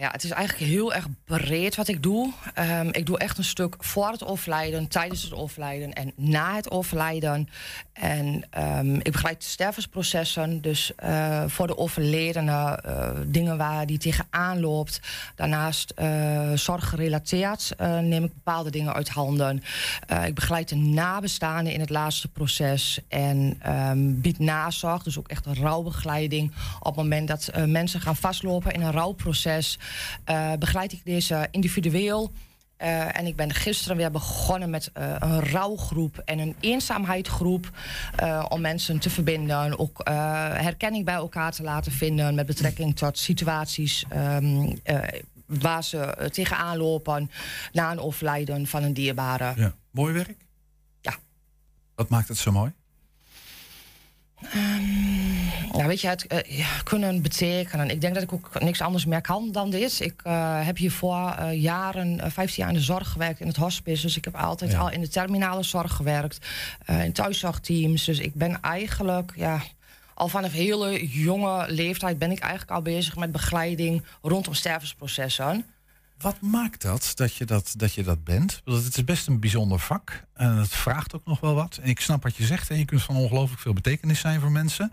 Ja, 0.00 0.10
het 0.10 0.24
is 0.24 0.30
eigenlijk 0.30 0.70
heel 0.70 0.94
erg 0.94 1.06
breed 1.24 1.74
wat 1.74 1.88
ik 1.88 2.02
doe. 2.02 2.32
Ehm, 2.54 2.88
ik 2.92 3.06
doe 3.06 3.18
echt 3.18 3.38
een 3.38 3.44
stuk 3.44 3.74
voor 3.78 4.10
het 4.10 4.24
overlijden, 4.24 4.88
tijdens 4.88 5.22
het 5.22 5.32
overlijden 5.32 5.92
en 5.92 6.12
na 6.16 6.54
het 6.54 6.70
overlijden. 6.70 7.48
En 7.92 8.44
ehm, 8.50 8.94
ik 8.94 9.12
begeleid 9.12 9.44
stervensprocessen, 9.44 10.60
dus 10.60 10.94
eh, 10.94 11.44
voor 11.46 11.66
de 11.66 11.78
overledene 11.78 12.80
eh, 12.84 13.10
dingen 13.26 13.56
waar 13.56 13.86
die 13.86 13.98
tegenaan 13.98 14.60
loopt. 14.60 15.00
Daarnaast 15.34 15.90
eh 15.90 16.52
zorggerelateerd 16.54 17.74
neem 18.00 18.24
ik 18.24 18.34
bepaalde 18.34 18.70
dingen 18.70 18.94
uit 18.94 19.08
handen. 19.08 19.62
Ik 20.26 20.34
begeleid 20.34 20.68
de 20.68 20.76
nabestaanden 20.76 21.72
in 21.72 21.80
het 21.80 21.90
laatste 21.90 22.28
proces 22.28 23.00
en 23.08 23.56
ehm, 23.62 24.20
bied 24.20 24.38
nazorg, 24.38 25.02
dus 25.02 25.18
ook 25.18 25.28
echt 25.28 25.46
een 25.46 25.54
rouwbegeleiding. 25.54 26.52
Op 26.78 26.86
het 26.86 26.96
moment 26.96 27.28
dat 27.28 27.50
mensen 27.66 28.00
gaan 28.00 28.16
vastlopen 28.16 28.72
in 28.72 28.80
een 28.80 28.92
rouwproces, 28.92 29.78
eh, 30.24 30.52
begeleid 30.58 30.92
ik 30.92 31.04
deze 31.04 31.48
individueel. 31.50 32.32
Eh, 32.76 33.18
en 33.18 33.26
ik 33.26 33.36
ben 33.36 33.52
gisteren 33.54 33.96
weer 33.96 34.10
begonnen 34.10 34.70
met 34.70 34.90
eh, 34.92 35.14
een 35.18 35.40
rouwgroep 35.40 36.22
en 36.24 36.38
een 36.38 36.56
eenzaamheidsgroep. 36.60 37.70
eh, 38.16 38.44
om 38.48 38.60
mensen 38.60 38.98
te 38.98 39.10
verbinden, 39.10 39.78
ook 39.78 40.00
herkenning 40.54 41.04
bij 41.04 41.14
elkaar 41.14 41.52
te 41.52 41.62
laten 41.62 41.92
vinden 41.92 42.34
met 42.34 42.46
betrekking 42.46 42.96
tot 42.96 43.18
situaties 43.18 44.04
ehm, 44.08 44.74
eh, 44.82 44.98
waar 45.46 45.84
ze 45.84 46.28
tegenaan 46.32 46.76
lopen 46.76 47.30
na 47.72 47.90
een 47.90 48.00
overlijden 48.00 48.66
van 48.66 48.82
een 48.82 48.92
dierbare. 48.94 49.52
Ja. 49.56 49.74
Mooi 49.90 50.12
werk? 50.12 50.36
Ja. 51.00 51.14
Wat 51.94 52.08
maakt 52.08 52.28
het 52.28 52.36
zo 52.38 52.52
mooi? 52.52 52.72
Ja, 55.76 55.86
weet 55.86 56.00
je, 56.00 56.08
het 56.08 56.26
eh, 56.26 56.66
kunnen 56.84 57.22
betekenen. 57.22 57.90
Ik 57.90 58.00
denk 58.00 58.14
dat 58.14 58.22
ik 58.22 58.32
ook 58.32 58.60
niks 58.60 58.80
anders 58.80 59.04
meer 59.04 59.20
kan 59.20 59.52
dan 59.52 59.70
dit. 59.70 60.00
Ik 60.00 60.20
eh, 60.22 60.66
heb 60.66 60.76
hiervoor 60.76 61.30
eh, 61.30 61.62
jaren, 61.62 62.20
eh, 62.20 62.30
15 62.30 62.62
jaar 62.62 62.72
in 62.72 62.78
de 62.78 62.84
zorg 62.84 63.08
gewerkt, 63.08 63.40
in 63.40 63.46
het 63.46 63.56
hospice. 63.56 64.02
Dus 64.02 64.16
ik 64.16 64.24
heb 64.24 64.36
altijd 64.36 64.70
Ja. 64.70 64.78
al 64.78 64.90
in 64.90 65.00
de 65.00 65.08
terminale 65.08 65.62
zorg 65.62 65.92
gewerkt, 65.92 66.46
in 66.86 67.12
thuiszorgteams. 67.12 68.04
Dus 68.04 68.18
ik 68.18 68.34
ben 68.34 68.60
eigenlijk, 68.60 69.32
ja, 69.36 69.60
al 70.14 70.28
vanaf 70.28 70.52
hele 70.52 71.08
jonge 71.08 71.64
leeftijd 71.68 72.18
ben 72.18 72.30
ik 72.30 72.38
eigenlijk 72.38 72.70
al 72.70 72.82
bezig 72.82 73.16
met 73.16 73.32
begeleiding 73.32 74.04
rondom 74.22 74.54
stervensprocessen. 74.54 75.64
Wat 76.18 76.40
maakt 76.40 76.82
dat, 76.82 77.12
dat 77.14 77.34
je 77.34 77.44
dat, 77.44 77.74
dat 77.76 77.94
je 77.94 78.02
dat 78.02 78.24
bent? 78.24 78.60
Want 78.64 78.84
het 78.84 78.96
is 78.96 79.04
best 79.04 79.26
een 79.26 79.40
bijzonder 79.40 79.78
vak. 79.78 80.24
En 80.32 80.56
het 80.56 80.68
vraagt 80.68 81.14
ook 81.14 81.24
nog 81.24 81.40
wel 81.40 81.54
wat. 81.54 81.76
En 81.76 81.88
ik 81.88 82.00
snap 82.00 82.22
wat 82.22 82.36
je 82.36 82.46
zegt. 82.46 82.70
En 82.70 82.78
je 82.78 82.84
kunt 82.84 83.02
van 83.02 83.16
ongelooflijk 83.16 83.60
veel 83.60 83.72
betekenis 83.72 84.20
zijn 84.20 84.40
voor 84.40 84.52
mensen. 84.52 84.92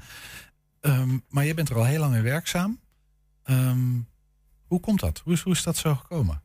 Ehm, 0.81 1.17
maar 1.29 1.45
jij 1.45 1.53
bent 1.53 1.69
er 1.69 1.75
al 1.75 1.85
heel 1.85 1.99
lang 1.99 2.15
in 2.15 2.23
werkzaam. 2.23 2.79
Ehm, 3.43 3.99
hoe 4.65 4.79
komt 4.79 4.99
dat? 4.99 5.21
Hoe 5.23 5.33
is, 5.33 5.41
hoe 5.41 5.53
is 5.53 5.63
dat 5.63 5.77
zo 5.77 5.95
gekomen? 5.95 6.41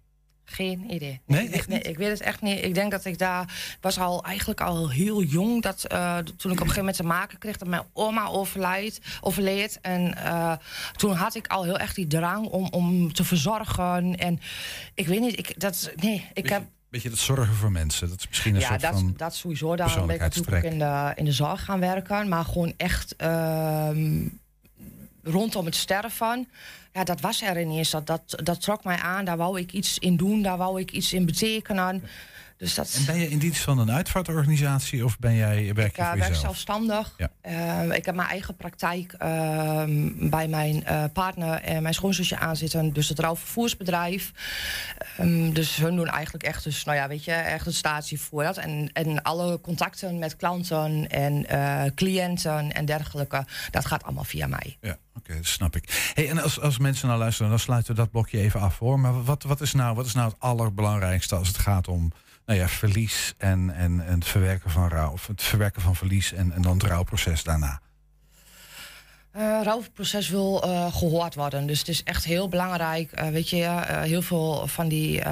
Geen 0.53 0.95
idee. 0.95 1.21
Nee, 1.27 1.45
ik, 1.45 1.55
echt 1.55 1.69
nee, 1.69 1.81
ik 1.81 1.97
weet 1.97 2.11
het 2.11 2.21
echt 2.21 2.41
niet. 2.43 2.65
Ik 2.65 2.75
denk 2.75 2.91
dat 2.91 3.05
ik 3.05 3.19
daar 3.19 3.77
was 3.81 3.99
al 3.99 4.25
eigenlijk 4.25 4.61
al 4.61 4.91
heel 4.91 5.23
jong. 5.23 5.63
Dat, 5.63 5.85
eh, 5.85 6.17
toen 6.17 6.29
ik 6.29 6.37
op 6.43 6.51
een 6.51 6.57
gegeven 6.59 6.79
moment 6.79 6.97
te 6.97 7.03
maken 7.03 7.39
kreeg 7.39 7.57
dat 7.57 7.69
mijn 7.69 7.83
oma 7.93 8.27
overlijdt, 8.27 9.01
overleed. 9.21 9.79
En 9.83 10.17
eh, 10.17 10.53
toen 10.97 11.13
had 11.15 11.35
ik 11.35 11.47
al 11.47 11.65
heel 11.65 11.79
erg 11.79 11.95
die 11.95 12.07
drang 12.07 12.47
om, 12.47 12.69
om 12.71 13.13
te 13.13 13.25
verzorgen. 13.25 14.17
En 14.17 14.41
ik 14.95 15.07
weet 15.07 15.21
niet, 15.21 15.39
ik, 15.39 15.61
dat, 15.61 15.93
nee, 15.97 16.27
ik 16.33 16.49
heb. 16.49 16.63
Beetje 16.89 17.11
dat 17.11 17.19
zorgen 17.19 17.55
voor 17.55 17.73
mensen. 17.73 18.09
Dat 18.09 18.19
is 18.19 18.29
misschien 18.29 18.55
een 18.55 18.61
Ja, 18.61 18.67
soort 18.69 18.81
dat, 18.81 18.93
van... 18.93 19.15
dat 19.17 19.35
sowieso. 19.35 19.77
Daarom 19.77 20.07
ben 20.07 20.15
ik 20.15 20.21
natuurlijk 20.21 20.65
in 20.65 20.79
de, 20.79 21.13
in 21.15 21.25
de 21.25 21.33
zorg 21.33 21.65
gaan 21.65 21.81
werken. 21.81 22.29
Maar 22.29 22.45
gewoon 22.45 22.75
echt 22.77 23.17
ehm, 23.17 24.27
rondom 25.23 25.65
het 25.65 25.77
sterven. 25.77 26.49
Ja, 26.93 27.05
dat 27.05 27.21
was 27.21 27.43
er 27.43 27.61
ineens. 27.61 27.91
Dat, 27.91 28.07
dat, 28.07 28.23
dat 28.43 28.61
trok 28.61 28.85
mij 28.85 28.97
aan. 28.97 29.25
Daar 29.25 29.37
wou 29.37 29.61
ik 29.61 29.73
iets 29.73 29.99
in 29.99 30.17
doen. 30.17 30.43
Daar 30.43 30.57
wou 30.57 30.81
ik 30.81 30.91
iets 30.93 31.13
in 31.13 31.27
betekenen. 31.27 32.03
Dus 32.61 32.75
dat, 32.75 32.95
En 32.97 33.05
ben 33.05 33.19
je 33.19 33.29
in 33.29 33.39
dienst 33.39 33.63
van 33.63 33.79
een 33.79 33.91
uitvaartorganisatie 33.91 35.05
of 35.05 35.19
ben 35.19 35.35
jij, 35.35 35.75
werk 35.75 35.89
ik 35.89 35.97
je 35.97 36.03
eh, 36.03 36.09
voor 36.09 36.19
werk 36.19 36.35
zelfstandig. 36.35 37.15
Ja. 37.17 37.31
Eh, 37.41 37.97
ik 37.97 38.05
heb 38.05 38.15
mijn 38.15 38.29
eigen 38.29 38.57
praktijk 38.57 39.13
ehm, 39.13 40.29
bij 40.31 40.49
mijn 40.49 40.85
eh, 40.85 41.05
partner 41.13 41.61
en 41.61 41.83
mijn 41.83 41.95
schoonzusje 41.95 42.39
aanzitten. 42.39 42.93
Dus 42.93 43.09
het 43.09 43.19
rouwvervoersbedrijf. 43.19 44.33
Ehm, 45.17 45.53
dus 45.53 45.77
hun 45.77 45.97
doen 45.97 46.09
eigenlijk 46.09 46.45
echt, 46.45 46.65
dus, 46.65 46.85
nou 46.85 46.99
ja, 46.99 47.09
weet 47.09 47.25
je, 47.25 47.33
echt 47.33 47.67
een 47.67 47.73
statie 47.73 48.21
voor 48.21 48.43
dat. 48.43 48.57
En, 48.57 48.91
en 48.93 49.23
alle 49.23 49.61
contacten 49.61 50.19
met 50.19 50.37
klanten 50.37 51.09
en 51.09 51.47
eh, 51.47 51.91
cliënten 51.95 52.73
en 52.73 52.85
dergelijke, 52.85 53.45
dat 53.71 53.87
gaat 53.87 54.03
allemaal 54.03 54.25
via 54.25 54.47
mij. 54.47 54.77
Ja, 54.81 54.97
oké, 55.15 55.35
dat 55.35 55.47
snap 55.47 55.77
ik. 55.77 56.13
Hey, 56.15 56.29
en 56.29 56.43
als, 56.43 56.61
als 56.61 56.79
mensen 56.79 57.07
nou 57.09 57.19
luisteren, 57.19 57.51
dan 57.51 57.59
sluiten 57.59 57.95
we 57.95 58.01
dat 58.01 58.11
blokje 58.11 58.39
even 58.39 58.61
af 58.61 58.79
hoor. 58.79 59.01
Maar 59.01 59.25
wat, 59.25 59.43
wat, 59.43 59.61
is, 59.61 59.73
nou, 59.73 59.95
wat 59.95 60.07
is 60.07 60.15
nou 60.15 60.29
het 60.29 60.41
allerbelangrijkste 60.41 61.35
als 61.35 61.49
het 61.49 61.59
gaat 61.59 61.89
om 61.89 62.13
nou 62.51 62.63
ja, 62.63 62.69
verlies 62.69 63.35
en, 63.39 63.75
en, 63.75 64.07
en 64.07 64.15
het 64.15 64.29
verwerken 64.29 64.71
van 64.71 64.89
rouw, 64.89 65.13
of 65.13 65.27
het 65.27 65.43
verwerken 65.43 65.83
van 65.83 65.97
verlies 65.97 66.33
en, 66.33 66.53
en 66.53 66.63
dan 66.63 66.73
het 66.73 66.83
rouwproces 66.83 67.43
daarna? 67.43 67.81
Eh 69.31 69.61
rouwproces 69.63 70.29
wil 70.29 70.63
eh, 70.63 70.95
gehoord 70.95 71.35
worden. 71.35 71.67
Dus 71.67 71.79
het 71.79 71.89
is 71.89 72.03
echt 72.03 72.25
heel 72.25 72.49
belangrijk. 72.49 73.13
eh, 73.13 73.29
weet 73.29 73.49
je, 73.49 73.83
heel 73.87 74.23
veel 74.23 74.67
van 74.67 74.89
die 74.89 75.23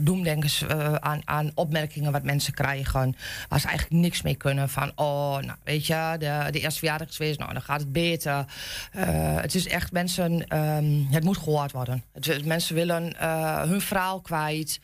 doemdenkers 0.00 0.66
aan, 0.98 1.20
aan 1.24 1.50
opmerkingen 1.54 2.12
wat 2.12 2.22
mensen 2.22 2.52
krijgen. 2.54 3.16
Waar 3.48 3.60
ze 3.60 3.66
eigenlijk 3.68 4.00
niks 4.02 4.22
mee 4.22 4.36
kunnen. 4.36 4.68
Van, 4.68 4.92
oh, 4.94 5.38
nou, 5.38 5.58
weet 5.64 5.86
je, 5.86 6.16
de, 6.18 6.48
de 6.50 6.60
eerste 6.60 6.78
verjaardag 6.78 7.14
geweest, 7.16 7.38
nou, 7.38 7.52
dan 7.52 7.62
gaat 7.62 7.80
het 7.80 7.92
beter. 7.92 8.44
Het 9.40 9.54
is 9.54 9.66
echt 9.66 9.92
mensen, 9.92 10.46
ehm, 10.48 11.04
het 11.10 11.24
moet 11.24 11.38
gehoord 11.38 11.72
worden. 11.72 12.04
Het, 12.12 12.44
mensen 12.44 12.74
willen 12.74 13.16
hun 13.68 13.80
verhaal 13.80 14.20
kwijt. 14.20 14.80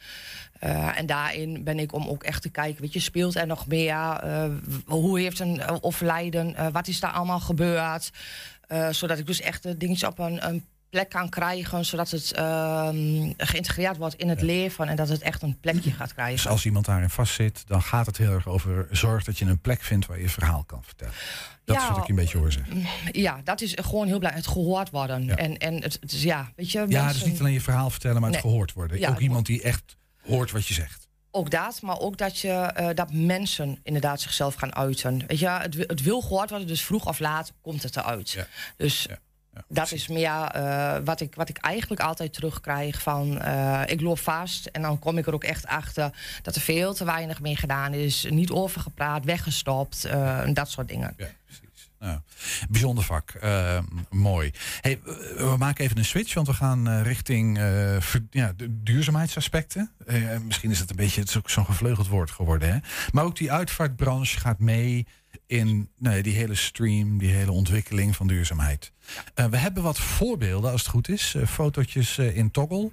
Eh, 0.65 0.99
en 0.99 1.07
daarin 1.07 1.65
ben 1.65 1.79
ik 1.79 1.93
om 1.93 2.07
ook 2.09 2.23
echt 2.23 2.43
te 2.43 2.49
kijken, 2.51 2.81
weet 2.83 2.93
je, 2.93 3.01
speelt 3.01 3.35
er 3.37 3.47
nog 3.47 3.67
meer? 3.67 3.95
Eh, 4.23 4.45
hoe 4.87 5.21
heeft 5.21 5.39
een 5.41 5.61
eh, 5.61 5.77
overlijden? 5.81 6.55
eh, 6.57 6.67
wat 6.73 6.89
is 6.89 7.01
daar 7.01 7.11
allemaal 7.13 7.41
gebeurd? 7.41 8.11
Zodat 8.91 9.19
ik 9.19 9.27
dus 9.27 9.41
echt 9.41 9.63
de 9.63 9.77
dingetjes 9.77 10.09
op 10.09 10.19
een, 10.19 10.47
een 10.47 10.65
plek 10.91 11.09
kan 11.09 11.29
krijgen, 11.29 11.85
zodat 11.85 12.11
het 12.11 12.33
ehm, 12.33 13.33
geïntegreerd 13.37 13.97
wordt 13.97 14.15
in 14.15 14.29
het 14.29 14.41
leven 14.43 14.89
en 14.89 14.97
dat 14.97 15.09
het 15.09 15.23
echt 15.23 15.43
een 15.43 15.59
plekje 15.61 15.91
gaat 15.91 16.05
Dus 16.07 16.13
krijgen. 16.15 16.51
als 16.51 16.65
iemand 16.65 16.85
daarin 16.85 17.11
vastzit, 17.11 17.63
dan 17.67 17.83
gaat 17.83 18.07
het 18.07 18.17
heel 18.17 18.33
erg 18.33 18.49
over 18.49 18.87
zorg 18.91 19.25
dat 19.25 19.39
je 19.39 19.45
een 19.45 19.59
plek 19.61 19.83
vindt 19.83 20.07
waar 20.07 20.21
je 20.21 20.29
verhaal 20.29 20.65
kan 20.65 20.83
vertellen. 20.85 21.15
Dat 21.65 21.77
is 21.77 21.83
Ja, 21.83 21.89
wat 21.93 21.99
ik 22.03 22.09
een 22.09 22.15
beetje 22.15 22.39
hoor 22.39 22.53
zeggen. 22.53 22.83
Ja, 23.13 23.41
dat 23.45 23.61
is 23.61 23.73
gewoon 23.83 24.07
heel 24.07 24.19
belangrijk. 24.19 24.45
Het 24.47 24.55
gehoord 24.55 24.91
worden. 24.91 25.25
Ja. 25.25 25.37
En, 25.37 25.57
en 25.59 25.75
het, 25.83 25.99
het 26.01 26.13
is, 26.13 26.23
ja, 26.23 26.53
weet 26.57 26.71
je, 26.71 26.79
Ja, 26.89 27.03
mensen- 27.05 27.21
dus 27.23 27.31
niet 27.31 27.41
alleen 27.41 27.53
je 27.53 27.61
verhaal 27.61 27.91
vertellen, 27.91 28.21
maar 28.21 28.31
het 28.31 28.43
Nee. 28.43 28.51
gehoord 28.51 28.73
worden. 28.73 28.99
Ja, 28.99 29.09
ook 29.09 29.19
iemand 29.21 29.47
die 29.47 29.63
echt 29.63 29.97
hoort 30.27 30.51
wat 30.51 30.67
je 30.67 30.75
zegt. 30.75 31.09
Ook 31.31 31.51
dat, 31.51 31.83
maar 31.83 31.99
ook 31.99 32.19
dat, 32.19 32.39
je, 32.39 32.53
eh, 32.53 32.89
dat 32.95 33.13
mensen 33.13 33.79
inderdaad 33.83 34.21
zichzelf 34.21 34.55
gaan 34.55 34.75
uiten. 34.75 35.27
Weet 35.27 35.39
je, 35.39 35.49
het, 35.49 35.75
het 35.75 36.03
wil 36.03 36.21
gehoord 36.21 36.51
worden, 36.51 36.69
dus 36.69 36.85
vroeg 36.85 37.07
of 37.07 37.19
laat 37.19 37.53
komt 37.61 37.83
het 37.83 37.97
eruit. 37.97 38.31
Ja. 38.31 38.47
Dus 38.77 39.03
Ja, 39.03 39.19
ja, 39.55 39.65
dat 39.69 39.93
is 39.93 40.09
meer 40.09 40.31
eh, 40.31 40.97
wat, 41.05 41.21
ik, 41.21 41.35
wat 41.35 41.49
ik 41.49 41.57
eigenlijk 41.57 42.01
altijd 42.01 42.33
terugkrijg 42.33 43.03
van... 43.03 43.41
eh, 43.41 43.83
ik 43.87 44.01
loop 44.01 44.19
vast 44.19 44.67
en 44.67 44.83
dan 44.83 44.99
kom 44.99 45.19
ik 45.19 45.27
er 45.27 45.35
ook 45.35 45.45
echt 45.45 45.67
achter... 45.67 46.11
dat 46.43 46.55
er 46.55 46.61
veel 46.61 46.95
te 46.95 47.05
weinig 47.05 47.41
mee 47.41 47.57
gedaan 47.57 47.93
is. 47.93 48.27
Niet 48.31 48.51
over 48.51 48.81
gepraat, 48.81 49.25
weggestopt, 49.25 50.05
en 50.05 50.55
dat 50.55 50.71
soort 50.71 50.89
dingen. 50.89 51.15
Ja. 51.17 51.27
Nou, 52.05 52.19
bijzonder 52.69 53.05
vak. 53.05 53.31
Eh, 53.31 53.79
mooi. 54.11 54.51
Hey, 54.81 55.01
we 55.37 55.55
maken 55.59 55.85
even 55.85 55.99
een 55.99 56.05
switch, 56.05 56.35
want 56.35 56.47
we 56.47 56.53
gaan 56.53 56.89
eh, 56.89 57.03
richting 57.03 57.59
eh, 57.59 57.97
ja, 58.31 58.53
de 58.57 58.83
duurzaamheidsaspecten. 58.83 59.91
Misschien 60.45 60.71
is 60.71 60.79
het 60.79 60.91
een 60.91 60.97
beetje 60.97 61.21
het 61.21 61.29
is 61.29 61.37
ook 61.37 61.51
zo'n 61.51 61.65
gevleugeld 61.65 62.09
woord 62.09 62.31
geworden. 62.31 62.73
Hè? 62.73 62.79
Maar 63.13 63.25
ook 63.25 63.37
die 63.37 63.53
uitvaartbranche 63.53 64.41
gaat 64.41 64.59
mee 64.59 65.07
in 65.47 65.91
ja, 65.99 66.23
die 66.23 66.35
hele 66.35 66.55
stream, 66.55 67.19
die 67.19 67.33
hele 67.33 67.53
ontwikkeling 67.53 68.17
van 68.17 68.27
duurzaamheid. 68.27 68.93
We 69.35 69.57
hebben 69.57 69.83
wat 69.83 69.99
voorbeelden, 69.99 70.71
als 70.71 70.81
het 70.81 70.91
goed 70.91 71.09
is. 71.09 71.37
fotootjes 71.47 72.19
in 72.19 72.51
Toggle. 72.51 72.91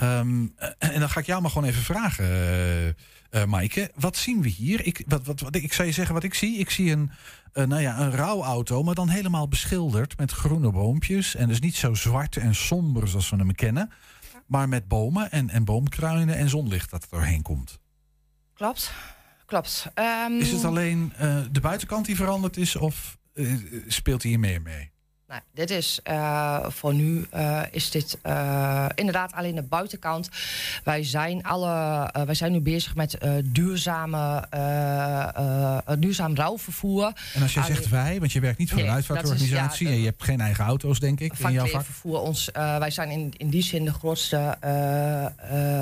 Ehm, 0.00 0.46
eh, 0.56 0.68
en 0.78 1.00
dan 1.00 1.10
ga 1.10 1.20
ik 1.20 1.26
jou 1.26 1.40
maar 1.40 1.50
gewoon 1.50 1.68
even 1.68 1.82
vragen, 1.82 2.26
eh, 3.30 3.44
Maaike. 3.44 3.90
Wat 3.94 4.16
zien 4.16 4.42
we 4.42 4.48
hier? 4.48 4.86
Ik, 4.86 5.02
wat, 5.06 5.26
wat, 5.26 5.40
wat, 5.40 5.54
ik 5.54 5.72
zou 5.72 5.88
je 5.88 5.94
zeggen 5.94 6.14
wat 6.14 6.24
ik 6.24 6.34
zie. 6.34 6.58
Ik 6.58 6.70
zie 6.70 6.92
een, 6.92 7.10
eh, 7.52 7.66
nou 7.66 7.82
ja, 7.82 8.00
een 8.00 8.10
rouwauto, 8.10 8.82
maar 8.82 8.94
dan 8.94 9.08
helemaal 9.08 9.48
beschilderd 9.48 10.18
met 10.18 10.32
groene 10.32 10.70
boompjes. 10.70 11.34
En 11.34 11.48
dus 11.48 11.60
niet 11.60 11.76
zo 11.76 11.94
zwart 11.94 12.36
en 12.36 12.54
somber 12.54 13.08
zoals 13.08 13.30
we 13.30 13.36
hem 13.36 13.54
kennen. 13.54 13.90
Maar 14.46 14.68
met 14.68 14.88
bomen 14.88 15.30
en, 15.30 15.50
en 15.50 15.64
boomkruinen 15.64 16.36
en 16.36 16.48
zonlicht 16.48 16.90
dat 16.90 17.02
er 17.02 17.08
doorheen 17.10 17.42
komt. 17.42 17.78
Klopt, 18.54 18.92
klopt. 19.46 19.90
Ehm, 19.94 20.32
Is 20.32 20.50
het 20.50 20.64
alleen 20.64 21.12
eh, 21.16 21.38
de 21.50 21.60
buitenkant 21.60 22.06
die 22.06 22.16
veranderd 22.16 22.56
is 22.56 22.76
of 22.76 23.18
eh, 23.32 23.54
speelt 23.86 24.22
hier 24.22 24.38
meer 24.38 24.62
mee? 24.62 24.90
Nou, 25.30 25.42
dit 25.54 25.70
is 25.70 26.00
eh, 26.02 26.58
voor 26.68 26.94
nu 26.94 27.26
eh, 27.30 27.60
is 27.70 27.90
dit 27.90 28.18
eh, 28.22 28.86
inderdaad 28.94 29.32
alleen 29.32 29.54
de 29.54 29.62
buitenkant. 29.62 30.28
Wij 30.84 31.04
zijn, 31.04 31.44
alle, 31.44 32.10
wij 32.24 32.34
zijn 32.34 32.52
nu 32.52 32.60
bezig 32.60 32.94
met 32.94 33.18
duurzame, 33.44 34.44
duurzaam 35.98 36.34
rouwvervoer. 36.34 37.12
En 37.34 37.42
als 37.42 37.54
je 37.54 37.60
Alleen- 37.60 37.74
zegt 37.74 37.88
wij, 37.88 38.18
want 38.18 38.32
je 38.32 38.40
werkt 38.40 38.58
niet 38.58 38.68
voor 38.68 38.78
Nee, 38.78 38.86
een 38.86 38.94
uitvaartorganisatie 38.94 39.86
ja, 39.86 39.92
en 39.92 39.98
je 39.98 40.04
hebt 40.04 40.22
geen 40.22 40.40
eigen 40.40 40.64
auto's, 40.64 41.00
denk 41.00 41.20
ik, 41.20 41.38
in 41.38 41.52
jouw 41.52 41.66
vak. 41.66 41.84
vervoer 41.84 42.20
ons. 42.20 42.50
wij 42.52 42.90
zijn 42.90 43.10
in, 43.10 43.32
in 43.36 43.48
die 43.50 43.62
zin 43.62 43.84
de 43.84 43.92
grootste 43.92 44.56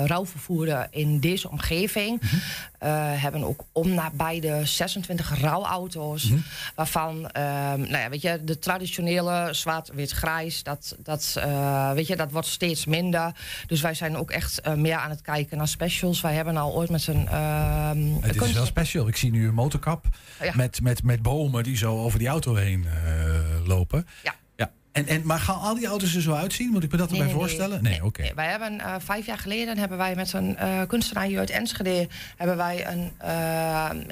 rouwvervoerder 0.05 0.87
in 0.91 1.19
deze 1.19 1.49
omgeving. 1.49 2.21
Mhm. 2.21 2.35
Eh, 2.79 3.21
hebben 3.21 3.43
ook 3.43 3.63
om 3.71 3.93
nabij 3.93 4.39
de 4.39 4.65
26 4.65 5.39
rouwauto's. 5.41 6.23
Mhm. 6.29 6.39
Waarvan, 6.75 7.29
ehm, 7.31 7.79
nou 7.79 7.97
ja, 7.97 8.09
weet 8.09 8.21
je, 8.21 8.43
de 8.43 8.59
traditionele 8.59 9.38
zwart, 9.51 9.89
wit, 9.93 10.11
grijs, 10.11 10.63
dat, 10.63 10.95
dat, 11.03 11.35
eh, 11.39 11.91
weet 11.91 12.07
je, 12.07 12.15
dat 12.15 12.31
wordt 12.31 12.47
steeds 12.47 12.85
minder. 12.85 13.31
Dus 13.67 13.81
wij 13.81 13.93
zijn 13.93 14.17
ook 14.17 14.31
echt 14.31 14.61
eh, 14.61 14.73
meer 14.73 14.95
aan 14.95 15.09
het 15.09 15.21
kijken 15.21 15.57
naar 15.57 15.67
specials. 15.67 16.21
Wij 16.21 16.33
hebben 16.33 16.57
al 16.57 16.73
ooit 16.75 16.89
met 16.89 17.07
een. 17.07 17.27
ehm, 17.27 18.13
Het 18.21 18.41
is 18.41 18.51
wel 18.53 18.65
special. 18.65 19.07
Ik 19.07 19.15
zie 19.15 19.31
nu 19.31 19.47
een 19.47 19.53
motorkap 19.53 20.05
Ja. 20.41 20.51
met, 20.55 20.81
met, 20.81 21.03
met 21.03 21.21
bomen 21.21 21.63
die 21.63 21.77
zo 21.77 21.97
over 21.97 22.19
die 22.19 22.27
auto 22.27 22.55
heen 22.55 22.85
eh, 22.85 23.67
lopen. 23.67 24.07
Ja. 24.23 24.33
ja. 24.55 24.71
En, 24.91 25.07
en, 25.07 25.21
maar 25.25 25.39
gaan 25.39 25.59
al 25.59 25.75
die 25.75 25.87
auto's 25.87 26.15
er 26.15 26.21
zo 26.21 26.33
uitzien? 26.33 26.69
Moet 26.69 26.83
ik 26.83 26.91
me 26.91 26.97
dat 26.97 27.05
erbij 27.11 27.25
nee, 27.25 27.33
nee. 27.33 27.41
voorstellen? 27.41 27.83
Nee, 27.83 28.03
oké. 28.05 28.31
Wij 28.35 28.47
hebben 28.47 28.79
eh, 28.79 28.95
vijf 28.99 29.25
jaar 29.25 29.37
geleden 29.37 29.77
hebben 29.77 29.97
wij 29.97 30.15
met 30.15 30.33
een 30.33 30.57
eh, 30.57 30.81
kunstenaar 30.87 31.23
hier 31.25 31.39
uit 31.39 31.49
Enschede 31.49 32.07
hebben 32.37 32.57
wij 32.57 32.87
een, 32.87 33.11
eh, 33.17 33.29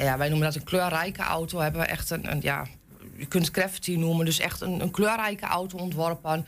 ja, 0.05 0.17
wij 0.17 0.29
noemen 0.29 0.47
dat 0.47 0.55
een 0.55 0.63
kleurrijke 0.63 1.21
auto. 1.21 1.59
Hebben 1.59 1.81
we 1.81 1.87
echt 1.87 2.09
een, 2.09 2.31
een 2.31 2.39
ja, 2.41 2.65
je 3.17 3.25
kunt 3.25 3.49
graffiti 3.51 3.97
noemen, 3.97 4.25
dus 4.25 4.39
echt 4.39 4.61
een, 4.61 4.81
een 4.81 4.91
kleurrijke 4.91 5.45
auto 5.45 5.77
ontworpen. 5.77 6.45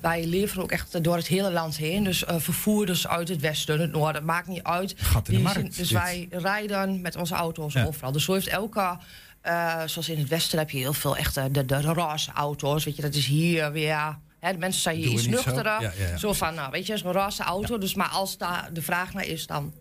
Wij 0.00 0.26
leveren 0.26 0.62
ook 0.62 0.72
echt 0.72 1.04
door 1.04 1.16
het 1.16 1.26
hele 1.26 1.50
land 1.52 1.76
heen. 1.76 2.04
Dus 2.04 2.24
eh, 2.24 2.36
vervoerders 2.38 3.06
uit 3.08 3.28
het 3.28 3.40
westen, 3.40 3.80
het 3.80 3.92
noorden, 3.92 4.24
maakt 4.24 4.46
niet 4.48 4.62
uit. 4.62 4.94
Gat 4.96 5.28
in 5.28 5.34
de 5.36 5.42
markt, 5.42 5.76
dus 5.76 5.88
dit. 5.88 5.90
wij 5.98 6.28
rijden 6.30 7.00
met 7.00 7.16
onze 7.16 7.34
auto's 7.34 7.72
Ja. 7.72 7.84
overal. 7.84 8.12
Dus 8.12 8.24
zo 8.24 8.32
heeft 8.32 8.46
elke. 8.48 8.98
eh, 9.40 9.82
zoals 9.86 10.08
in 10.08 10.18
het 10.18 10.28
westen 10.28 10.58
heb 10.58 10.70
je 10.70 10.78
heel 10.78 10.92
veel 10.92 11.16
echte 11.16 11.48
de, 11.50 11.64
de, 11.64 11.80
de 11.80 11.92
roze 11.92 12.30
auto's. 12.32 12.84
Weet 12.84 12.96
je, 12.96 13.02
dat 13.02 13.14
is 13.14 13.26
hier 13.26 13.72
weer. 13.72 14.18
Hè, 14.40 14.52
de 14.52 14.58
mensen 14.58 14.82
zijn 14.82 14.96
hier 14.96 15.08
iets 15.10 15.26
niet 15.26 15.30
zo? 15.38 15.44
nuchterder. 15.44 15.82
Ja, 15.82 15.92
ja, 15.98 16.08
ja, 16.08 16.16
zo 16.16 16.32
van, 16.32 16.54
nou, 16.54 16.70
weet 16.70 16.86
je, 16.86 16.96
zo'n 16.96 17.12
roze 17.12 17.42
auto. 17.42 17.78
Dus 17.78 17.94
maar 17.94 18.08
als 18.08 18.38
daar 18.38 18.68
de 18.72 18.82
vraag 18.82 19.12
naar 19.14 19.26
is, 19.26 19.46
dan. 19.46 19.72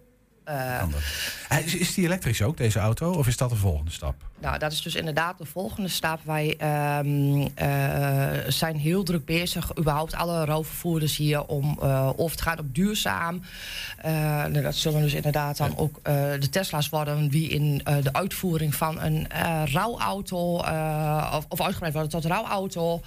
eh, 0.43 0.83
is 1.65 1.93
die 1.93 2.05
elektrisch 2.05 2.41
ook, 2.41 2.57
deze 2.57 2.79
auto? 2.79 3.11
Of 3.11 3.27
is 3.27 3.37
dat 3.37 3.49
de 3.49 3.55
volgende 3.55 3.91
stap? 3.91 4.15
Nou, 4.43 4.57
dat 4.57 4.71
is 4.71 4.81
dus 4.81 4.95
inderdaad 4.95 5.37
de 5.37 5.45
volgende 5.45 5.89
stap. 5.89 6.19
Wij 6.23 6.55
ehm, 6.57 7.47
eh, 7.55 8.27
zijn 8.47 8.77
heel 8.77 9.03
druk 9.03 9.25
bezig, 9.25 9.77
überhaupt 9.77 10.15
alle 10.15 10.45
rouwvervoerders 10.45 11.17
hier, 11.17 11.45
om 11.45 11.77
eh, 11.81 12.09
of 12.15 12.31
het 12.31 12.41
gaat 12.41 12.59
op 12.59 12.75
duurzaam. 12.75 13.41
Eh, 13.97 14.11
nou, 14.11 14.61
dat 14.61 14.75
zullen 14.75 15.01
dus 15.01 15.13
inderdaad 15.13 15.57
dan 15.57 15.77
ook 15.77 15.99
de 16.03 16.49
Tesla's 16.51 16.89
worden, 16.89 17.29
die 17.29 17.49
in 17.49 17.81
de 18.01 18.13
uitvoering 18.13 18.75
van 18.75 19.01
een 19.01 19.27
rouwauto, 19.71 20.55
of, 21.37 21.45
of 21.47 21.61
uitgebreid 21.61 21.93
worden 21.93 22.11
tot 22.11 22.25
rouwauto. 22.25 23.01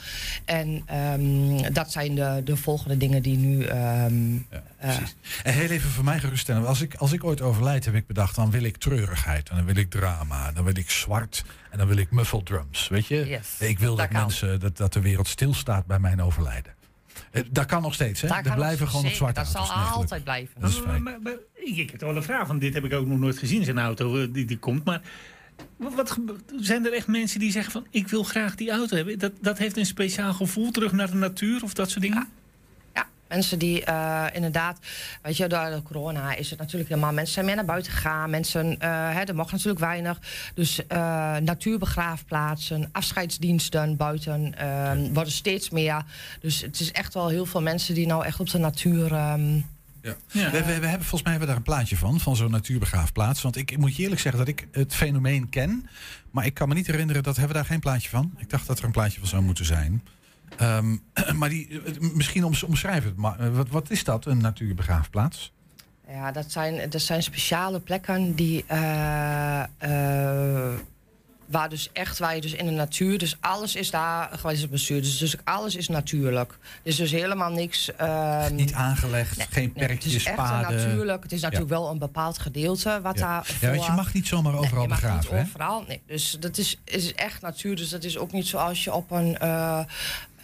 En 0.44 0.82
ehm, 0.86 1.72
dat 1.72 1.92
zijn 1.92 2.14
de, 2.14 2.40
de 2.44 2.56
volgende 2.56 2.96
dingen 2.96 3.22
die 3.22 3.36
nu. 3.36 3.64
ehm, 3.64 4.36
eh, 4.78 4.96
En 5.42 5.52
heel 5.52 5.68
even 5.68 5.90
voor 5.90 6.04
mij 6.04 6.18
geruststellen. 6.18 6.66
Als 6.66 6.80
ik, 6.80 6.94
als 6.94 7.12
ik 7.12 7.24
ooit 7.24 7.40
overlijd, 7.40 7.84
heb 7.84 7.94
ik 7.94 8.06
bedacht, 8.06 8.34
dan 8.34 8.50
wil 8.50 8.62
ik 8.62 8.76
treurigheid. 8.76 9.48
Dan 9.48 9.64
wil 9.64 9.76
ik 9.76 9.90
drama. 9.90 10.52
Dan 10.52 10.64
wil 10.64 10.76
ik 10.76 10.90
zwart. 10.90 11.25
En 11.70 11.78
dan 11.78 11.86
wil 11.86 11.96
ik 11.96 12.10
muffled 12.10 12.46
drums. 12.46 12.88
Weet 12.88 13.06
je? 13.06 13.26
Yes, 13.26 13.56
ik 13.58 13.78
wil 13.78 13.96
dat, 13.96 14.10
dat 14.10 14.20
mensen, 14.20 14.60
dat, 14.60 14.76
dat 14.76 14.92
de 14.92 15.00
wereld 15.00 15.28
stilstaat 15.28 15.86
bij 15.86 15.98
mijn 15.98 16.22
overlijden. 16.22 16.74
Eh, 17.30 17.42
Dat 17.50 17.66
kan 17.66 17.82
nog 17.82 17.94
steeds, 17.94 18.20
hè? 18.20 18.28
daar 18.28 18.44
Er 18.46 18.54
blijven 18.54 18.78
het 18.80 18.88
gewoon 18.88 19.04
nog 19.04 19.14
zwarte 19.14 19.40
Dat 19.40 19.48
zal 19.48 19.60
auto's. 19.60 19.76
Nee, 19.76 19.84
gelukkig. 19.86 20.00
altijd 20.02 20.24
blijven. 20.24 20.60
Dat 20.60 20.70
is 20.70 20.76
Maar, 20.76 20.86
fijn. 20.88 21.02
maar- 21.02 21.20
maar 21.22 21.36
ik, 21.54 21.76
ik 21.76 21.90
heb 21.90 22.00
wel 22.00 22.16
een 22.16 22.22
vraag, 22.22 22.46
want 22.46 22.60
dit 22.60 22.74
heb 22.74 22.84
ik 22.84 22.92
ook 22.92 23.06
nog 23.06 23.18
nooit 23.18 23.38
gezien, 23.38 23.64
zo'n 23.64 23.78
auto 23.78 24.16
eh, 24.22 24.28
die, 24.32 24.44
die 24.44 24.58
komt. 24.58 24.84
Maar 24.84 25.00
wat, 25.76 26.18
zijn 26.60 26.86
er 26.86 26.92
echt 26.92 27.06
mensen 27.06 27.40
die 27.40 27.50
zeggen 27.50 27.72
van, 27.72 27.86
ik 27.90 28.08
wil 28.08 28.22
graag 28.22 28.54
die 28.54 28.70
auto 28.70 28.96
hebben? 28.96 29.18
Dat, 29.18 29.32
dat 29.40 29.58
heeft 29.58 29.76
een 29.76 29.86
speciaal 29.86 30.32
gevoel 30.34 30.70
terug 30.70 30.92
naar 30.92 31.10
de 31.10 31.16
natuur 31.16 31.62
of 31.62 31.74
dat 31.74 31.90
soort 31.90 32.02
dingen? 32.02 32.18
Ja, 32.18 32.26
Mensen 33.28 33.58
die 33.58 33.84
uh, 33.88 34.24
inderdaad, 34.32 34.78
weet 35.22 35.36
je, 35.36 35.46
door 35.46 35.70
de 35.70 35.82
corona 35.82 36.34
is 36.34 36.50
het 36.50 36.58
natuurlijk 36.58 36.88
helemaal. 36.88 37.12
Mensen 37.12 37.34
zijn 37.34 37.46
meer 37.46 37.54
naar 37.54 37.64
buiten 37.64 37.92
gegaan. 37.92 38.30
Mensen, 38.30 38.66
uh, 38.66 38.78
hè, 39.14 39.20
er 39.20 39.34
mocht 39.34 39.52
natuurlijk 39.52 39.78
weinig. 39.78 40.18
Dus 40.54 40.80
uh, 40.92 41.36
natuurbegraafplaatsen, 41.36 42.88
afscheidsdiensten 42.92 43.96
buiten 43.96 44.58
ehm, 44.58 45.12
worden 45.12 45.32
steeds 45.32 45.70
meer. 45.70 46.04
Dus 46.40 46.60
het 46.60 46.80
is 46.80 46.92
echt 46.92 47.14
wel 47.14 47.28
heel 47.28 47.46
veel 47.46 47.62
mensen 47.62 47.94
die 47.94 48.06
nou 48.06 48.24
echt 48.24 48.40
op 48.40 48.50
de 48.50 48.58
natuur. 48.58 49.12
Um, 49.12 49.64
ja. 50.06 50.16
ja. 50.30 50.50
We, 50.50 50.64
we, 50.64 50.80
we, 50.80 50.86
hebben 50.86 51.06
volgens 51.06 51.22
mij 51.22 51.30
hebben 51.32 51.40
we 51.40 51.46
daar 51.46 51.56
een 51.56 51.62
plaatje 51.62 51.96
van, 51.96 52.20
van 52.20 52.36
zo'n 52.36 52.50
natuurbegraafplaats. 52.50 53.42
Want 53.42 53.56
ik, 53.56 53.70
ik, 53.70 53.78
moet 53.78 53.96
je 53.96 54.02
eerlijk 54.02 54.20
zeggen 54.20 54.44
dat 54.44 54.48
ik 54.48 54.68
het 54.72 54.94
fenomeen 54.94 55.48
ken. 55.48 55.88
Maar 56.30 56.46
ik 56.46 56.54
kan 56.54 56.68
me 56.68 56.74
niet 56.74 56.86
herinneren 56.86 57.22
dat 57.22 57.36
hebben 57.36 57.56
we 57.56 57.62
daar 57.62 57.70
geen 57.70 57.80
plaatje 57.80 58.08
van. 58.08 58.34
Ik 58.36 58.50
dacht 58.50 58.66
dat 58.66 58.78
er 58.78 58.84
een 58.84 58.90
plaatje 58.90 59.18
van 59.18 59.28
zou 59.28 59.42
moeten 59.42 59.64
zijn. 59.64 60.02
Um, 60.62 61.02
maar 61.38 61.48
die, 61.48 61.80
misschien 62.00 62.44
om, 62.44 62.52
omschrijf 62.66 63.04
het. 63.04 63.16
Maar, 63.16 63.52
wat, 63.52 63.68
wat 63.68 63.90
is 63.90 64.04
dat, 64.04 64.26
een 64.26 64.38
natuurbegraafplaats? 64.38 65.52
Ja, 66.08 66.32
dat 66.32 66.52
zijn, 66.52 66.90
dat 66.90 67.00
zijn 67.00 67.22
speciale 67.22 67.80
plekken 67.80 68.34
die. 68.34 68.64
Uh, 68.70 69.64
uh, 69.84 70.74
waar 71.46 71.68
dus 71.68 71.90
echt, 71.92 72.18
waar 72.18 72.34
je 72.34 72.40
dus 72.40 72.52
in 72.52 72.66
de 72.66 72.72
natuur, 72.72 73.18
dus 73.18 73.36
alles 73.40 73.74
is 73.74 73.90
daar 73.90 74.28
geweest 74.32 74.70
bestuur. 74.70 75.02
Dus, 75.02 75.18
dus 75.18 75.36
alles 75.44 75.74
is 75.74 75.88
natuurlijk. 75.88 76.52
Er 76.52 76.58
is 76.82 76.96
dus 76.96 77.10
helemaal 77.10 77.50
niks. 77.50 77.90
Um, 78.00 78.54
niet 78.54 78.72
aangelegd, 78.72 79.36
nee, 79.36 79.46
geen 79.50 79.72
perkjes, 79.72 80.04
nee, 80.04 80.12
het 80.12 80.22
is 80.22 80.24
echt 80.24 80.70
natuurlijk. 80.70 81.22
Het 81.22 81.32
is 81.32 81.40
natuurlijk 81.40 81.70
ja. 81.70 81.76
wel 81.76 81.90
een 81.90 81.98
bepaald 81.98 82.38
gedeelte 82.38 83.00
wat 83.02 83.18
ja. 83.18 83.26
daar. 83.26 83.56
Ja, 83.60 83.70
want 83.70 83.84
je 83.84 83.92
mag 83.92 84.12
niet 84.12 84.26
zomaar 84.26 84.54
overal 84.54 84.86
nee, 84.86 84.96
je 84.96 85.00
begraven. 85.00 85.36
Niet 85.36 85.46
overal. 85.46 85.84
Nee, 85.88 86.02
dus 86.06 86.36
dat 86.40 86.58
is, 86.58 86.80
is 86.84 87.14
echt 87.14 87.42
natuur. 87.42 87.76
Dus 87.76 87.88
dat 87.88 88.04
is 88.04 88.18
ook 88.18 88.32
niet 88.32 88.46
zoals 88.46 88.84
je 88.84 88.92
op 88.92 89.10
een. 89.10 89.38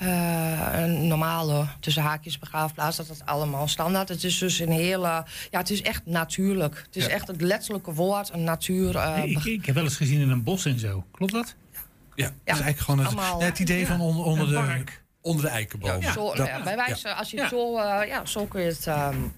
Uh, 0.03 0.43
uh, 0.63 0.83
een 0.83 1.07
normale 1.07 1.67
tussen 1.81 2.03
haakjes 2.03 2.39
begraafplaats, 2.39 2.97
dat 2.97 3.07
dat 3.07 3.23
allemaal 3.25 3.69
standaard. 3.69 4.09
Het 4.09 4.25
is 4.25 4.39
dus 4.39 4.59
een 4.59 4.71
hele, 4.71 5.25
ja, 5.51 5.59
het 5.59 5.71
is 5.71 5.83
echt 5.83 6.07
natuurlijk. 6.07 6.83
Het 6.87 6.97
is 6.97 7.05
ja. 7.05 7.11
echt 7.11 7.27
het 7.27 7.41
letterlijke 7.41 7.93
woord, 7.93 8.33
een 8.33 8.45
natuur. 8.45 8.95
Uh, 8.95 9.17
nee, 9.17 9.31
ik, 9.31 9.45
ik, 9.45 9.67
heb 9.67 9.75
wel 9.75 9.85
eens 9.85 9.97
gezien 9.97 10.21
in 10.21 10.31
een 10.31 10.43
bos 10.43 10.65
en 10.65 10.79
zo. 10.79 11.05
Klopt 11.13 11.33
dat? 11.33 11.55
Ja, 11.73 11.81
ja, 12.15 12.25
het 12.25 12.35
is 12.45 12.61
eigenlijk 12.61 12.79
gewoon 12.79 12.99
het, 12.99 13.09
allemaal, 13.09 13.43
het 13.43 13.59
idee 13.59 13.87
van 13.87 14.01
on, 14.01 14.17
onder, 14.17 14.49
de, 14.49 14.85
onder 15.21 15.45
de 15.45 15.51
eikenboom. 15.51 16.01
Ja, 16.01 16.13
zo, 16.13 16.35
dat, 16.35 16.47
ja, 16.47 16.63
bij 16.63 16.77
wijze, 16.77 17.15
als 17.15 17.31
je 17.31 17.41
het 17.41 17.49
zo, 17.49 17.77
uh, 17.79 18.07
ja, 18.07 18.25
zo 18.25 18.47
kun 18.47 18.61
je 18.61 18.69
het. 18.69 18.87
Um, 18.87 19.35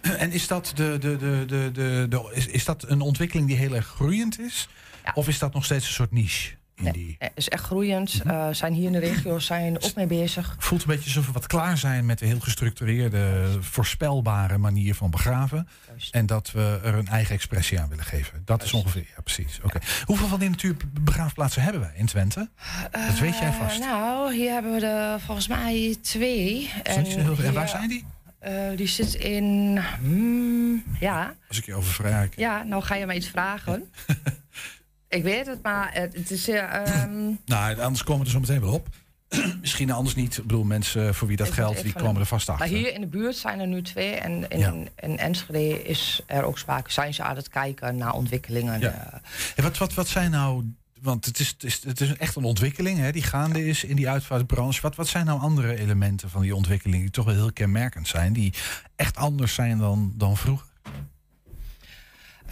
en 0.00 0.32
is 0.32 0.46
dat, 0.46 0.72
de, 0.74 0.98
de, 0.98 1.16
de, 1.16 1.44
de, 1.46 1.70
de, 1.72 2.06
de, 2.08 2.30
is, 2.34 2.46
is 2.46 2.64
dat 2.64 2.88
een 2.88 3.00
ontwikkeling 3.00 3.46
die 3.48 3.56
heel 3.56 3.74
erg 3.74 3.86
groeiend 3.86 4.40
is? 4.40 4.68
Of 5.14 5.28
is 5.28 5.38
dat 5.38 5.54
nog 5.54 5.64
steeds 5.64 5.86
een 5.86 5.92
soort 5.92 6.12
niche? 6.12 6.54
Nee, 6.82 7.16
het 7.18 7.32
is 7.34 7.48
echt 7.48 7.64
groeiend. 7.64 8.24
Mm 8.24 8.30
-hmm. 8.30 8.40
uh, 8.40 8.54
zijn 8.54 8.72
hier 8.72 8.86
in 8.86 8.92
de 8.92 8.98
regio 8.98 9.38
zijn 9.38 9.82
ook 9.82 9.94
mee 9.94 10.06
bezig. 10.06 10.56
Voelt 10.58 10.82
een 10.82 10.88
beetje 10.88 11.04
alsof 11.04 11.26
we 11.26 11.32
wat 11.32 11.46
klaar 11.46 11.78
zijn 11.78 12.06
met 12.06 12.18
de 12.18 12.26
heel 12.26 12.40
gestructureerde, 12.40 13.46
voorspelbare 13.60 14.58
manier 14.58 14.94
van 14.94 15.10
begraven. 15.10 15.68
Juist. 15.88 16.14
En 16.14 16.26
dat 16.26 16.50
we 16.50 16.80
er 16.84 16.94
een 16.94 17.08
eigen 17.08 17.34
expressie 17.34 17.80
aan 17.80 17.88
willen 17.88 18.04
geven. 18.04 18.42
Dat 18.44 18.58
Juist. 18.58 18.74
is 18.74 18.80
ongeveer, 18.80 19.06
ja 19.16 19.22
precies. 19.22 19.56
Oké. 19.56 19.66
Okay. 19.66 19.82
Ja. 19.84 20.04
Hoeveel 20.04 20.26
van 20.26 20.38
die 20.38 20.50
natuurbegraafplaatsen 20.50 21.62
hebben 21.62 21.80
wij 21.80 21.92
in 21.94 22.06
Twente? 22.06 22.48
Uh, 22.96 23.06
dat 23.06 23.18
weet 23.18 23.38
jij 23.38 23.52
vast. 23.52 23.80
Nou, 23.80 24.34
hier 24.34 24.52
hebben 24.52 24.72
we 24.72 24.86
er 24.86 25.20
volgens 25.20 25.48
mij 25.48 25.96
twee. 26.00 26.70
En, 26.82 27.04
heel 27.04 27.36
en 27.38 27.52
waar 27.52 27.68
zijn 27.68 27.88
die? 27.88 28.04
Uh, 28.48 28.76
die 28.76 28.86
zit 28.86 29.14
in. 29.14 29.80
Hmm, 30.00 30.84
ja. 31.00 31.34
Als 31.48 31.58
ik 31.58 31.64
je 31.64 31.74
over 31.74 31.92
vraag. 31.92 32.28
Ja, 32.36 32.62
nou 32.62 32.82
ga 32.82 32.94
je 32.94 33.06
me 33.06 33.14
iets 33.14 33.28
vragen. 33.28 33.90
Ik 35.14 35.22
weet 35.22 35.46
het, 35.46 35.62
maar 35.62 35.90
het 35.92 36.30
is... 36.30 36.48
Um... 36.48 37.38
nou, 37.44 37.80
anders 37.80 38.04
komen 38.04 38.20
we 38.20 38.26
er 38.26 38.32
zo 38.32 38.40
meteen 38.40 38.60
wel 38.60 38.72
op. 38.72 38.88
Misschien 39.60 39.90
anders 39.90 40.14
niet. 40.14 40.36
Ik 40.36 40.42
bedoel, 40.42 40.64
mensen 40.64 41.14
voor 41.14 41.28
wie 41.28 41.36
dat 41.36 41.50
geldt, 41.50 41.82
die 41.82 41.92
komen 41.92 42.20
er 42.20 42.26
vast 42.26 42.48
achter. 42.48 42.68
Maar 42.68 42.78
hier 42.78 42.94
in 42.94 43.00
de 43.00 43.06
buurt 43.06 43.36
zijn 43.36 43.60
er 43.60 43.66
nu 43.66 43.82
twee. 43.82 44.14
En 44.14 44.48
in, 44.48 44.58
ja. 44.58 44.72
in 44.96 45.18
Enschede 45.18 45.82
is 45.84 46.22
er 46.26 46.44
ook 46.44 46.58
sprake. 46.58 46.92
Zijn 46.92 47.14
ze 47.14 47.22
aan 47.22 47.36
het 47.36 47.48
kijken 47.48 47.96
naar 47.96 48.14
ontwikkelingen. 48.14 48.80
Ja. 48.80 49.20
En 49.56 49.62
wat, 49.62 49.78
wat, 49.78 49.94
wat 49.94 50.08
zijn 50.08 50.30
nou... 50.30 50.64
Want 51.00 51.24
het 51.24 51.38
is, 51.38 51.48
het 51.48 51.64
is, 51.64 51.84
het 51.84 52.00
is 52.00 52.16
echt 52.16 52.36
een 52.36 52.44
ontwikkeling 52.44 52.98
hè, 52.98 53.12
die 53.12 53.22
gaande 53.22 53.66
is 53.66 53.84
in 53.84 53.96
die 53.96 54.08
uitvaartbranche. 54.08 54.80
Wat, 54.80 54.96
wat 54.96 55.08
zijn 55.08 55.26
nou 55.26 55.40
andere 55.40 55.78
elementen 55.78 56.30
van 56.30 56.42
die 56.42 56.56
ontwikkeling 56.56 57.02
die 57.02 57.10
toch 57.10 57.24
wel 57.24 57.34
heel 57.34 57.52
kenmerkend 57.52 58.08
zijn? 58.08 58.32
Die 58.32 58.52
echt 58.96 59.16
anders 59.16 59.54
zijn 59.54 59.78
dan, 59.78 60.12
dan 60.16 60.36
vroeger? 60.36 60.71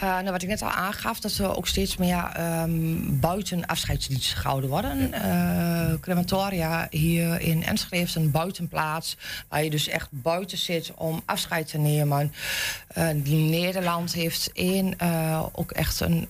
Uh, 0.02 0.06
nou, 0.06 0.30
wat 0.30 0.42
ik 0.42 0.48
net 0.48 0.62
al 0.62 0.68
aangaf, 0.68 1.20
dat 1.20 1.36
er 1.36 1.56
ook 1.56 1.68
steeds 1.68 1.96
meer 1.96 2.40
um, 2.62 3.20
buiten 3.20 3.66
afscheidsdiensten 3.66 4.38
gehouden 4.38 4.70
worden. 4.70 5.14
Uh, 5.14 6.00
crematoria 6.00 6.86
hier 6.90 7.40
in 7.40 7.64
Enschede 7.64 7.96
heeft 7.96 8.14
een 8.14 8.30
buitenplaats 8.30 9.16
waar 9.48 9.64
je 9.64 9.70
dus 9.70 9.88
echt 9.88 10.08
buiten 10.10 10.58
zit 10.58 10.92
om 10.94 11.22
afscheid 11.24 11.68
te 11.68 11.78
nemen. 11.78 12.32
Uh, 12.98 13.10
Nederland 13.24 14.12
heeft 14.12 14.50
één, 14.52 14.94
ook 15.52 15.70
echt 15.70 16.00
een, 16.00 16.28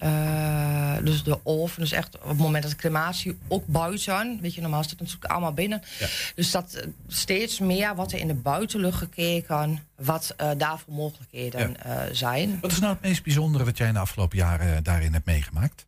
dus 1.05 1.23
de 1.23 1.39
oven, 1.43 1.81
dus 1.81 1.93
echt 1.93 2.19
op 2.19 2.29
het 2.29 2.39
moment 2.39 2.63
dat 2.63 2.73
de 2.73 2.79
crematie 2.79 3.39
ook 3.49 3.67
buiten, 3.67 4.39
weet 4.41 4.55
je, 4.55 4.61
normaal 4.61 4.83
staat 4.83 4.99
het 4.99 5.09
natuurlijk 5.09 5.33
allemaal 5.33 5.53
binnen. 5.53 5.83
Ja. 5.99 6.07
Dus 6.35 6.51
dat 6.51 6.87
steeds 7.09 7.59
meer 7.59 7.95
wordt 7.95 8.13
er 8.13 8.19
in 8.19 8.27
de 8.27 8.35
buitenlucht 8.35 8.99
gekeken 8.99 9.89
wat 9.97 10.35
uh, 10.41 10.51
daarvoor 10.57 10.95
mogelijkheden 10.95 11.77
ja. 11.85 12.07
uh, 12.07 12.15
zijn. 12.15 12.59
Wat 12.61 12.73
is 12.73 12.81
nou 12.81 12.93
het 12.93 13.03
meest 13.03 13.23
bijzondere 13.23 13.60
dat 13.65 13.79
jij 13.79 13.89
in 13.89 13.95
de 13.95 14.01
afgelopen 14.01 14.39
jaren 14.39 14.77
uh, 14.77 14.79
daarin 14.83 15.13
hebt 15.13 15.27
meegemaakt? 15.27 15.87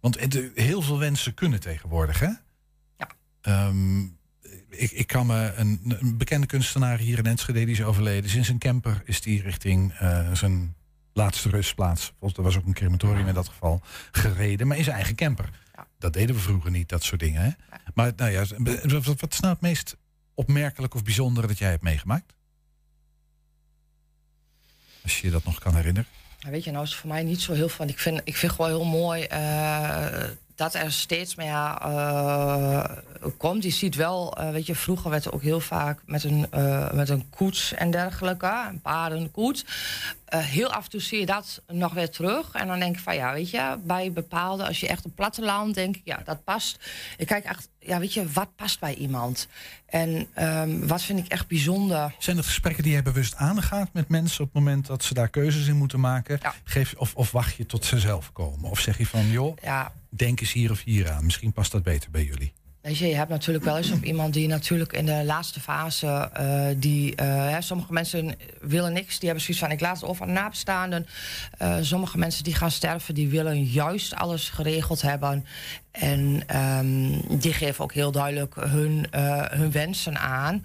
Want 0.00 0.20
het, 0.20 0.50
heel 0.54 0.82
veel 0.82 0.98
wensen 0.98 1.34
kunnen 1.34 1.60
tegenwoordig, 1.60 2.20
hè? 2.20 2.30
Ja. 2.96 3.66
Um, 3.66 4.18
ik, 4.68 4.90
ik, 4.90 5.06
kan 5.06 5.26
me 5.26 5.52
een, 5.56 5.80
een, 5.98 6.16
bekende 6.16 6.46
kunstenaar 6.46 6.98
hier 6.98 7.18
in 7.18 7.26
Enschede, 7.26 7.64
die 7.64 7.74
is 7.74 7.82
overleden. 7.82 8.30
Sinds 8.30 8.48
een 8.48 8.58
camper 8.58 9.02
is 9.04 9.20
die 9.20 9.42
richting 9.42 9.94
zijn 10.32 10.74
laatste 11.12 11.48
rustplaats. 11.48 12.12
Volgens 12.18 12.38
er 12.38 12.44
was 12.44 12.56
ook 12.56 12.66
een 12.66 12.72
crematorium 12.72 13.28
in 13.28 13.34
dat 13.34 13.48
geval 13.48 13.82
gereden, 14.10 14.66
maar 14.66 14.76
in 14.76 14.84
zijn 14.84 14.96
eigen 14.96 15.14
camper. 15.14 15.50
Ja. 15.74 15.86
Dat 15.98 16.12
deden 16.12 16.34
we 16.34 16.40
vroeger 16.40 16.70
niet, 16.70 16.88
dat 16.88 17.02
soort 17.02 17.20
dingen. 17.20 17.40
Hè? 17.40 17.46
Ja. 17.46 17.80
Maar 17.94 18.12
nou 18.16 18.30
ja, 18.30 18.44
wat, 19.02 19.20
wat 19.20 19.32
is 19.32 19.40
nou 19.40 19.52
het 19.52 19.62
meest 19.62 19.96
opmerkelijk 20.34 20.94
of 20.94 21.02
bijzondere 21.02 21.46
dat 21.46 21.58
jij 21.58 21.70
hebt 21.70 21.82
meegemaakt? 21.82 22.34
Als 25.02 25.20
je 25.20 25.26
je 25.26 25.32
dat 25.32 25.44
nog 25.44 25.58
kan 25.58 25.74
herinneren. 25.74 26.08
Weet 26.48 26.64
je, 26.64 26.70
nou 26.70 26.84
is 26.84 26.90
het 26.90 26.98
voor 26.98 27.10
mij 27.10 27.22
niet 27.22 27.40
zo 27.40 27.52
heel 27.52 27.68
van. 27.68 27.88
Ik 27.88 27.98
vind, 27.98 28.20
ik 28.24 28.36
vind 28.36 28.52
gewoon 28.52 28.70
heel 28.70 28.84
mooi 28.84 29.26
uh, 29.32 30.24
dat 30.60 30.74
er 30.74 30.92
steeds 30.92 31.34
meer 31.34 31.78
uh, 31.86 32.84
komt. 33.36 33.62
Je 33.62 33.70
ziet 33.70 33.94
wel, 33.94 34.40
uh, 34.40 34.50
weet 34.50 34.66
je, 34.66 34.74
vroeger 34.74 35.10
werd 35.10 35.24
er 35.24 35.32
ook 35.32 35.42
heel 35.42 35.60
vaak 35.60 36.00
met 36.04 36.24
een, 36.24 36.46
met 36.92 37.08
een 37.08 37.30
koets 37.30 37.74
en 37.74 37.90
dergelijke, 37.90 38.66
een 38.68 38.80
paardenkoets. 38.80 39.64
heel 40.26 40.72
af 40.72 40.84
en 40.84 40.90
toe 40.90 41.00
zie 41.00 41.20
je 41.20 41.26
dat 41.26 41.62
nog 41.66 41.92
weer 41.92 42.10
terug. 42.10 42.52
En 42.52 42.66
dan 42.66 42.78
denk 42.78 42.96
ik 42.96 43.02
van 43.02 43.14
ja, 43.14 43.32
weet 43.32 43.50
je, 43.50 43.78
bij 43.84 44.12
bepaalde, 44.12 44.66
als 44.66 44.80
je 44.80 44.88
echt 44.88 45.04
op 45.04 45.14
platteland 45.14 45.74
denk 45.74 45.96
ik, 45.96 46.02
ja, 46.04 46.22
dat 46.24 46.44
past. 46.44 46.78
Ik 47.16 47.26
kijk 47.26 47.44
echt, 47.44 47.68
ja, 47.78 47.98
weet 47.98 48.14
je, 48.14 48.28
wat 48.32 48.56
past 48.56 48.80
bij 48.80 48.94
iemand? 48.94 49.48
En 49.86 50.28
um, 50.38 50.86
wat 50.86 51.02
vind 51.02 51.18
ik 51.18 51.26
echt 51.26 51.48
bijzonder. 51.48 52.14
Zijn 52.18 52.36
dat 52.36 52.46
gesprekken 52.46 52.82
die 52.82 52.92
jij 52.92 53.02
bewust 53.02 53.34
aangaat 53.34 53.92
met 53.92 54.08
mensen 54.08 54.44
op 54.44 54.54
het 54.54 54.62
moment 54.62 54.86
dat 54.86 55.04
ze 55.04 55.14
daar 55.14 55.28
keuzes 55.28 55.66
in 55.66 55.76
moeten 55.76 56.00
maken? 56.00 56.38
Ja. 56.42 56.54
Geef, 56.64 56.94
of, 56.96 57.14
of 57.14 57.30
wacht 57.30 57.56
je 57.56 57.66
tot 57.66 57.84
ze 57.84 57.98
zelf 57.98 58.32
komen? 58.32 58.70
Of 58.70 58.80
zeg 58.80 58.98
je 58.98 59.06
van, 59.06 59.30
joh, 59.30 59.56
ja. 59.62 59.92
Denk 60.10 60.40
eens 60.40 60.52
hier 60.52 60.70
of 60.70 60.82
hier 60.84 61.10
aan. 61.10 61.24
Misschien 61.24 61.52
past 61.52 61.72
dat 61.72 61.82
beter 61.82 62.10
bij 62.10 62.24
jullie. 62.24 62.52
Weet 62.80 62.98
je, 62.98 63.06
je 63.06 63.14
hebt 63.14 63.30
natuurlijk 63.30 63.64
wel 63.64 63.76
eens 63.76 63.90
op 63.90 64.04
iemand 64.04 64.34
die 64.34 64.48
natuurlijk 64.48 64.92
in 64.92 65.06
de 65.06 65.24
laatste 65.24 65.60
fase, 65.60 66.30
uh, 66.40 66.66
die, 66.76 67.10
uh, 67.10 67.16
hè, 67.50 67.60
sommige 67.60 67.92
mensen 67.92 68.34
willen 68.60 68.92
niks, 68.92 69.18
die 69.18 69.28
hebben 69.28 69.44
zoiets 69.44 69.62
van 69.64 69.72
ik 69.72 69.80
laat 69.80 70.00
het 70.00 70.10
over 70.10 70.26
aan 70.26 70.32
nabestaanden. 70.32 71.06
Uh, 71.62 71.76
sommige 71.80 72.18
mensen 72.18 72.44
die 72.44 72.54
gaan 72.54 72.70
sterven, 72.70 73.14
die 73.14 73.28
willen 73.28 73.64
juist 73.64 74.14
alles 74.14 74.48
geregeld 74.48 75.02
hebben. 75.02 75.46
En 75.90 76.42
um, 76.56 77.22
die 77.38 77.52
geven 77.52 77.84
ook 77.84 77.92
heel 77.92 78.12
duidelijk 78.12 78.54
hun, 78.54 79.06
hun 79.50 79.70
wensen 79.70 80.18
aan. 80.18 80.64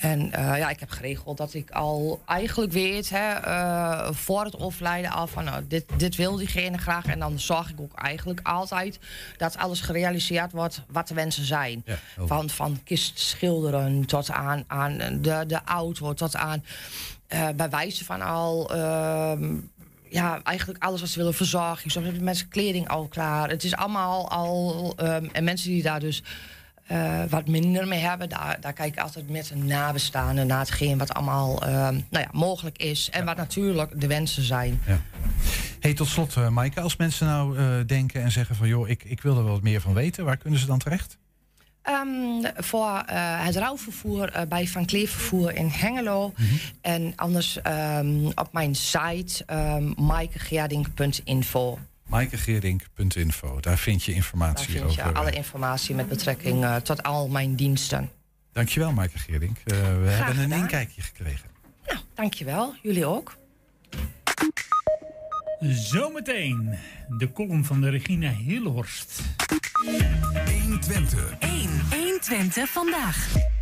En 0.00 0.20
uh, 0.20 0.58
ja, 0.58 0.70
ik 0.70 0.80
heb 0.80 0.90
geregeld 0.90 1.36
dat 1.36 1.54
ik 1.54 1.70
al 1.70 2.22
eigenlijk 2.26 2.72
weet, 2.72 3.10
hè, 3.10 3.46
uh, 3.46 4.08
voor 4.12 4.44
het 4.44 4.58
overlijden 4.58 5.10
al 5.10 5.26
van 5.26 5.44
nou, 5.44 5.66
dit, 5.68 5.84
dit 5.96 6.16
wil 6.16 6.36
diegene 6.36 6.78
graag. 6.78 7.06
En 7.06 7.18
dan 7.18 7.38
zorg 7.38 7.70
ik 7.70 7.80
ook 7.80 7.94
eigenlijk 7.94 8.40
altijd 8.42 8.98
dat 9.36 9.56
alles 9.56 9.80
gerealiseerd 9.80 10.52
wordt 10.52 10.82
wat 10.88 11.08
de 11.08 11.14
wensen 11.14 11.44
zijn. 11.44 11.82
Ja, 11.84 11.98
van, 12.26 12.50
van 12.50 12.80
kist 12.84 13.18
schilderen 13.18 14.04
tot 14.04 14.30
aan, 14.30 14.64
aan 14.66 14.98
de, 14.98 15.44
de 15.46 15.60
auto, 15.64 16.14
tot 16.14 16.36
aan 16.36 16.64
uh, 17.28 17.48
bij 17.56 17.70
wijze 17.70 18.04
van 18.04 18.22
al. 18.22 18.70
Ja, 20.10 20.40
eigenlijk 20.42 20.84
alles 20.84 21.00
wat 21.00 21.08
ze 21.08 21.18
willen 21.18 21.34
verzorgen. 21.34 21.90
Soms 21.90 22.06
hebben 22.06 22.24
mensen 22.24 22.48
kleding 22.48 22.88
al 22.88 23.06
klaar. 23.06 23.48
Het 23.48 23.64
is 23.64 23.76
allemaal 23.76 24.30
al. 24.30 24.94
Um, 25.02 25.28
en 25.32 25.44
mensen 25.44 25.70
die 25.70 25.82
daar 25.82 26.00
dus 26.00 26.22
uh, 26.92 27.22
wat 27.28 27.48
minder 27.48 27.88
mee 27.88 28.00
hebben. 28.00 28.28
Daar, 28.28 28.56
daar 28.60 28.72
kijk 28.72 28.92
ik 28.92 29.00
altijd 29.00 29.30
met 29.30 29.50
een 29.50 29.66
nabestaande 29.66 30.44
naar 30.44 30.58
hetgeen 30.58 30.98
wat 30.98 31.14
allemaal 31.14 31.62
uh, 31.62 31.68
nou 31.88 32.00
ja, 32.10 32.28
mogelijk 32.32 32.78
is. 32.78 33.08
En 33.10 33.20
ja. 33.20 33.26
wat 33.26 33.36
natuurlijk 33.36 34.00
de 34.00 34.06
wensen 34.06 34.42
zijn. 34.42 34.80
Ja. 34.86 35.00
Hey, 35.80 35.94
tot 35.94 36.08
slot, 36.08 36.36
uh, 36.36 36.48
Maaike, 36.48 36.80
als 36.80 36.96
mensen 36.96 37.26
nou 37.26 37.84
denken 37.84 38.22
en 38.22 38.30
zeggen 38.30 38.56
van 38.56 38.68
joh, 38.68 38.88
ik, 38.88 39.04
ik 39.04 39.22
wil 39.22 39.36
er 39.36 39.44
wel 39.44 39.52
wat 39.52 39.62
meer 39.62 39.80
van 39.80 39.94
weten, 39.94 40.24
waar 40.24 40.36
kunnen 40.36 40.60
ze 40.60 40.66
dan 40.66 40.78
terecht? 40.78 41.18
Ehm, 41.82 42.52
voor 42.56 43.02
eh, 43.06 43.44
het 43.44 43.56
rouwvervoer 43.56 44.32
eh, 44.32 44.46
bij 44.46 44.66
Van 44.66 44.86
Kleef 44.86 45.10
Vervoer 45.10 45.54
in 45.54 45.66
Hengelo. 45.68 46.32
En 46.80 47.12
anders 47.16 47.60
ehm, 47.62 48.24
op 48.26 48.48
mijn 48.52 48.74
site 48.74 49.44
um, 49.50 49.94
maaikegeerdink.info. 49.96 51.78
maaikegeerdink.info, 52.06 53.60
daar 53.60 53.78
vind 53.78 54.02
je 54.02 54.06
Daar 54.10 54.16
informatie 54.16 54.72
vind 54.78 54.94
je 54.94 55.00
over. 55.02 55.14
alle 55.14 55.30
informatie 55.30 55.94
met 55.94 56.08
betrekking 56.08 56.64
eh, 56.64 56.76
tot 56.76 57.02
al 57.02 57.28
mijn 57.28 57.54
diensten. 57.54 58.10
Dankjewel, 58.52 58.92
Maaike 58.92 59.18
Geerdink. 59.18 59.56
Eh, 59.64 59.76
we 59.76 60.08
hebben 60.10 60.36
een 60.36 60.42
gedaan. 60.42 60.58
inkijkje 60.58 61.02
gekregen. 61.02 61.48
Nou, 61.86 61.98
dankjewel. 62.14 62.74
Jullie 62.82 63.06
ook. 63.06 63.36
Zometeen 65.60 66.74
de 67.18 67.32
column 67.32 67.64
van 67.64 67.80
de 67.80 67.88
Regina 67.88 68.30
Hilhorst. 68.30 69.20
120. 70.70 71.36
1. 71.40 71.68
120 71.90 72.66
vandaag. 72.72 73.59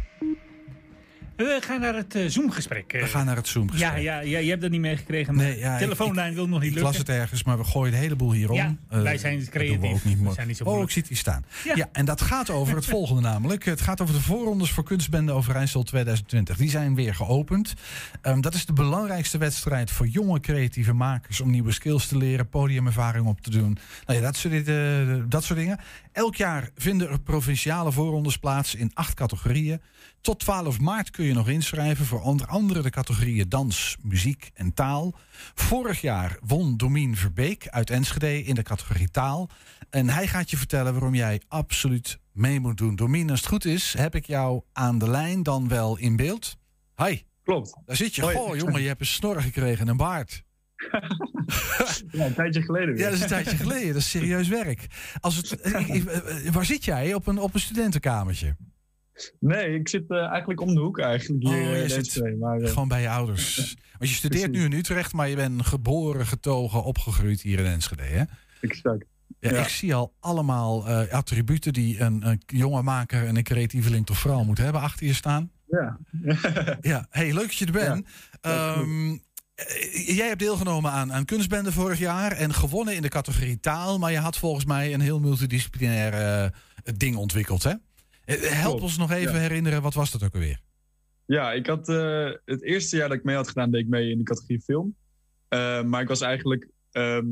We 1.39 1.59
gaan 1.61 1.81
naar 1.81 1.95
het 1.95 2.15
eh, 2.15 2.27
Zoom-gesprek. 2.27 2.93
eh. 2.93 3.01
We 3.03 3.07
gaan 3.07 3.27
naar 3.27 3.37
het 3.37 3.49
Zoom-gesprek. 3.49 3.91
Ja, 3.91 3.97
ja, 3.97 4.21
ja, 4.21 4.39
je 4.39 4.49
hebt 4.49 4.63
dat 4.63 4.71
niet 4.71 4.81
meegekregen. 4.81 5.35
Maar 5.35 5.45
Nee, 5.45 5.59
ja, 5.59 5.73
de 5.73 5.83
telefoonlijn 5.83 6.35
wil 6.35 6.49
nog 6.49 6.59
niet 6.61 6.69
Ik 6.69 6.75
lukken. 6.75 6.83
las 6.93 6.97
het 6.99 7.09
ergens, 7.09 7.45
maar 7.45 7.59
we 7.59 7.65
gooien 7.65 7.93
een 7.95 7.99
heleboel 8.01 8.33
hierom. 8.33 8.57
Ja, 8.57 8.77
Eh, 8.89 9.03
wij 9.03 9.19
zijn 9.19 9.49
creatief. 9.51 9.81
We 9.81 9.87
ook 9.87 10.05
niet 10.05 10.21
We 10.21 10.33
zijn 10.33 10.47
niet 10.47 10.57
zo 10.57 10.65
oh, 10.65 10.83
ik 10.83 10.91
zie 10.91 11.01
het 11.01 11.11
hier 11.11 11.19
staan. 11.19 11.45
Ja. 11.65 11.73
Ja. 11.77 11.89
en 11.93 12.05
dat 12.05 12.21
gaat 12.21 12.51
over 12.51 12.75
het 12.77 12.85
volgende 12.87 13.21
namelijk. 13.23 13.65
Het 13.65 13.81
gaat 13.81 14.01
over 14.01 14.15
de 14.15 14.21
voorrondes 14.21 14.71
voor 14.71 14.85
Kunstbende 14.85 15.33
Overijssel 15.33 15.83
2020. 15.83 16.57
Die 16.57 16.71
zijn 16.71 16.95
weer 16.95 17.15
geopend. 17.15 17.75
Ehm, 18.23 18.41
dat 18.41 18.55
is 18.55 18.67
de 18.67 18.73
belangrijkste 18.73 19.39
wedstrijd 19.39 19.91
voor 19.91 20.07
jonge 20.07 20.41
creatieve 20.41 20.93
makers... 20.93 21.41
om 21.41 21.51
nieuwe 21.51 21.73
skills 21.73 22.07
te 22.07 22.17
leren, 22.17 22.49
podiumervaring 22.49 23.27
op 23.27 23.41
te 23.41 23.51
doen. 23.51 23.79
Nou 24.07 24.19
ja, 24.19 24.25
dat 24.25 24.37
soort, 24.37 24.69
eh, 24.69 25.15
dat 25.29 25.45
soort 25.45 25.59
dingen. 25.59 25.79
Elk 26.13 26.35
jaar 26.37 26.71
vinden 26.77 27.11
er 27.11 27.21
provinciale 27.21 27.93
voorrondes 27.93 28.39
plaats 28.39 28.75
in 28.75 28.91
acht 28.95 29.15
categorieën. 29.15 29.81
Tot 30.29 30.39
12 30.41 30.81
maart 30.81 31.11
kun 31.11 31.25
je 31.25 31.33
nog 31.35 31.49
inschrijven 31.49 32.07
voor 32.07 32.21
onder 32.21 32.47
andere 32.47 32.83
de 32.83 32.91
categorieën 32.91 33.49
dans, 33.49 33.97
muziek 34.03 34.51
en 34.55 34.75
taal. 34.75 35.15
Vorig 35.55 36.01
jaar 36.01 36.39
won 36.47 36.77
Domien 36.77 37.17
Verbeek 37.17 37.69
uit 37.69 37.91
Enschede 37.91 38.43
in 38.45 38.55
de 38.55 38.63
categorie 38.63 39.11
taal. 39.11 39.49
En 39.91 40.09
hij 40.09 40.27
gaat 40.27 40.51
je 40.51 40.57
vertellen 40.57 40.93
waarom 40.93 41.15
jij 41.15 41.41
absoluut 41.49 42.19
mee 42.33 42.61
moet 42.61 42.77
doen. 42.77 42.97
Domien, 42.97 43.31
als 43.31 43.41
het 43.41 43.49
goed 43.49 43.65
is, 43.65 43.95
heb 43.99 44.15
ik 44.15 44.27
jou 44.27 44.63
aan 44.73 44.99
de 44.99 45.11
lijn 45.11 45.43
dan 45.43 45.69
wel 45.69 45.97
in 45.99 46.17
beeld. 46.17 46.57
Hi, 46.97 47.19
Klopt. 47.45 47.77
daar 47.85 47.97
zit 47.97 48.15
je. 48.15 48.23
Hoi. 48.23 48.37
Goh, 48.37 48.57
jongen, 48.57 48.81
je 48.83 48.89
hebt 48.89 49.01
een 49.01 49.07
snor 49.07 49.43
gekregen 49.43 49.81
en 49.81 49.89
een 49.89 49.97
baard. 49.97 50.43
Ja, 52.11 52.25
een 52.27 52.35
tijdje 52.35 52.63
geleden 52.63 52.89
weer. 52.95 52.99
Ja, 52.99 53.05
dat 53.05 53.15
is 53.15 53.21
een 53.21 53.29
tijdje 53.29 53.57
geleden. 53.57 53.93
Dat 53.93 53.97
is 54.03 54.11
serieus 54.11 54.49
werk. 54.49 54.87
Als 55.21 55.37
het, 55.37 55.53
ik- 55.53 55.89
ik- 55.97 56.05
eh, 56.07 56.51
waar 56.53 56.65
zit 56.65 56.85
jij? 56.85 57.15
Op 57.15 57.27
een, 57.27 57.39
op 57.39 57.55
een 57.55 57.61
studentenkamertje? 57.61 58.57
Nee, 59.41 59.75
ik 59.75 59.89
zit 59.89 60.11
eh, 60.11 60.27
eigenlijk 60.27 60.61
om 60.61 60.75
de 60.75 60.81
hoek 60.81 60.99
eigenlijk 60.99 61.43
hier. 61.43 61.63
Oh, 61.63 61.71
je 61.71 61.83
eh, 61.83 61.89
zit 61.89 61.97
Enschede, 61.97 62.37
maar, 62.37 62.61
eh, 62.61 62.69
Gewoon 62.69 62.89
bij 62.89 63.01
je 63.01 63.09
ouders. 63.09 63.57
Want 63.99 64.11
je 64.11 64.17
studeert 64.17 64.51
nu 64.51 64.65
in 64.65 64.73
Utrecht, 64.73 65.13
maar 65.13 65.29
je 65.29 65.37
bent 65.37 65.67
geboren, 65.67 66.27
getogen, 66.27 66.85
opgegroeid 66.85 67.41
hier 67.41 67.59
in 67.59 67.67
Enschede. 67.67 68.03
Hè? 68.03 68.23
exact. 68.61 69.05
Ja, 69.41 69.51
Ja. 69.51 69.61
Ik 69.61 69.69
zie 69.69 69.95
al 69.95 70.15
allemaal 70.21 70.89
attributen 70.89 71.73
die 71.73 72.01
een, 72.01 72.27
een 72.27 72.43
jonge 72.47 72.83
maker 72.83 73.27
en 73.27 73.37
een 73.37 73.43
creatieveling 73.43 74.07
toch 74.07 74.19
vooral 74.19 74.45
moet 74.45 74.59
hebben 74.59 74.81
achter 74.81 75.07
je 75.07 75.15
staan. 75.15 75.51
Ja. 75.67 75.99
Ja, 76.81 77.07
hey, 77.11 77.35
leuk 77.35 77.47
dat 77.47 77.55
je 77.55 77.67
er 77.67 77.73
bent. 77.73 78.07
Ehm, 78.41 79.17
eh, 79.55 80.17
jij 80.17 80.27
hebt 80.27 80.39
deelgenomen 80.39 80.91
aan, 80.91 81.13
aan 81.13 81.25
kunstbende 81.25 81.73
vorig 81.73 81.99
jaar 81.99 82.33
en 82.33 82.55
gewonnen 82.55 82.95
in 82.95 83.03
de 83.03 83.09
categorie 83.09 83.61
taal. 83.61 83.99
Maar 83.99 84.13
je 84.13 84.19
had 84.19 84.39
volgens 84.39 84.65
mij 84.65 84.95
een 84.95 85.01
heel 85.01 85.21
multidisciplinair 85.21 86.53
ding 86.97 87.17
ontwikkeld, 87.17 87.63
hè? 87.63 87.73
Eh, 88.29 88.41
Help 88.41 88.65
Klopt, 88.65 88.83
ons 88.83 88.99
nog 88.99 89.11
even 89.11 89.35
ja. 89.35 89.39
herinneren, 89.39 89.83
wat 89.83 89.95
was 89.95 90.11
dat 90.11 90.25
ook 90.25 90.35
alweer? 90.35 90.61
Ja, 91.25 91.53
ik 91.53 91.67
had 91.67 91.89
eh, 91.89 92.31
het 92.45 92.63
eerste 92.63 92.97
jaar 92.97 93.09
dat 93.09 93.17
ik 93.17 93.25
mee 93.25 93.37
had 93.37 93.49
gedaan, 93.49 93.71
deed 93.71 93.81
ik 93.81 93.89
mee 93.89 94.11
in 94.11 94.19
de 94.19 94.25
categorie 94.25 94.61
film. 94.61 94.97
Eh, 95.49 95.83
maar 95.83 96.03
ik 96.03 96.09
was 96.09 96.21
eigenlijk, 96.21 96.69
ehm, 96.91 97.25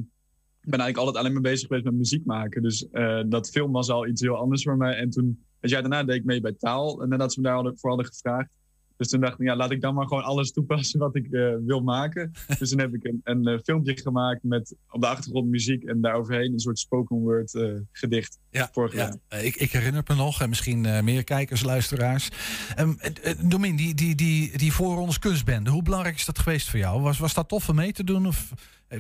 ben 0.61 0.81
eigenlijk 0.81 0.97
altijd 0.97 1.17
alleen 1.17 1.33
maar 1.33 1.43
bezig 1.43 1.67
geweest 1.67 1.85
met 1.85 1.95
muziek 1.95 2.25
maken. 2.25 2.63
Dus 2.63 2.91
eh, 2.91 3.21
dat 3.27 3.51
film 3.51 3.73
was 3.73 3.91
al 3.91 4.07
iets 4.07 4.21
heel 4.21 4.37
anders 4.37 4.63
voor 4.63 4.77
mij. 4.77 4.95
En 4.95 5.11
toen, 5.11 5.45
het 5.61 5.71
jaar 5.71 5.81
daarna 5.81 6.05
deed 6.05 6.17
ik 6.17 6.25
mee 6.25 6.41
bij 6.41 6.55
taal, 6.59 7.03
en 7.03 7.09
nadat 7.09 7.33
ze 7.33 7.41
me 7.41 7.47
daar 7.47 7.55
hadden, 7.55 7.77
hadden 7.81 8.07
gevraagd. 8.07 8.51
Dus 8.97 9.09
toen 9.09 9.21
dacht 9.21 9.41
ik, 9.41 9.47
ja, 9.47 9.57
laat 9.57 9.71
ik 9.71 9.81
dan 9.81 9.95
maar 9.95 10.07
gewoon 10.07 10.25
alles 10.25 10.53
toepassen 10.53 10.99
wat 10.99 11.17
ik 11.17 11.33
eh, 11.33 11.55
wil 11.67 11.81
maken. 11.81 12.33
Dus 12.59 12.71
toen 12.71 12.81
heb 12.81 12.95
ik 12.95 13.05
een, 13.05 13.21
een 13.25 13.47
eh, 13.47 13.59
filmpje 13.65 13.97
gemaakt 13.97 14.43
met 14.43 14.77
op 14.91 15.01
de 15.01 15.07
achtergrond 15.07 15.49
muziek 15.49 15.85
en 15.85 16.01
daaroverheen 16.01 16.53
een 16.53 16.61
soort 16.61 16.79
spoken 16.79 17.17
word 17.17 17.55
eh, 17.55 17.73
gedicht. 17.93 18.39
Ja, 18.51 18.69
Vorig 18.73 18.93
ja. 18.93 19.17
jaar. 19.29 19.45
Ik, 19.45 19.57
ik 19.57 19.73
herinner 19.73 20.03
me 20.07 20.15
nog, 20.15 20.41
en 20.41 20.49
misschien 20.49 21.05
meer 21.05 21.25
kijkers, 21.25 21.63
luisteraars. 21.63 22.29
Ehm 22.75 22.95
eh, 22.99 23.31
eh, 23.31 23.39
Domien, 23.45 23.77
die, 23.77 23.95
die, 23.95 24.15
die, 24.15 24.59
die 24.59 24.73
voorrondes 24.73 25.19
kunstbende, 25.19 25.71
hoe 25.71 25.83
belangrijk 25.83 26.17
is 26.17 26.25
dat 26.25 26.39
geweest 26.39 26.71
voor 26.71 26.79
jou? 26.79 27.01
Was, 27.01 27.19
was 27.19 27.35
dat 27.35 27.49
tof 27.49 27.69
om 27.69 27.75
mee 27.75 27.93
te 27.93 28.05
doen? 28.05 28.27
Of 28.27 28.53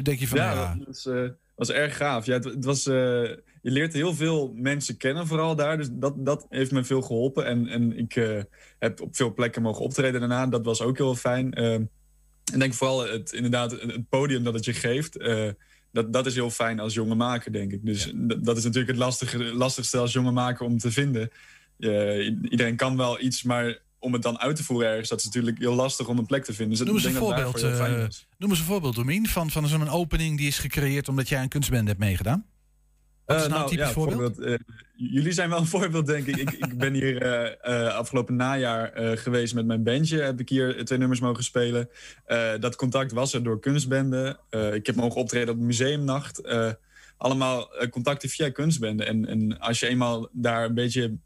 denk 0.02 0.18
je 0.18 0.28
van, 0.28 0.38
ja, 0.38 0.74
dat 0.74 0.86
was, 0.86 1.08
was 1.54 1.70
erg 1.70 1.96
gaaf. 1.96 2.26
Ja, 2.26 2.34
het, 2.34 2.44
het 2.44 2.64
was, 2.64 2.84
je 3.66 3.72
leert 3.72 3.92
heel 3.92 4.14
veel 4.14 4.52
mensen 4.54 4.96
kennen, 4.96 5.26
vooral 5.26 5.56
daar. 5.56 5.76
Dus 5.76 5.88
dat, 5.92 6.14
dat 6.26 6.46
heeft 6.48 6.72
me 6.72 6.84
veel 6.84 7.02
geholpen. 7.02 7.46
En, 7.46 7.66
en 7.68 7.98
ik 7.98 8.16
eh, 8.16 8.42
heb 8.78 9.00
op 9.00 9.16
veel 9.16 9.34
plekken 9.34 9.62
mogen 9.62 9.84
optreden 9.84 10.20
daarna. 10.20 10.46
Dat 10.46 10.64
was 10.64 10.80
ook 10.80 10.96
heel 10.96 11.14
fijn. 11.14 11.52
Ehm, 11.52 11.84
en 12.52 12.58
denk 12.58 12.74
vooral 12.74 13.06
het, 13.06 13.32
inderdaad, 13.32 13.70
het 13.70 14.08
podium 14.08 14.42
dat 14.44 14.54
het 14.54 14.64
je 14.64 14.72
geeft. 14.72 15.16
eh, 15.16 15.48
dat, 15.92 16.12
dat 16.12 16.26
is 16.26 16.34
heel 16.34 16.50
fijn 16.50 16.80
als 16.80 16.94
jonge 16.94 17.14
maker, 17.14 17.52
denk 17.52 17.72
ik. 17.72 17.84
Dus 17.84 18.12
dat 18.40 18.56
is 18.56 18.64
natuurlijk 18.64 18.90
het 18.90 19.00
lastige, 19.00 19.38
lastigste 19.38 19.98
als 19.98 20.12
jonge 20.12 20.30
maker 20.30 20.66
om 20.66 20.78
te 20.78 20.92
vinden. 20.92 21.30
Iedereen 22.50 22.76
kan 22.76 22.96
wel 22.96 23.20
iets, 23.20 23.42
maar 23.42 23.78
om 23.98 24.12
het 24.12 24.22
dan 24.22 24.38
uit 24.38 24.56
te 24.56 24.64
voeren 24.64 24.88
ergens, 24.88 25.08
dat 25.08 25.18
is 25.18 25.24
natuurlijk 25.24 25.58
heel 25.58 25.74
lastig 25.74 26.08
om 26.08 26.18
een 26.18 26.26
plek 26.26 26.44
te 26.44 26.54
vinden. 26.54 26.76
Dus 26.76 26.86
noem 26.86 26.96
eens 26.96 27.04
een 27.04 27.14
voorbeeld, 27.14 27.62
eh, 27.62 28.06
noem 28.38 28.50
eens 28.50 28.58
een 28.58 28.64
voorbeeld, 28.64 28.94
Domien, 28.94 29.26
van, 29.28 29.50
van 29.50 29.68
zo'n 29.68 29.88
opening 29.88 30.38
die 30.38 30.46
is 30.46 30.58
gecreëerd 30.58 31.08
omdat 31.08 31.28
jij 31.28 31.42
een 31.42 31.48
kunstbende 31.48 31.86
hebt 31.86 32.00
meegedaan. 32.00 32.46
Eh, 33.26 33.46
nou 33.46 33.76
ja, 33.76 33.90
voorbeeld? 33.90 34.38
eh, 34.38 34.54
jullie 34.94 35.32
zijn 35.32 35.48
wel 35.48 35.58
een 35.58 35.66
voorbeeld, 35.76 36.06
denk 36.06 36.26
ik. 36.26 36.36
ik, 36.36 36.50
ik 36.50 36.78
ben 36.78 36.94
hier 36.94 37.22
eh, 37.22 37.94
afgelopen 37.94 38.36
najaar 38.36 38.92
geweest 39.18 39.54
met 39.54 39.66
mijn 39.66 39.82
bandje. 39.82 40.20
Heb 40.20 40.40
ik 40.40 40.48
hier 40.48 40.84
twee 40.84 40.98
nummers 40.98 41.20
mogen 41.20 41.44
spelen. 41.44 41.88
Dat 42.60 42.76
contact 42.76 43.12
was 43.12 43.32
er 43.34 43.42
door 43.42 43.60
kunstbende. 43.60 44.38
Eh, 44.50 44.74
ik 44.74 44.86
heb 44.86 44.94
mogen 44.94 45.20
optreden 45.20 45.54
op 45.54 45.60
museumnacht. 45.60 46.42
Allemaal 47.16 47.70
contacten 47.90 48.28
via 48.28 48.50
kunstbende. 48.50 49.04
En, 49.04 49.26
en 49.26 49.58
als 49.58 49.80
je 49.80 49.86
eenmaal 49.86 50.28
daar 50.32 50.64
een 50.64 50.74
beetje 50.74 51.16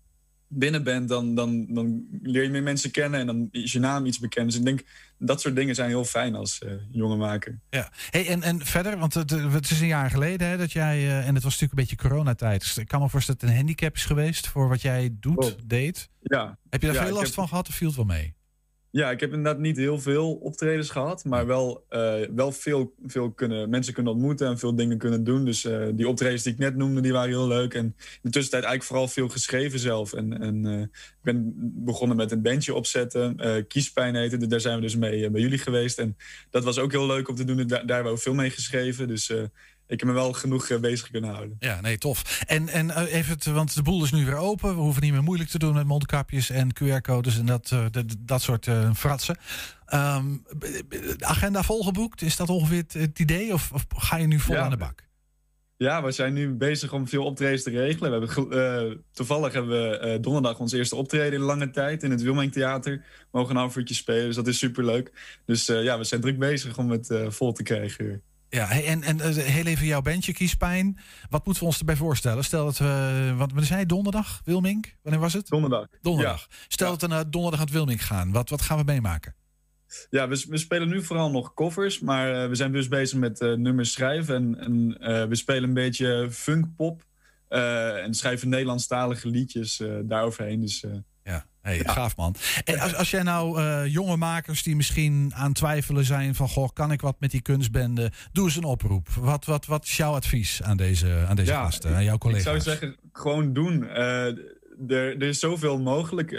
binnen 0.52 0.84
bent, 0.84 1.08
dan, 1.08 1.34
dan, 1.34 1.66
dan 1.68 2.06
leer 2.22 2.42
je 2.42 2.48
meer 2.48 2.62
mensen 2.62 2.90
kennen. 2.90 3.20
En 3.20 3.26
dan 3.26 3.48
is 3.50 3.72
je 3.72 3.78
naam 3.78 4.06
iets 4.06 4.18
bekend. 4.18 4.46
Dus 4.50 4.58
ik 4.58 4.64
denk, 4.64 4.82
dat 5.18 5.40
soort 5.40 5.56
dingen 5.56 5.74
zijn 5.74 5.88
heel 5.88 6.04
fijn 6.04 6.34
als 6.34 6.58
eh, 6.58 6.72
jonge 6.90 7.16
maker. 7.16 7.58
Ja. 7.70 7.92
Hey, 8.10 8.26
en, 8.28 8.42
en 8.42 8.66
verder, 8.66 8.98
want 8.98 9.14
het, 9.14 9.32
eh, 9.32 9.52
het 9.52 9.70
is 9.70 9.80
een 9.80 9.86
jaar 9.86 10.10
geleden 10.10 10.48
hè, 10.48 10.56
dat 10.56 10.72
jij, 10.72 10.96
eh, 10.96 11.26
en 11.26 11.34
het 11.34 11.42
was 11.42 11.52
natuurlijk 11.60 11.72
een 11.72 11.86
beetje 11.96 12.08
coronatijd. 12.08 12.60
Dus 12.60 12.78
ik 12.78 12.88
kan 12.88 13.00
me 13.00 13.08
voorstellen 13.08 13.40
dat 13.40 13.48
het 13.48 13.58
een 13.58 13.64
handicap 13.64 13.94
is 13.94 14.04
geweest 14.04 14.46
voor 14.48 14.68
wat 14.68 14.82
jij 14.82 15.10
doet, 15.20 15.36
Klopt. 15.36 15.68
deed. 15.68 16.08
Ja. 16.22 16.58
Heb 16.70 16.80
je 16.80 16.86
daar 16.86 16.96
Ja, 16.96 17.02
veel 17.04 17.12
last 17.12 17.24
heb- 17.26 17.34
van 17.34 17.48
gehad 17.48 17.68
of 17.68 17.74
viel 17.74 17.86
het 17.86 17.96
wel 17.96 18.04
mee? 18.04 18.34
Ja, 18.92 19.10
ik 19.10 19.20
heb 19.20 19.32
inderdaad 19.32 19.60
niet 19.60 19.76
heel 19.76 19.98
veel 19.98 20.32
optredens 20.34 20.90
gehad, 20.90 21.24
maar 21.24 21.46
wel, 21.46 21.84
eh, 21.88 22.14
wel 22.34 22.52
veel, 22.52 22.94
veel 23.06 23.32
kunnen, 23.32 23.70
mensen 23.70 23.94
kunnen 23.94 24.12
ontmoeten 24.12 24.46
en 24.46 24.58
veel 24.58 24.74
dingen 24.74 24.98
kunnen 24.98 25.24
doen. 25.24 25.44
Dus 25.44 25.64
eh, 25.64 25.86
die 25.94 26.08
optredens 26.08 26.42
die 26.42 26.52
ik 26.52 26.58
net 26.58 26.76
noemde, 26.76 27.00
die 27.00 27.12
waren 27.12 27.28
heel 27.28 27.48
leuk. 27.48 27.74
En 27.74 27.84
in 27.84 27.94
de 28.22 28.30
tussentijd 28.30 28.64
eigenlijk 28.64 28.84
vooral 28.84 29.08
veel 29.08 29.28
geschreven 29.28 29.78
zelf. 29.78 30.12
En, 30.12 30.40
en 30.40 30.66
eh, 30.66 30.80
ik 30.80 31.22
ben 31.22 31.52
begonnen 31.84 32.16
met 32.16 32.30
een 32.30 32.42
bandje 32.42 32.74
opzetten, 32.74 33.36
Kiespijn 33.68 34.14
heette, 34.14 34.46
daar 34.46 34.60
zijn 34.60 34.76
we 34.76 34.82
dus 34.82 34.96
mee 34.96 35.30
bij 35.30 35.40
jullie 35.40 35.58
geweest. 35.58 35.98
En 35.98 36.16
dat 36.50 36.64
was 36.64 36.78
ook 36.78 36.92
heel 36.92 37.06
leuk 37.06 37.28
om 37.28 37.34
te 37.34 37.44
doen, 37.44 37.66
daar, 37.66 37.78
hebben 37.78 38.04
we 38.04 38.10
ook 38.10 38.18
veel 38.18 38.34
mee 38.34 38.50
geschreven. 38.50 39.08
Dus 39.08 39.32
ik 39.90 40.00
heb 40.00 40.08
me 40.08 40.14
wel 40.14 40.32
genoeg 40.32 40.68
eh, 40.68 40.78
bezig 40.78 41.10
kunnen 41.10 41.30
houden. 41.30 41.56
Ja, 41.58 41.80
nee, 41.80 41.98
tof. 41.98 42.42
En, 42.46 42.68
en 42.68 42.90
eh, 42.90 43.14
even, 43.14 43.54
want 43.54 43.74
de 43.74 43.82
boel 43.82 44.04
is 44.04 44.12
nu 44.12 44.24
weer 44.24 44.36
open. 44.36 44.74
We 44.74 44.80
hoeven 44.80 45.02
niet 45.02 45.12
meer 45.12 45.22
moeilijk 45.22 45.50
te 45.50 45.58
doen 45.58 45.74
met 45.74 45.86
mondkapjes 45.86 46.50
en 46.50 46.74
QR-codes 46.74 47.38
en 47.38 47.46
dat, 47.46 47.70
eh, 47.72 47.84
dat, 47.90 48.04
dat 48.18 48.42
soort 48.42 48.68
fratsen. 48.94 49.36
De 49.86 51.16
agenda 51.18 51.62
volgeboekt, 51.62 52.22
is 52.22 52.36
dat 52.36 52.48
ongeveer 52.48 52.84
het, 52.88 53.18
idee? 53.18 53.52
Of, 53.52 53.72
of 53.72 53.86
ga 53.96 54.16
je 54.16 54.26
nu 54.26 54.38
vol 54.38 54.54
Ja. 54.54 54.62
aan 54.62 54.70
de 54.70 54.76
bak? 54.76 55.08
Ja, 55.76 56.02
we 56.02 56.10
zijn 56.10 56.32
nu 56.32 56.54
bezig 56.54 56.92
om 56.92 57.08
veel 57.08 57.24
optredens 57.24 57.62
te 57.62 57.70
regelen. 57.70 58.20
We 58.20 58.26
hebben, 58.26 59.04
toevallig 59.12 59.52
hebben 59.52 59.70
we 59.70 60.18
donderdag 60.20 60.58
ons 60.58 60.72
eerste 60.72 60.96
optreden 60.96 61.32
in 61.38 61.44
lange 61.44 61.70
tijd 61.70 62.02
in 62.02 62.10
het 62.10 62.22
Wilming 62.22 62.52
Theater. 62.52 62.92
We 62.96 63.28
mogen 63.30 63.50
een 63.50 63.60
half 63.60 63.76
uurtje 63.76 63.94
spelen, 63.94 64.26
dus 64.26 64.36
dat 64.36 64.46
is 64.46 64.58
superleuk. 64.58 65.38
Dus 65.44 65.66
ja, 65.66 65.98
we 65.98 66.04
zijn 66.04 66.20
druk 66.20 66.38
bezig 66.38 66.78
om 66.78 66.90
het 66.90 67.14
vol 67.28 67.52
te 67.52 67.62
krijgen. 67.62 68.22
Ja, 68.50 68.70
en, 68.70 69.02
en 69.02 69.20
eh, 69.20 69.34
heel 69.34 69.64
even 69.66 69.86
jouw 69.86 70.02
bandje, 70.02 70.32
Kiespijn. 70.32 70.98
Wat 71.28 71.44
moeten 71.44 71.62
we 71.62 71.68
ons 71.68 71.78
erbij 71.78 71.96
voorstellen? 71.96 72.44
Stel 72.44 72.64
dat 72.64 72.78
we, 72.78 73.34
wat 73.36 73.52
we 73.52 73.64
zei 73.64 73.86
donderdag, 73.86 74.40
Wilming? 74.44 74.94
Wanneer 75.02 75.20
was 75.20 75.32
het? 75.32 75.46
Donderdag. 75.48 75.86
Donderdag. 76.00 76.48
Stel 76.68 76.90
dat 76.90 77.00
we 77.00 77.06
naar 77.06 77.30
donderdag 77.30 77.60
aan 77.60 77.66
het 77.66 77.74
Wilming 77.74 78.06
gaan. 78.06 78.32
Wat, 78.32 78.48
wat 78.48 78.62
gaan 78.62 78.78
we 78.78 78.84
meemaken? 78.84 79.34
Ja, 80.10 80.28
we, 80.28 80.44
we 80.48 80.58
spelen 80.58 80.88
nu 80.88 81.02
vooral 81.02 81.30
nog 81.30 81.54
covers, 81.54 82.00
maar 82.00 82.42
eh, 82.42 82.48
we 82.48 82.54
zijn 82.54 82.72
dus 82.72 82.88
bezig 82.88 83.18
met 83.18 83.40
eh, 83.40 83.52
nummers 83.52 83.92
schrijven. 83.92 84.58
En, 84.58 84.96
en 85.00 85.28
we 85.28 85.34
spelen 85.34 85.68
een 85.68 85.74
beetje 85.74 86.28
funkpop. 86.30 87.02
en 87.48 88.14
schrijven 88.14 88.48
Nederlandstalige 88.48 89.28
liedjes 89.28 89.82
daaroverheen. 90.02 90.60
Dus, 90.60 90.84
ja, 91.62 91.70
hey, 91.70 91.80
gaaf 91.84 92.16
man. 92.16 92.34
En 92.64 92.78
als, 92.78 92.94
als 92.94 93.10
jij 93.10 93.22
nou 93.22 93.88
jonge 93.88 94.16
makers 94.16 94.62
die 94.62 94.76
misschien 94.76 95.32
aan 95.34 95.52
twijfelen 95.52 96.04
zijn 96.04 96.34
van... 96.34 96.48
goh, 96.48 96.68
kan 96.72 96.92
ik 96.92 97.00
wat 97.00 97.16
met 97.18 97.30
die 97.30 97.42
kunstbende? 97.42 98.12
Doe 98.32 98.44
eens 98.44 98.56
een 98.56 98.64
oproep. 98.64 99.08
Wat, 99.08 99.44
wat, 99.44 99.66
wat 99.66 99.84
is 99.84 99.96
jouw 99.96 100.12
advies 100.12 100.62
aan 100.62 100.76
deze, 100.76 101.24
aan 101.28 101.36
deze 101.36 101.52
gasten, 101.52 101.94
aan 101.94 102.04
jouw 102.04 102.18
collega's? 102.18 102.54
Ik 102.54 102.62
zou 102.62 102.76
zeggen, 102.78 102.96
gewoon 103.12 103.52
doen. 103.52 103.88
er, 103.88 104.36
er 104.88 105.22
is 105.22 105.38
zoveel 105.38 105.80
mogelijk 105.80 106.32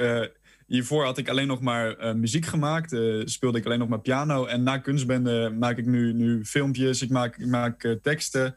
Hiervoor 0.71 1.03
had 1.05 1.17
ik 1.17 1.29
alleen 1.29 1.47
nog 1.47 1.61
maar 1.61 1.99
uh, 1.99 2.13
muziek 2.13 2.45
gemaakt, 2.45 2.91
uh, 2.91 3.21
speelde 3.25 3.57
ik 3.57 3.65
alleen 3.65 3.79
nog 3.79 3.87
maar 3.87 3.99
piano. 3.99 4.45
En 4.45 4.63
na 4.63 4.77
kunstbende 4.77 5.55
maak 5.59 5.77
ik 5.77 5.85
nu, 5.85 6.13
nu 6.13 6.45
filmpjes, 6.45 7.01
ik 7.01 7.09
maak, 7.09 7.37
ik 7.37 7.45
maak 7.45 7.83
uh, 7.83 7.95
teksten. 8.01 8.55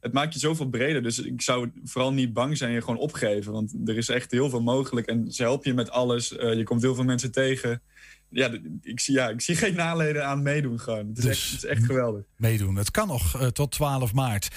het 0.00 0.12
maakt 0.12 0.32
je 0.32 0.38
zoveel 0.38 0.68
breder, 0.68 1.02
dus 1.02 1.18
ik 1.18 1.42
zou 1.42 1.70
vooral 1.84 2.12
niet 2.12 2.32
bang 2.32 2.56
zijn 2.56 2.70
en 2.70 2.76
je 2.76 2.82
gewoon 2.82 2.98
opgeven. 2.98 3.52
Want 3.52 3.74
er 3.84 3.96
is 3.96 4.08
echt 4.08 4.30
heel 4.30 4.50
veel 4.50 4.62
mogelijk 4.62 5.06
en 5.06 5.32
ze 5.32 5.42
helpen 5.42 5.70
je 5.70 5.76
met 5.76 5.90
alles. 5.90 6.28
je 6.28 6.62
komt 6.64 6.82
heel 6.82 6.94
veel 6.94 7.04
mensen 7.04 7.32
tegen. 7.32 7.82
Ja 8.28 8.58
ik, 8.82 9.00
zie, 9.00 9.14
ja, 9.14 9.28
ik 9.28 9.40
zie 9.40 9.56
geen 9.56 9.74
naleden 9.74 10.26
aan 10.26 10.42
meedoen 10.42 10.80
gewoon. 10.80 11.06
Het 11.08 11.18
is, 11.18 11.24
dus, 11.24 11.30
echt, 11.32 11.50
het 11.50 11.62
is 11.62 11.68
echt 11.68 11.84
geweldig. 11.84 12.24
Meedoen, 12.36 12.76
het 12.76 12.90
kan 12.90 13.08
nog 13.08 13.50
tot 13.52 13.70
12 13.70 14.12
maart. 14.12 14.48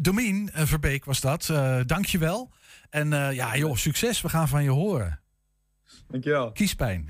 Domien 0.00 0.50
Verbeek 0.52 1.04
was 1.04 1.20
dat, 1.20 1.46
dank 1.86 2.06
je 2.06 2.18
wel. 2.18 2.52
En 2.90 3.08
ja 3.10 3.56
joh, 3.56 3.76
succes, 3.76 4.20
we 4.20 4.28
gaan 4.28 4.48
van 4.48 4.62
je 4.62 4.70
horen. 4.70 5.21
Dankjewel. 6.10 6.52
Kiespijn. 6.52 7.08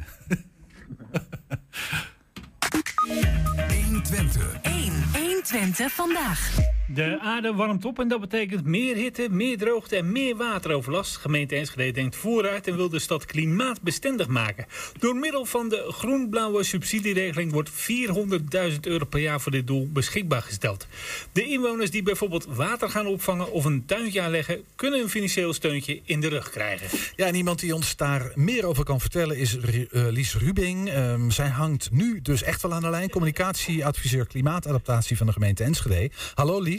120. 3.85 4.59
1. 4.63 4.93
120 5.13 5.93
vandaag. 5.93 6.55
De 6.87 7.19
aarde 7.21 7.55
warmt 7.55 7.85
op 7.85 7.99
en 7.99 8.09
dat 8.09 8.21
betekent 8.21 8.65
meer 8.65 8.97
hitte, 8.97 9.27
meer 9.31 9.59
droogte 9.59 9.97
en 9.97 10.13
meer 10.13 10.37
wateroverlast. 10.37 11.17
Gemeente 11.17 11.57
Enschede 11.57 11.91
denkt 11.91 12.17
vooruit 12.17 12.67
en 12.67 12.77
wil 12.77 12.89
de 12.89 12.99
stad 12.99 13.25
klimaatbestendig 13.25 14.27
maken. 14.27 14.67
Door 14.99 15.17
middel 15.17 15.45
van 15.45 15.69
de 15.69 15.85
groen-blauwe 15.89 16.63
subsidieregeling 16.63 17.53
wordt 17.53 17.71
400.000 17.71 18.81
euro 18.81 19.05
per 19.05 19.21
jaar 19.21 19.41
voor 19.41 19.53
dit 19.53 19.67
doel 19.67 19.89
beschikbaar 19.93 20.43
gesteld. 20.43 20.87
De 21.33 21.45
inwoners 21.45 21.91
die 21.91 22.03
bijvoorbeeld 22.03 22.47
water 22.49 22.89
gaan 22.89 23.07
opvangen 23.07 23.53
of 23.53 23.65
een 23.65 23.85
tuintje 23.87 24.21
aanleggen, 24.21 24.61
kunnen 24.75 25.01
een 25.01 25.11
financieel 25.11 25.53
steuntje 25.53 26.01
in 26.05 26.21
de 26.21 26.29
rug 26.29 26.51
krijgen. 26.51 26.99
Ja, 27.17 27.27
en 27.27 27.35
iemand 27.35 27.61
die 27.61 27.75
ons 27.75 27.97
daar 27.97 28.33
meer 28.35 28.67
over 28.67 28.85
kan 28.85 29.01
vertellen 29.01 29.37
is 29.37 29.57
uh, 29.57 29.85
Lies 29.91 30.35
Rubing. 30.37 30.95
Um, 30.95 31.31
zij 31.31 31.49
hangt 31.49 31.91
nu 31.93 32.21
dus 32.23 32.43
echt 32.43 32.63
wel 32.63 32.75
aan 32.75 32.83
de 32.83 32.91
lijn. 32.91 33.11
Communicatieadviseur 33.11 34.27
klimaatadaptatie 34.27 35.17
van 35.17 35.27
de 35.27 35.33
gemeente 35.33 35.65
Enschede. 35.65 36.11
Hallo 36.35 36.61
Lies. 36.61 36.72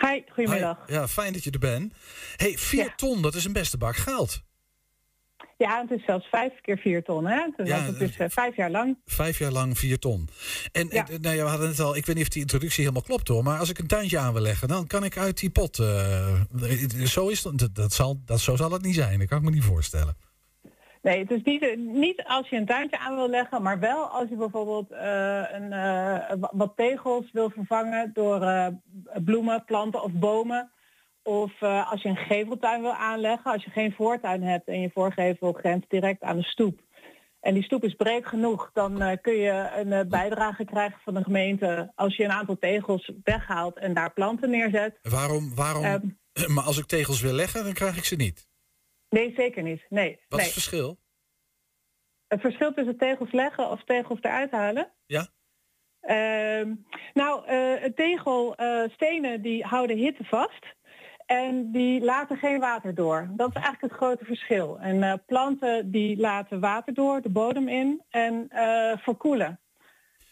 Hi, 0.00 0.22
goedemiddag. 0.32 0.78
Ja, 0.86 1.08
fijn 1.08 1.32
dat 1.32 1.44
je 1.44 1.50
er 1.50 1.58
bent. 1.58 1.94
hey, 2.36 2.58
4 2.58 2.94
ton, 2.94 3.22
dat 3.22 3.34
is 3.34 3.44
een 3.44 3.52
beste 3.52 3.78
bak 3.78 3.96
geld. 3.96 4.42
Ja, 5.60 5.80
het 5.80 5.98
is 5.98 6.04
zelfs 6.04 6.26
vijf 6.26 6.52
keer 6.60 6.78
vier 6.78 7.02
ton. 7.02 7.26
Hè? 7.26 7.48
Dus 7.56 7.68
ja, 7.68 7.80
het 7.80 8.00
is 8.00 8.18
uh, 8.18 8.26
vijf 8.28 8.56
jaar 8.56 8.70
lang. 8.70 8.98
Vijf 9.04 9.38
jaar 9.38 9.50
lang 9.50 9.78
vier 9.78 9.98
ton. 9.98 10.28
En, 10.72 10.88
ja. 10.90 11.08
en 11.08 11.20
nou 11.20 11.36
ja, 11.36 11.42
we 11.44 11.48
hadden 11.48 11.68
het 11.68 11.80
al, 11.80 11.96
ik 11.96 12.06
weet 12.06 12.16
niet 12.16 12.24
of 12.24 12.30
die 12.30 12.42
introductie 12.42 12.80
helemaal 12.80 13.02
klopt 13.02 13.28
hoor, 13.28 13.42
maar 13.42 13.58
als 13.58 13.70
ik 13.70 13.78
een 13.78 13.86
tuintje 13.86 14.18
aan 14.18 14.32
wil 14.32 14.42
leggen, 14.42 14.68
dan 14.68 14.86
kan 14.86 15.04
ik 15.04 15.16
uit 15.16 15.38
die 15.38 15.50
pot. 15.50 15.78
Uh, 15.78 16.40
zo, 17.04 17.28
is 17.28 17.42
dat, 17.42 17.68
dat, 17.72 17.92
zal, 17.92 18.20
dat, 18.24 18.40
zo 18.40 18.56
zal 18.56 18.70
het 18.70 18.82
niet 18.82 18.94
zijn, 18.94 19.18
dat 19.18 19.28
kan 19.28 19.38
ik 19.38 19.44
me 19.44 19.50
niet 19.50 19.64
voorstellen. 19.64 20.16
Nee, 21.02 21.18
het 21.18 21.30
is 21.30 21.42
niet, 21.42 21.76
niet 21.76 22.24
als 22.24 22.48
je 22.48 22.56
een 22.56 22.66
tuintje 22.66 22.98
aan 22.98 23.14
wil 23.14 23.28
leggen, 23.28 23.62
maar 23.62 23.78
wel 23.78 24.06
als 24.06 24.28
je 24.28 24.36
bijvoorbeeld 24.36 24.90
uh, 24.90 25.42
een, 25.52 25.72
uh, 25.72 26.48
wat 26.50 26.72
tegels 26.76 27.30
wil 27.32 27.50
vervangen 27.50 28.10
door 28.12 28.42
uh, 28.42 28.66
bloemen, 29.24 29.64
planten 29.64 30.02
of 30.02 30.12
bomen. 30.12 30.70
Of 31.22 31.62
als 31.62 32.02
je 32.02 32.08
een 32.08 32.16
geveltuin 32.16 32.80
wil 32.80 32.92
aanleggen, 32.92 33.52
als 33.52 33.64
je 33.64 33.70
geen 33.70 33.92
voortuin 33.92 34.42
hebt 34.42 34.68
en 34.68 34.80
je 34.80 34.90
voorgevel 34.94 35.52
grenst 35.52 35.90
direct 35.90 36.22
aan 36.22 36.36
de 36.36 36.42
stoep. 36.42 36.80
En 37.40 37.54
die 37.54 37.62
stoep 37.62 37.84
is 37.84 37.94
breed 37.94 38.26
genoeg, 38.26 38.70
dan 38.72 39.18
kun 39.20 39.34
je 39.34 39.70
een 39.76 40.08
bijdrage 40.08 40.64
krijgen 40.64 41.00
van 41.04 41.14
de 41.14 41.22
gemeente 41.22 41.92
als 41.94 42.16
je 42.16 42.24
een 42.24 42.30
aantal 42.30 42.58
tegels 42.58 43.12
weghaalt 43.22 43.78
en 43.78 43.94
daar 43.94 44.12
planten 44.12 44.50
neerzet. 44.50 44.98
Waarom, 45.02 45.54
waarom, 45.54 45.84
ehm, 45.84 46.06
maar 46.54 46.64
als 46.64 46.78
ik 46.78 46.86
tegels 46.86 47.20
wil 47.20 47.32
leggen, 47.32 47.64
dan 47.64 47.72
krijg 47.72 47.96
ik 47.96 48.04
ze 48.04 48.16
niet? 48.16 48.49
Nee, 49.10 49.32
zeker 49.36 49.62
niet. 49.62 49.86
Nee. 49.88 50.20
Wat 50.28 50.38
is 50.40 50.44
het 50.44 50.54
verschil? 50.54 50.98
Het 52.26 52.40
verschil 52.40 52.72
tussen 52.72 52.98
tegels 52.98 53.32
leggen 53.32 53.70
of 53.70 53.84
tegels 53.84 54.18
eruit 54.20 54.50
halen? 54.50 54.92
Ja. 55.06 55.26
Uh, 56.02 56.72
nou, 57.14 57.50
uh, 57.50 57.84
tegelstenen 57.84 59.36
uh, 59.36 59.42
die 59.42 59.64
houden 59.64 59.96
hitte 59.96 60.24
vast. 60.24 60.66
En 61.26 61.72
die 61.72 62.00
laten 62.00 62.36
geen 62.36 62.60
water 62.60 62.94
door. 62.94 63.28
Dat 63.30 63.48
is 63.48 63.54
eigenlijk 63.54 63.92
het 63.92 64.02
grote 64.02 64.24
verschil. 64.24 64.78
En 64.78 64.96
uh, 64.96 65.14
planten 65.26 65.90
die 65.90 66.16
laten 66.16 66.60
water 66.60 66.94
door, 66.94 67.22
de 67.22 67.28
bodem 67.28 67.68
in 67.68 68.02
en 68.08 68.46
verkoelen. 68.98 69.60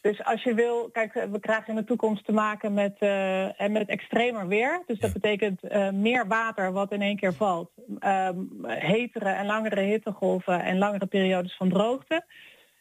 Dus 0.09 0.25
als 0.25 0.43
je 0.43 0.55
wil, 0.55 0.89
kijk, 0.93 1.13
we 1.13 1.41
krijgen 1.41 1.69
in 1.69 1.75
de 1.75 1.85
toekomst 1.85 2.25
te 2.25 2.33
maken 2.33 2.75
met, 2.75 2.97
uh, 3.01 3.69
met 3.69 3.89
extremer 3.89 4.47
weer. 4.47 4.83
Dus 4.87 4.99
dat 4.99 5.13
betekent 5.13 5.61
uh, 5.65 5.91
meer 5.91 6.27
water 6.27 6.73
wat 6.73 6.93
in 6.93 7.03
één 7.03 7.17
keer 7.17 7.35
valt. 7.35 7.71
Um, 8.01 8.49
hetere 8.67 9.29
en 9.29 9.47
langere 9.47 9.81
hittegolven 9.81 10.63
en 10.63 10.79
langere 10.79 11.07
periodes 11.07 11.57
van 11.57 11.69
droogte. 11.69 12.25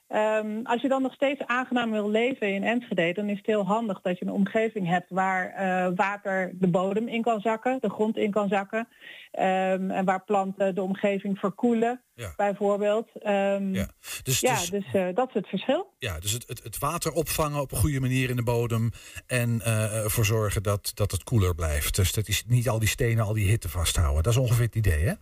Um, 0.10 0.66
als 0.66 0.82
je 0.82 0.88
dan 0.88 1.02
nog 1.02 1.14
steeds 1.14 1.42
aangenaam 1.46 1.92
wil 1.92 2.10
leven 2.10 2.54
in 2.54 2.64
Enschede, 2.64 3.14
dan 3.14 3.30
is 3.30 3.38
het 3.38 3.46
heel 3.46 3.66
handig 3.66 4.02
dat 4.02 4.20
je 4.20 4.26
een 4.26 4.32
omgeving 4.32 4.88
hebt 4.88 5.10
waar 5.10 5.54
uh, 5.60 5.92
water 5.96 6.52
de 6.54 6.68
bodem 6.68 7.08
in 7.08 7.22
kan 7.22 7.42
zakken, 7.42 7.78
de 7.82 7.90
grond 7.90 8.18
in 8.18 8.32
kan 8.32 8.48
zakken. 8.48 8.80
Um, 8.80 9.92
en 9.92 10.06
waar 10.06 10.24
planten 10.24 10.76
de 10.76 10.82
omgeving 10.82 11.40
verkoelen, 11.40 12.02
ja. 12.14 12.34
bijvoorbeeld. 12.36 13.10
Um, 13.16 13.74
ja, 13.74 13.90
dus, 14.24 14.40
ja, 14.40 14.56
dus, 14.56 14.70
dus 14.70 14.94
uh, 14.94 15.08
dat 15.14 15.28
is 15.28 15.34
het 15.34 15.48
verschil. 15.48 15.94
Ja, 15.98 16.20
dus 16.20 16.32
het, 16.32 16.48
het, 16.48 16.64
het, 16.64 16.78
water 16.78 17.12
opvangen 17.12 17.62
op 17.62 17.72
een 17.72 17.78
goede 17.78 18.00
manier 18.00 18.30
in 18.30 18.36
de 18.36 18.44
bodem 18.44 18.92
en 19.26 19.50
uh, 19.50 20.04
ervoor 20.04 20.26
zorgen 20.26 20.64
dat, 20.64 20.92
dat 20.94 21.12
het 21.12 21.24
koeler 21.24 21.56
blijft. 21.56 21.96
Dus 21.96 22.14
dat 22.14 22.28
is 22.28 22.44
niet 22.48 22.70
al 22.70 22.80
die 22.80 22.88
stenen, 22.88 23.26
al 23.26 23.34
die 23.34 23.48
hitte 23.48 23.70
vasthouden. 23.70 24.24
Dat 24.24 24.34
is 24.34 24.40
ongeveer 24.40 24.66
het 24.66 24.76
idee, 24.76 25.06
hè? 25.06 25.14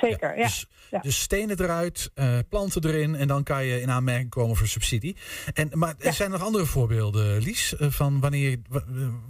Zeker. 0.00 0.38
Ja, 0.38 0.42
dus, 0.42 0.66
dus, 1.02 1.20
stenen 1.20 1.60
eruit, 1.60 2.10
uh, 2.14 2.38
planten 2.48 2.84
erin 2.84 3.14
en 3.14 3.28
dan 3.28 3.42
kan 3.42 3.64
je 3.64 3.80
in 3.80 3.90
aanmerking 3.90 4.30
komen 4.30 4.56
voor 4.56 4.66
subsidie. 4.66 5.16
En, 5.54 5.70
maar 5.72 5.94
er 5.98 6.12
zijn 6.12 6.30
nog 6.30 6.42
andere 6.42 6.66
voorbeelden, 6.66 7.38
Lies, 7.38 7.74
uh, 7.80 7.88
van 7.90 8.20
wanneer, 8.20 8.58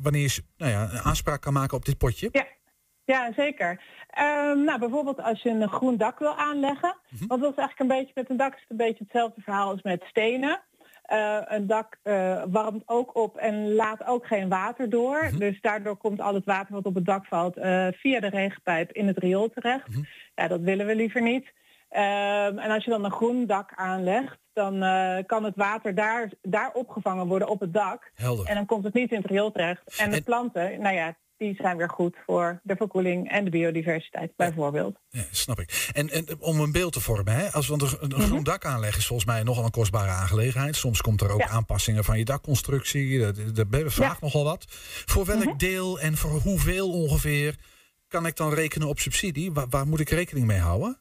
wanneer 0.02 0.22
je 0.22 0.42
nou 0.56 0.70
ja, 0.70 0.90
een 0.92 1.00
aanspraak 1.00 1.40
kan 1.40 1.52
maken 1.52 1.76
op 1.76 1.84
dit 1.84 1.98
potje? 1.98 2.28
Ja, 2.32 2.46
ja 3.04 3.32
zeker. 3.36 3.80
Um, 4.18 4.64
nou, 4.64 4.78
bijvoorbeeld 4.78 5.22
als 5.22 5.42
je 5.42 5.50
een 5.50 5.68
groen 5.68 5.96
dak 5.96 6.18
wil 6.18 6.36
aanleggen. 6.36 6.96
Mm 7.08 7.18
-hmm. 7.18 7.28
Want 7.28 7.42
dat 7.42 7.50
is 7.50 7.58
eigenlijk 7.58 7.90
een 7.90 7.98
beetje 7.98 8.12
met 8.14 8.30
een 8.30 8.36
dak 8.36 8.54
is 8.54 8.60
het 8.60 8.70
een 8.70 8.76
beetje 8.76 9.04
hetzelfde 9.04 9.40
verhaal 9.40 9.70
als 9.70 9.82
met 9.82 10.02
stenen. 10.08 10.62
Uh, 11.12 11.38
een 11.44 11.66
dak 11.66 11.98
uh, 12.04 12.42
warmt 12.50 12.82
ook 12.86 13.16
op 13.16 13.36
en 13.36 13.74
laat 13.74 14.04
ook 14.06 14.26
geen 14.26 14.48
water 14.48 14.90
door. 14.90 15.22
Mm 15.22 15.28
-hmm. 15.28 15.38
Dus 15.38 15.60
daardoor 15.60 15.96
komt 15.96 16.20
al 16.20 16.34
het 16.34 16.44
water 16.44 16.74
wat 16.74 16.84
op 16.84 16.94
het 16.94 17.04
dak 17.04 17.26
valt 17.26 17.58
uh, 17.58 17.86
via 17.92 18.20
de 18.20 18.28
regenpijp 18.28 18.92
in 18.92 19.06
het 19.06 19.18
riool 19.18 19.48
terecht. 19.48 19.88
Mm 19.88 19.94
-hmm. 19.94 20.06
Ja, 20.40 20.48
dat 20.48 20.60
willen 20.60 20.86
we 20.86 20.94
liever 20.94 21.22
niet. 21.22 21.44
Um, 21.92 22.58
en 22.58 22.70
als 22.70 22.84
je 22.84 22.90
dan 22.90 23.04
een 23.04 23.12
groen 23.12 23.46
dak 23.46 23.72
aanlegt, 23.74 24.38
dan 24.52 24.78
kan 25.26 25.44
het 25.44 25.56
water 25.56 25.94
daar, 25.94 26.32
daar 26.42 26.70
opgevangen 26.72 27.26
worden 27.26 27.48
op 27.48 27.60
het 27.60 27.72
dak. 27.72 28.10
Helder. 28.14 28.46
En 28.46 28.54
dan 28.54 28.66
komt 28.66 28.84
het 28.84 28.94
niet 28.94 29.10
in 29.10 29.20
het 29.20 29.30
riool 29.30 29.52
terecht. 29.52 29.98
En 29.98 30.10
de 30.10 30.16
en... 30.16 30.22
planten, 30.22 30.80
nou 30.80 30.94
ja, 30.94 31.16
die 31.40 31.54
zijn 31.54 31.76
weer 31.76 31.90
goed 31.90 32.16
voor 32.26 32.60
de 32.62 32.76
verkoeling 32.76 33.30
en 33.30 33.44
de 33.44 33.50
biodiversiteit 33.50 34.32
bijvoorbeeld. 34.36 34.96
Ja, 35.08 35.22
snap 35.30 35.60
ik. 35.60 35.90
En, 35.92 36.10
en 36.10 36.26
om 36.40 36.60
een 36.60 36.72
beeld 36.72 36.92
te 36.92 37.00
vormen, 37.00 37.34
hè? 37.34 37.50
als 37.50 37.68
we 37.68 37.74
een, 37.74 37.80
een 37.80 38.10
groen 38.10 38.24
mm 38.24 38.30
-hmm. 38.30 38.44
dak 38.44 38.64
aanleggen 38.64 38.98
is 38.98 39.06
volgens 39.06 39.28
mij 39.28 39.42
nogal 39.42 39.64
een 39.64 39.70
kostbare 39.70 40.10
aangelegenheid. 40.10 40.76
Soms 40.76 41.00
komt 41.00 41.20
er 41.20 41.30
ook 41.30 41.40
ja. 41.40 41.48
aanpassingen 41.48 42.04
van 42.04 42.18
je 42.18 42.24
dakconstructie. 42.24 43.32
Dat 43.52 43.66
vraagt 43.70 44.20
ja. 44.20 44.26
nogal 44.26 44.44
wat. 44.44 44.64
Voor 45.06 45.24
welk 45.24 45.42
-hmm. 45.42 45.58
deel 45.58 46.00
en 46.00 46.16
voor 46.16 46.40
hoeveel 46.40 46.90
ongeveer 46.90 47.54
kan 48.10 48.26
ik 48.26 48.36
dan 48.36 48.54
rekenen 48.54 48.88
op 48.88 48.98
subsidie? 48.98 49.52
Waar, 49.52 49.68
waar 49.68 49.86
moet 49.86 50.00
ik 50.00 50.08
rekening 50.08 50.46
mee 50.46 50.58
houden? 50.58 50.98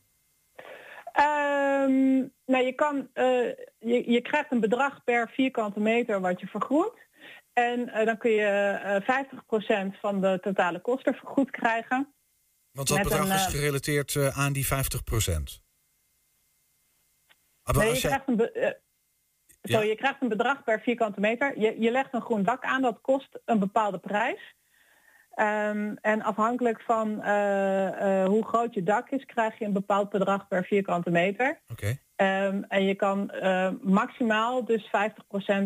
Um, 1.20 2.34
nou, 2.45 2.66
je, 2.66 2.74
kan, 2.76 2.97
uh, 2.97 3.53
je, 3.80 4.12
je 4.12 4.22
krijgt 4.22 4.51
een 4.51 4.60
bedrag 4.60 5.03
per 5.03 5.30
vierkante 5.30 5.80
meter 5.80 6.22
wat 6.22 6.39
je 6.39 6.47
vergroent. 6.47 6.93
En 7.53 7.80
uh, 7.80 8.05
dan 8.05 8.18
kun 8.18 8.32
je 8.32 9.01
uh, 9.07 9.95
50% 9.95 9.99
van 9.99 10.22
de 10.22 10.38
totale 10.41 10.80
kosten 10.80 11.14
vergoed 11.14 11.51
krijgen. 11.51 12.14
Want 12.72 12.88
dat 12.88 13.01
bedrag 13.01 13.30
een, 13.30 13.36
is 13.36 13.45
gerelateerd 13.45 14.18
aan 14.32 14.53
die 14.53 14.66
50%? 14.66 14.70
Ah, 17.64 17.76
nee, 17.76 17.93
je, 17.93 17.99
krijgt 17.99 18.28
een 18.28 18.49
ja. 19.62 19.82
je 19.82 19.95
krijgt 19.95 20.22
een 20.22 20.28
bedrag 20.28 20.64
per 20.64 20.82
vierkante 20.82 21.20
meter. 21.20 21.60
Je, 21.60 21.80
je 21.80 21.91
legt 21.91 22.14
een 22.14 22.22
groen 22.22 22.43
dak 22.43 22.64
aan, 22.64 22.82
dat 22.82 23.01
kost 23.01 23.39
een 23.45 23.60
bepaalde 23.60 23.97
prijs. 23.97 24.55
Um, 25.40 25.98
en 26.02 26.22
afhankelijk 26.22 26.82
van 26.82 27.08
hoe 28.26 28.46
groot 28.46 28.74
je 28.74 28.84
dak 28.84 29.10
is, 29.10 29.26
krijg 29.26 29.60
je 29.60 29.66
een 29.66 29.74
bepaald 29.74 30.10
bedrag 30.10 30.48
per 30.48 30.64
vierkante 30.64 31.10
meter. 31.10 31.60
Okay. 31.72 32.00
Um, 32.48 32.64
en 32.64 32.84
je 32.84 32.96
kan 32.96 33.32
maximaal 33.82 34.66
dus 34.66 34.86
50%, 34.86 34.90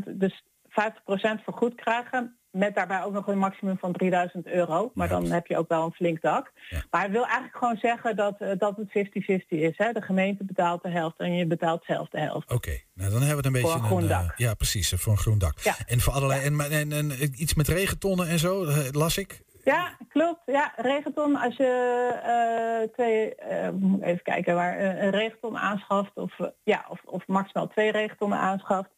dus 0.05 0.43
50% 0.69 1.43
vergoed 1.43 1.75
krijgen 1.75 2.37
met 2.53 2.75
daarbij 2.75 3.03
ook 3.03 3.13
nog 3.13 3.27
een 3.27 3.37
maximum 3.37 3.77
van 3.77 3.93
3000 3.93 4.47
euro. 4.47 4.91
Maar 4.93 5.07
dan 5.07 5.25
heb 5.25 5.47
je 5.47 5.57
ook 5.57 5.69
wel 5.69 5.85
een 5.85 5.91
flink 5.91 6.21
dak. 6.21 6.51
Maar 6.89 7.01
hij 7.01 7.11
wil 7.11 7.23
eigenlijk 7.23 7.57
gewoon 7.57 7.77
zeggen 7.77 8.15
dat, 8.15 8.35
eh, 8.39 8.49
dat 8.57 8.77
het 8.77 8.91
50-50 8.91 9.59
is. 9.59 9.77
Hè? 9.77 9.91
De 9.91 10.01
gemeente 10.01 10.43
betaalt 10.43 10.83
de 10.83 10.89
helft 10.89 11.17
en 11.19 11.35
je 11.35 11.47
betaalt 11.47 11.83
zelf 11.85 12.09
de 12.09 12.19
helft. 12.19 12.51
Oké, 12.51 12.79
nou 12.93 13.11
dan 13.11 13.21
hebben 13.21 13.29
we 13.29 13.35
het 13.35 13.45
een 13.45 13.51
beetje... 13.51 13.67
Voor 13.67 13.79
een 13.79 13.85
groen 13.85 14.03
eh, 14.03 14.09
dak. 14.09 14.37
ja, 14.37 14.53
precies, 14.53 14.91
eh, 14.91 14.99
voor 14.99 15.11
een 15.11 15.17
groen 15.17 15.37
dak. 15.37 15.59
En 15.85 15.99
voor 15.99 16.13
allerlei... 16.13 16.41
En, 16.43 16.59
en, 16.59 16.91
en, 16.91 17.11
iets 17.41 17.53
met 17.53 17.67
regentonnen 17.67 18.27
en 18.27 18.39
zo, 18.39 18.65
eh, 18.65 18.77
las 18.91 19.17
ik. 19.17 19.41
Ja, 19.63 19.97
klopt. 20.09 20.41
Ja, 20.45 20.73
regenton. 20.75 21.35
Als 21.35 21.55
je 21.55 22.09
eh, 22.23 22.93
twee, 22.93 23.35
eh, 23.35 23.69
moet 23.69 24.01
ik 24.01 24.05
even 24.05 24.23
kijken 24.23 24.55
waar 24.55 24.77
eh, 24.77 25.03
een 25.03 25.11
regenton 25.11 25.57
aanschaft 25.57 26.11
of 26.15 26.37
ja, 26.63 26.85
of, 26.89 27.01
of 27.05 27.27
maximaal 27.27 27.67
twee 27.67 27.91
regentonnen 27.91 28.37
aanschaft 28.37 28.89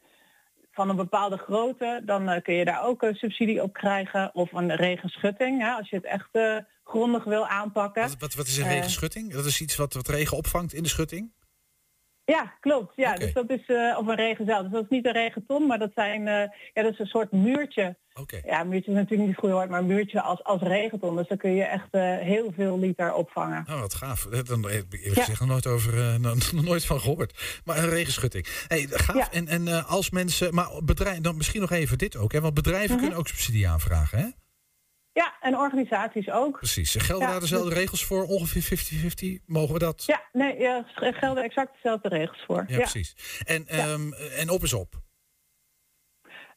van 0.72 0.89
een 0.89 0.95
bepaalde 0.95 1.38
grootte, 1.38 2.01
dan 2.05 2.41
kun 2.41 2.53
je 2.53 2.66
daar 2.66 2.84
ook 2.84 3.01
een 3.01 3.16
subsidie 3.16 3.61
op 3.61 3.74
krijgen 3.74 4.36
of 4.36 4.51
een 4.51 4.76
regenschutting. 4.76 5.61
Ja, 5.61 5.78
als 5.78 5.89
je 5.89 5.95
het 5.95 6.05
echt 6.05 6.30
grondig 6.84 7.24
wil 7.24 7.47
aanpakken. 7.47 8.01
Wat, 8.01 8.20
wat, 8.20 8.34
wat 8.34 8.47
is 8.47 8.57
een 8.57 8.68
regenschutting? 8.68 9.34
Dat 9.34 9.45
is 9.45 9.61
iets 9.61 9.76
wat, 9.76 9.93
wat 9.93 10.07
regen 10.07 10.38
opvangt 10.38 10.74
in 10.74 10.84
de 10.84 10.89
schutting? 10.89 11.34
Ja, 12.26 12.53
klopt. 12.59 12.95
Ja, 12.95 13.16
dus 13.16 13.34
dat 13.34 13.49
is 13.49 13.68
of 13.97 14.07
een 14.07 14.16
regenzeil. 14.16 14.61
Dus 14.61 14.72
dat 14.72 14.84
is 14.84 14.89
niet 14.89 15.05
een 15.05 15.11
regenton, 15.11 15.68
maar 15.68 15.80
dat 15.80 15.91
zijn 15.95 16.24
ja, 16.74 16.82
dat 16.84 16.91
is 16.91 16.99
een 16.99 17.05
soort 17.05 17.32
muurtje. 17.32 17.97
Oké. 18.20 18.41
Ja, 18.45 18.63
muurtje 18.63 18.91
is 18.91 18.97
natuurlijk 18.97 19.22
niet 19.22 19.30
het 19.30 19.39
goede 19.39 19.55
woord, 19.55 19.70
maar 19.70 19.84
muurtje 19.86 20.22
als, 20.22 20.43
als 20.43 20.61
regenton. 20.61 21.16
Dus 21.16 21.28
dan 21.28 21.38
kun 21.38 21.51
je 21.55 21.63
echt 21.63 21.88
eh, 21.91 22.01
heel 22.18 22.51
veel 22.55 22.80
liter 22.80 23.13
opvangen. 23.13 23.63
Nou, 23.68 23.80
wat 23.82 23.93
gaaf. 23.93 24.26
Eh, 24.26 24.39
Dan 24.43 24.63
heb 24.70 24.93
ik 24.93 24.99
gezegd 25.13 25.39
nog 25.39 25.49
nooit 25.49 25.68
over, 25.68 25.99
eh, 25.99 26.16
nog 26.53 26.63
nooit 26.63 26.86
van 26.86 26.99
gehoord. 26.99 27.61
Maar 27.66 27.78
een 27.78 27.89
regenschutting. 27.89 28.47
Hey, 28.68 28.88
gaaf. 28.89 29.30
En, 29.30 29.47
en 29.47 29.68
eh, 29.68 29.91
als 29.91 30.09
mensen, 30.09 30.53
maar 30.53 30.70
bedrijven, 30.84 31.24
dan 31.24 31.38
misschien 31.38 31.61
nog 31.61 31.72
even 31.72 31.97
dit 31.97 32.16
ook, 32.18 32.32
hè? 32.32 32.41
Want 32.41 32.53
bedrijven 32.53 32.91
Mhm. 32.91 32.99
kunnen 32.99 33.18
ook 33.20 33.28
subsidie 33.28 33.68
aanvragen, 33.68 34.18
hè? 34.20 34.28
Ja, 35.11 35.36
en 35.41 35.57
organisaties 35.57 36.30
ook. 36.32 36.57
Precies. 36.57 36.95
Gelden 36.95 37.26
Ja, 37.26 37.32
daar 37.32 37.41
dezelfde 37.41 37.70
dus- 37.70 37.78
regels 37.78 38.05
voor? 38.05 38.24
Ongeveer 38.24 38.61
50-50? 38.61 39.39
Mogen 39.45 39.74
we 39.74 39.80
dat? 39.80 40.03
Ja, 40.05 40.22
nee, 40.34 40.57
ja, 40.59 40.86
gelden 40.95 41.43
exact 41.43 41.74
dezelfde 41.74 42.07
regels 42.09 42.43
voor. 42.47 42.63
Ja, 42.68 42.78
precies. 42.78 43.16
En, 43.45 43.68
ehm, 43.68 44.11
en 44.13 44.49
op 44.49 44.63
is 44.63 44.74
op. 44.74 45.03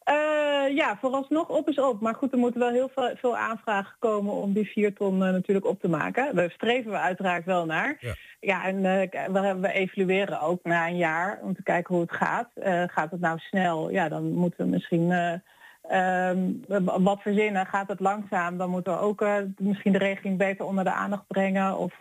Eh, 0.08 0.76
ja, 0.76 0.96
vooralsnog 1.00 1.48
op 1.48 1.68
is 1.68 1.78
op. 1.78 2.00
Maar 2.00 2.14
goed, 2.14 2.32
er 2.32 2.38
moeten 2.38 2.60
wel 2.60 2.70
heel 2.70 2.90
veel, 2.94 3.10
veel 3.16 3.36
aanvragen 3.36 3.96
komen 3.98 4.32
om 4.32 4.52
die 4.52 4.70
vier 4.70 4.94
ton 4.94 5.24
eh, 5.24 5.32
natuurlijk 5.32 5.66
op 5.66 5.80
te 5.80 5.88
maken. 5.88 6.34
Daar 6.34 6.50
streven 6.50 6.90
we 6.90 6.98
uiteraard 6.98 7.44
wel 7.44 7.66
naar. 7.66 7.96
Ja. 8.00 8.14
Ja, 8.40 8.64
en 8.64 8.84
eh, 8.84 9.32
we, 9.32 9.58
we 9.60 9.72
evalueren 9.72 10.40
ook 10.40 10.60
na 10.62 10.86
een 10.86 10.96
jaar 10.96 11.38
om 11.42 11.54
te 11.54 11.62
kijken 11.62 11.94
hoe 11.94 12.02
het 12.02 12.12
gaat. 12.12 12.50
Gaat 12.90 13.10
het 13.10 13.20
nou 13.20 13.38
snel? 13.38 13.90
Ja, 13.90 14.08
dan 14.08 14.32
moeten 14.32 14.64
we 14.64 14.70
misschien 14.70 15.12
eh, 15.12 15.34
ehm, 15.82 16.52
wat 17.02 17.22
verzinnen. 17.22 17.66
Gaat 17.66 17.88
het 17.88 18.00
langzaam? 18.00 18.58
Dan 18.58 18.70
moeten 18.70 18.92
we 18.92 18.98
ook 18.98 19.26
misschien 19.56 19.92
de 19.92 19.98
regeling 19.98 20.38
beter 20.38 20.64
onder 20.64 20.84
de 20.84 20.92
aandacht 20.92 21.26
brengen 21.26 21.76
of 21.76 21.96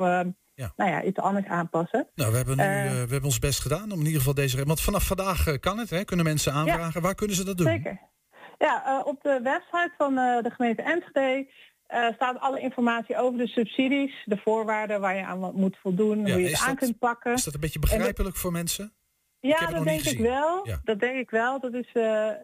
eh, 0.63 0.69
Nou 0.75 0.89
ja, 0.91 1.03
iets 1.03 1.19
anders 1.19 1.45
aanpassen. 1.47 2.07
Nou, 2.15 2.31
we 2.31 2.37
hebben, 2.37 2.57
nu, 2.57 2.63
Eh, 2.63 2.85
eh, 2.85 2.91
we 2.91 2.97
hebben 2.97 3.23
ons 3.23 3.39
best 3.39 3.59
gedaan 3.61 3.91
om 3.91 3.99
in 3.99 4.05
ieder 4.05 4.17
geval 4.19 4.33
deze... 4.33 4.63
Want 4.65 4.81
vanaf 4.81 5.05
vandaag 5.05 5.47
eh, 5.47 5.59
kan 5.59 5.77
het, 5.77 5.89
hè? 5.89 6.03
Kunnen 6.03 6.25
mensen 6.25 6.53
aanvragen. 6.53 7.01
Waar 7.01 7.15
kunnen 7.15 7.35
ze 7.35 7.43
dat 7.45 7.57
doen? 7.57 7.67
Zeker. 7.67 7.99
Ja, 8.57 9.01
op 9.05 9.21
de 9.23 9.39
website 9.43 9.91
van 9.97 10.15
de 10.15 10.51
gemeente 10.55 10.81
Enschede 10.81 11.49
staat 12.15 12.39
alle 12.39 12.59
informatie 12.59 13.17
over 13.17 13.37
de 13.37 13.47
subsidies, 13.47 14.21
de 14.25 14.37
voorwaarden 14.37 15.01
waar 15.01 15.15
je 15.15 15.25
aan 15.25 15.39
wat 15.39 15.53
moet 15.53 15.77
voldoen, 15.81 16.25
Ja, 16.25 16.33
hoe 16.33 16.41
je 16.41 16.49
het 16.49 16.59
aan 16.59 16.67
dat- 16.67 16.77
kunt 16.77 16.99
pakken. 16.99 17.33
Is 17.33 17.43
dat 17.43 17.53
een 17.53 17.59
beetje 17.59 17.79
dat- 17.79 17.89
begrijpelijk 17.89 18.35
voor 18.35 18.51
mensen? 18.51 18.93
Ja, 19.39 19.67
dat 19.71 19.83
denk 19.83 20.01
ik 20.03 20.19
wel. 20.19 20.67
Ja. 20.67 20.81
Dat 20.83 20.99
denk 20.99 21.17
ik 21.17 21.29
wel. 21.29 21.59
Dat 21.59 21.73
is 21.73 21.89
de, 21.93 22.37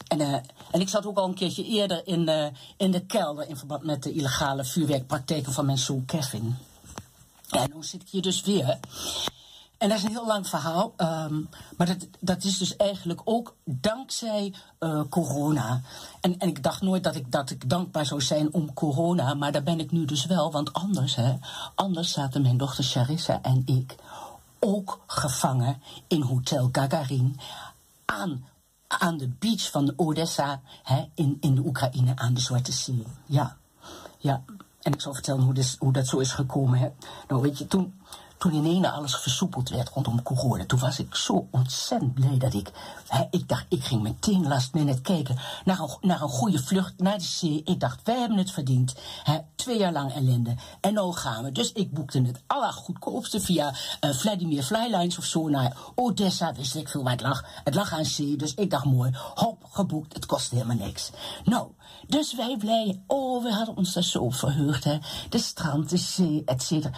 En, 0.07 0.21
eh, 0.21 0.81
ik 0.81 0.89
zat 0.89 1.05
ook 1.05 1.17
al 1.17 1.27
een 1.27 1.33
keertje 1.33 1.65
eerder 1.65 2.07
in, 2.07 2.27
eh, 2.27 2.47
in 2.77 2.91
de 2.91 3.05
kelder 3.05 3.47
in 3.47 3.57
verband 3.57 3.83
met 3.83 4.03
de 4.03 4.11
illegale 4.13 4.65
vuurwerkpraktijken 4.65 5.53
van 5.53 5.65
mijn 5.65 5.77
zoon 5.77 6.05
Kevin. 6.05 6.55
En 7.49 7.71
nu 7.75 7.83
zit 7.83 8.01
ik 8.01 8.09
hier 8.09 8.21
dus 8.21 8.41
weer. 8.41 8.79
En 9.81 9.89
dat 9.89 9.97
is 9.97 10.03
een 10.03 10.11
heel 10.11 10.27
lang 10.27 10.47
verhaal. 10.47 10.93
ehm, 10.97 11.41
maar 11.77 11.87
dat, 11.87 12.07
dat 12.19 12.43
is 12.43 12.57
dus 12.57 12.75
eigenlijk 12.75 13.21
ook 13.23 13.55
dankzij 13.63 14.53
eh, 14.79 15.01
corona. 15.09 15.81
En, 16.19 16.39
en 16.39 16.47
ik 16.47 16.63
dacht 16.63 16.81
nooit 16.81 17.03
dat 17.03 17.15
ik, 17.15 17.31
dat 17.31 17.49
ik 17.49 17.69
dankbaar 17.69 18.05
zou 18.05 18.21
zijn 18.21 18.53
om 18.53 18.73
corona. 18.73 19.33
Maar 19.33 19.51
daar 19.51 19.63
ben 19.63 19.79
ik 19.79 19.91
nu 19.91 20.05
dus 20.05 20.25
wel. 20.25 20.51
Want 20.51 20.73
anders, 20.73 21.15
hè, 21.15 21.37
anders 21.75 22.11
zaten 22.11 22.41
mijn 22.41 22.57
dochter 22.57 22.83
Charissa 22.83 23.41
en 23.41 23.61
ik 23.65 23.95
ook 24.59 24.99
gevangen 25.07 25.81
in 26.07 26.21
Hotel 26.21 26.69
Gagarin. 26.71 27.39
Aan, 28.05 28.45
aan 28.87 29.17
de 29.17 29.27
beach 29.27 29.71
van 29.71 29.93
Odessa 29.95 30.61
hè, 30.83 31.05
in, 31.13 31.37
in 31.39 31.55
de 31.55 31.61
Oekraïne 31.65 32.15
aan 32.15 32.33
de 32.33 32.41
Zwarte 32.41 32.71
Zee. 32.71 33.07
Ja, 33.25 33.57
ja. 34.17 34.43
En 34.81 34.93
ik 34.93 35.01
zal 35.01 35.13
vertellen 35.13 35.43
hoe, 35.43 35.53
dit, 35.53 35.75
hoe 35.79 35.93
dat 35.93 36.07
zo 36.07 36.17
is 36.17 36.31
gekomen. 36.31 36.79
Hè. 36.79 36.89
Nou, 37.27 37.41
weet 37.41 37.57
je, 37.57 37.67
toen, 37.67 37.93
toen 38.41 38.53
in 38.53 38.65
ene 38.65 38.91
alles 38.91 39.15
versoepeld 39.15 39.69
werd 39.69 39.89
rondom 39.89 40.23
corona, 40.23 40.65
toen 40.65 40.79
was 40.79 40.99
ik 40.99 41.15
zo 41.15 41.47
ontzettend 41.51 42.13
blij 42.13 42.37
dat 42.37 42.53
ik, 42.53 42.71
hè, 43.07 43.23
ik 43.31 43.47
dacht, 43.47 43.65
ik 43.69 43.83
ging 43.83 44.01
meteen 44.01 44.47
last 44.47 44.73
minute 44.73 45.01
kijken 45.01 45.37
naar 45.65 45.79
een, 45.79 45.97
naar 46.01 46.21
een 46.21 46.29
goede 46.29 46.59
vlucht 46.59 46.93
naar 46.97 47.17
de 47.17 47.23
zee. 47.23 47.61
Ik 47.65 47.79
dacht, 47.79 47.99
wij 48.03 48.19
hebben 48.19 48.37
het 48.37 48.51
verdiend. 48.51 48.95
Hè, 49.23 49.37
twee 49.55 49.77
jaar 49.77 49.91
lang 49.91 50.13
ellende. 50.13 50.55
En 50.79 50.93
nou 50.93 51.13
gaan 51.13 51.43
we. 51.43 51.51
Dus 51.51 51.71
ik 51.71 51.91
boekte 51.93 52.21
het 52.21 52.41
allergoedkoopste 52.47 53.39
via 53.39 53.73
eh, 53.99 54.11
Vladimir 54.11 54.63
Flylines 54.63 55.17
of 55.17 55.25
zo 55.25 55.49
naar 55.49 55.77
Odessa, 55.95 56.53
wist 56.53 56.75
ik 56.75 56.89
veel 56.89 57.03
waar 57.03 57.11
het 57.11 57.21
lag. 57.21 57.43
Het 57.63 57.75
lag 57.75 57.93
aan 57.93 58.05
zee, 58.05 58.35
dus 58.35 58.53
ik 58.53 58.69
dacht 58.69 58.85
mooi, 58.85 59.11
hop, 59.35 59.65
geboekt, 59.71 60.13
het 60.13 60.25
kostte 60.25 60.55
helemaal 60.55 60.85
niks. 60.85 61.11
Nou, 61.43 61.67
dus 62.07 62.35
wij 62.35 62.57
blij, 62.57 63.01
oh, 63.07 63.43
we 63.43 63.53
hadden 63.53 63.77
ons 63.77 63.93
daar 63.93 64.03
zo 64.03 64.29
verheugd, 64.29 64.83
hè. 64.83 64.97
De 65.29 65.39
strand, 65.39 65.89
de 65.89 65.97
zee, 65.97 66.41
et 66.45 66.63
cetera. 66.63 66.93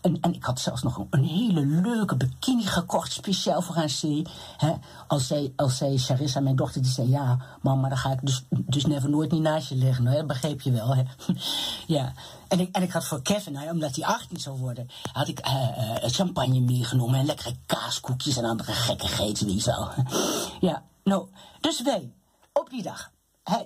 En, 0.00 0.20
en 0.20 0.34
ik 0.34 0.44
had 0.44 0.60
zelfs 0.60 0.82
nog 0.82 1.06
een, 1.10 1.24
hele 1.24 1.66
leuke 1.66 2.16
bikini 2.16 2.62
gekocht, 2.62 3.12
speciaal 3.12 3.62
voor 3.62 3.76
aan 3.76 3.88
zee. 3.88 4.26
Hè. 4.56 4.72
Als, 5.06 5.26
zij, 5.26 5.52
als 5.56 5.76
zij, 5.76 5.96
Charissa, 5.96 6.40
mijn 6.40 6.56
dochter, 6.56 6.82
die 6.82 6.90
zei... 6.90 7.08
ja, 7.08 7.38
mama, 7.62 7.88
dan 7.88 7.98
ga 7.98 8.12
ik 8.12 8.18
dus, 8.22 8.44
dus 8.50 8.86
never 8.86 9.10
nooit 9.10 9.32
niet 9.32 9.42
naast 9.42 9.68
je 9.68 9.74
liggen. 9.74 10.04
Dat 10.04 10.26
begreep 10.26 10.60
je 10.60 10.70
wel, 10.70 10.94
ja. 11.86 12.12
En 12.48 12.60
ik, 12.60 12.74
en 12.76 12.82
ik 12.82 12.92
had 12.92 13.04
voor 13.04 13.22
Kevin, 13.22 13.70
omdat 13.70 13.96
hij 13.96 14.04
18 14.04 14.40
zou 14.40 14.58
worden... 14.58 14.88
had 15.12 15.28
ik 15.28 15.38
eh, 15.38 16.04
eh, 16.04 16.10
champagne 16.10 16.60
meegenomen 16.60 17.18
en 17.18 17.26
lekkere 17.26 17.56
kaaskoekjes 17.66 18.36
en 18.36 18.44
andere 18.44 18.72
gekkigheden, 18.72 19.46
wie 19.46 19.60
zo. 19.60 19.88
ja, 20.60 20.82
nou, 21.04 21.28
dus 21.60 21.82
wij, 21.82 22.12
op 22.52 22.70
die 22.70 22.82
dag, 22.82 23.10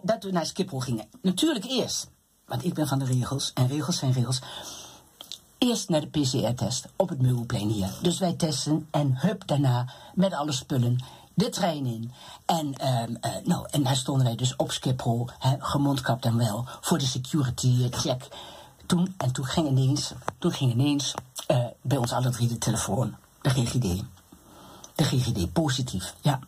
dat 0.02 0.24
we 0.24 0.30
naar 0.30 0.46
Schiphol 0.46 0.80
gingen. 0.80 1.08
Natuurlijk 1.22 1.64
eerst, 1.64 2.10
want 2.46 2.64
ik 2.64 2.74
ben 2.74 2.86
van 2.88 2.98
de 2.98 3.04
regels 3.04 3.50
en 3.54 3.66
regels 3.66 3.98
zijn 3.98 4.12
regels... 4.12 4.40
Eerst 5.62 5.88
naar 5.88 6.00
de 6.00 6.20
PCR-test 6.20 6.86
op 6.96 7.08
het 7.08 7.20
Meubelplein 7.20 7.68
hier. 7.68 7.90
Dus 8.00 8.18
wij 8.18 8.32
testen 8.32 8.86
en 8.90 9.16
hup 9.16 9.46
daarna 9.46 9.86
met 10.14 10.32
alle 10.32 10.52
spullen 10.52 11.04
de 11.34 11.48
trein 11.48 11.86
in. 11.86 12.12
En, 12.46 12.74
uh, 12.82 13.36
nou, 13.44 13.66
en 13.70 13.82
daar 13.82 13.96
stonden 13.96 14.26
wij 14.26 14.36
dus 14.36 14.56
op 14.56 14.72
Schiphol, 14.72 15.28
hè, 15.38 15.56
gemondkapt 15.58 16.22
dan 16.22 16.36
wel, 16.36 16.64
voor 16.80 16.98
de 16.98 17.06
security 17.06 17.88
check. 17.90 18.28
Toen, 18.86 19.14
en 19.16 19.32
toen 19.32 19.44
ging 19.44 19.68
ineens, 19.68 20.12
toen 20.38 20.52
ging 20.52 20.72
ineens 20.72 21.14
uh, 21.50 21.64
bij 21.82 21.98
ons 21.98 22.12
alle 22.12 22.30
drie 22.30 22.48
de 22.48 22.58
telefoon. 22.58 23.14
De 23.40 23.50
GGD. 23.50 24.02
De 24.94 25.04
GGD, 25.04 25.52
positief, 25.52 26.14
ja. 26.20 26.38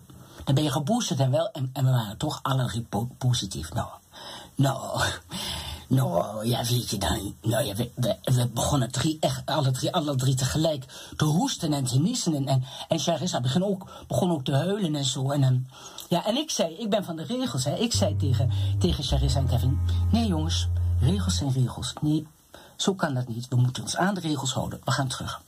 Dan 0.45 0.55
ben 0.55 0.65
je 0.65 0.71
geboosterd 0.71 1.21
en 1.21 1.31
wel, 1.31 1.51
en, 1.51 1.71
en 1.73 1.85
we 1.85 1.91
waren 1.91 2.17
toch 2.17 2.39
alle 2.43 2.67
drie 2.67 2.83
po 2.83 3.09
positief. 3.19 3.73
Nou, 3.73 3.89
nou, 4.55 5.03
nou, 5.89 6.47
ja, 6.47 6.64
weet 6.64 6.91
je 6.91 6.99
dan. 6.99 7.35
Nou 7.43 7.64
ja, 7.64 7.74
we, 7.74 7.91
we, 8.24 8.49
begonnen 8.49 8.91
drie, 8.91 9.16
echt, 9.20 9.43
alle, 9.45 9.70
drie, 9.70 9.93
alle 9.93 10.14
drie 10.14 10.35
tegelijk 10.35 10.85
te 11.16 11.24
hoesten 11.24 11.72
en 11.72 11.85
te 11.85 11.99
niezen. 11.99 12.35
En, 12.35 12.49
en, 12.49 12.64
en 12.89 12.99
Charissa 12.99 13.41
begon 13.41 13.64
ook, 13.64 13.91
begon 14.07 14.30
ook 14.30 14.45
te 14.45 14.55
huilen 14.55 14.95
en 14.95 15.05
zo. 15.05 15.30
En, 15.30 15.43
en, 15.43 15.68
ja, 16.09 16.26
en 16.26 16.37
ik 16.37 16.51
zei, 16.51 16.74
ik 16.74 16.91
ben 16.91 17.05
van 17.05 17.16
de 17.16 17.24
regels, 17.24 17.64
hè. 17.64 17.74
Ik 17.74 17.93
zei 17.93 18.16
tegen, 18.16 18.51
tegen 18.78 19.05
Charissa 19.05 19.39
en 19.39 19.47
Kevin: 19.47 19.78
Nee, 20.12 20.26
jongens, 20.26 20.68
regels 21.01 21.37
zijn 21.37 21.53
regels. 21.53 21.93
Nee, 22.01 22.26
zo 22.76 22.95
kan 22.95 23.14
dat 23.14 23.28
niet. 23.28 23.49
We 23.49 23.57
moeten 23.57 23.82
ons 23.82 23.97
aan 23.97 24.14
de 24.14 24.20
regels 24.20 24.53
houden. 24.53 24.80
We 24.85 24.91
gaan 24.91 25.09
terug. 25.09 25.43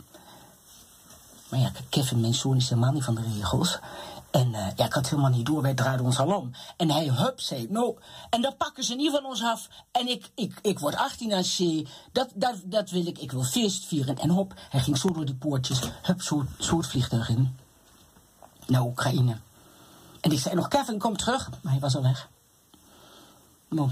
Maar 1.48 1.60
ja, 1.60 1.70
Kevin, 1.88 2.20
mijn 2.20 2.34
zoon, 2.34 2.56
is 2.56 2.68
helemaal 2.68 2.92
niet 2.92 3.04
van 3.04 3.14
de 3.14 3.22
regels. 3.36 3.78
En 4.36 4.48
uh, 4.52 4.66
ja, 4.76 4.84
ik 4.84 4.92
had 4.92 5.08
helemaal 5.08 5.30
niet 5.30 5.46
door, 5.46 5.62
wij 5.62 5.74
draaiden 5.74 6.06
ons 6.06 6.18
al 6.18 6.36
om. 6.36 6.50
En 6.76 6.90
hij, 6.90 7.08
hup, 7.08 7.40
zei, 7.40 7.66
nou, 7.70 7.96
en 8.30 8.40
dan 8.40 8.56
pakken 8.56 8.84
ze 8.84 8.94
niet 8.94 9.10
van 9.10 9.24
ons 9.24 9.42
af. 9.42 9.68
En 9.90 10.08
ik, 10.08 10.30
ik, 10.34 10.58
ik 10.62 10.78
word 10.78 10.96
18 10.96 11.32
aan 11.32 11.42
C, 11.42 11.88
dat, 12.12 12.28
dat, 12.34 12.54
dat 12.64 12.90
wil 12.90 13.06
ik, 13.06 13.18
ik 13.18 13.32
wil 13.32 13.42
feest 13.42 13.84
vieren. 13.84 14.18
En 14.18 14.30
hop, 14.30 14.54
hij 14.70 14.80
ging 14.80 14.98
zo 14.98 15.10
door 15.10 15.24
die 15.24 15.34
poortjes, 15.34 15.80
hup, 16.02 16.22
zo, 16.22 16.44
zo 16.58 16.76
het 16.76 16.86
vliegtuig 16.86 17.28
in. 17.28 17.56
Naar 18.66 18.82
Oekraïne. 18.82 19.36
En 20.20 20.32
ik 20.32 20.40
zei 20.40 20.54
nog, 20.54 20.68
Kevin, 20.68 20.98
kom 20.98 21.16
terug. 21.16 21.50
Maar 21.62 21.72
hij 21.72 21.80
was 21.80 21.96
al 21.96 22.02
weg. 22.02 22.28
Nou. 23.68 23.90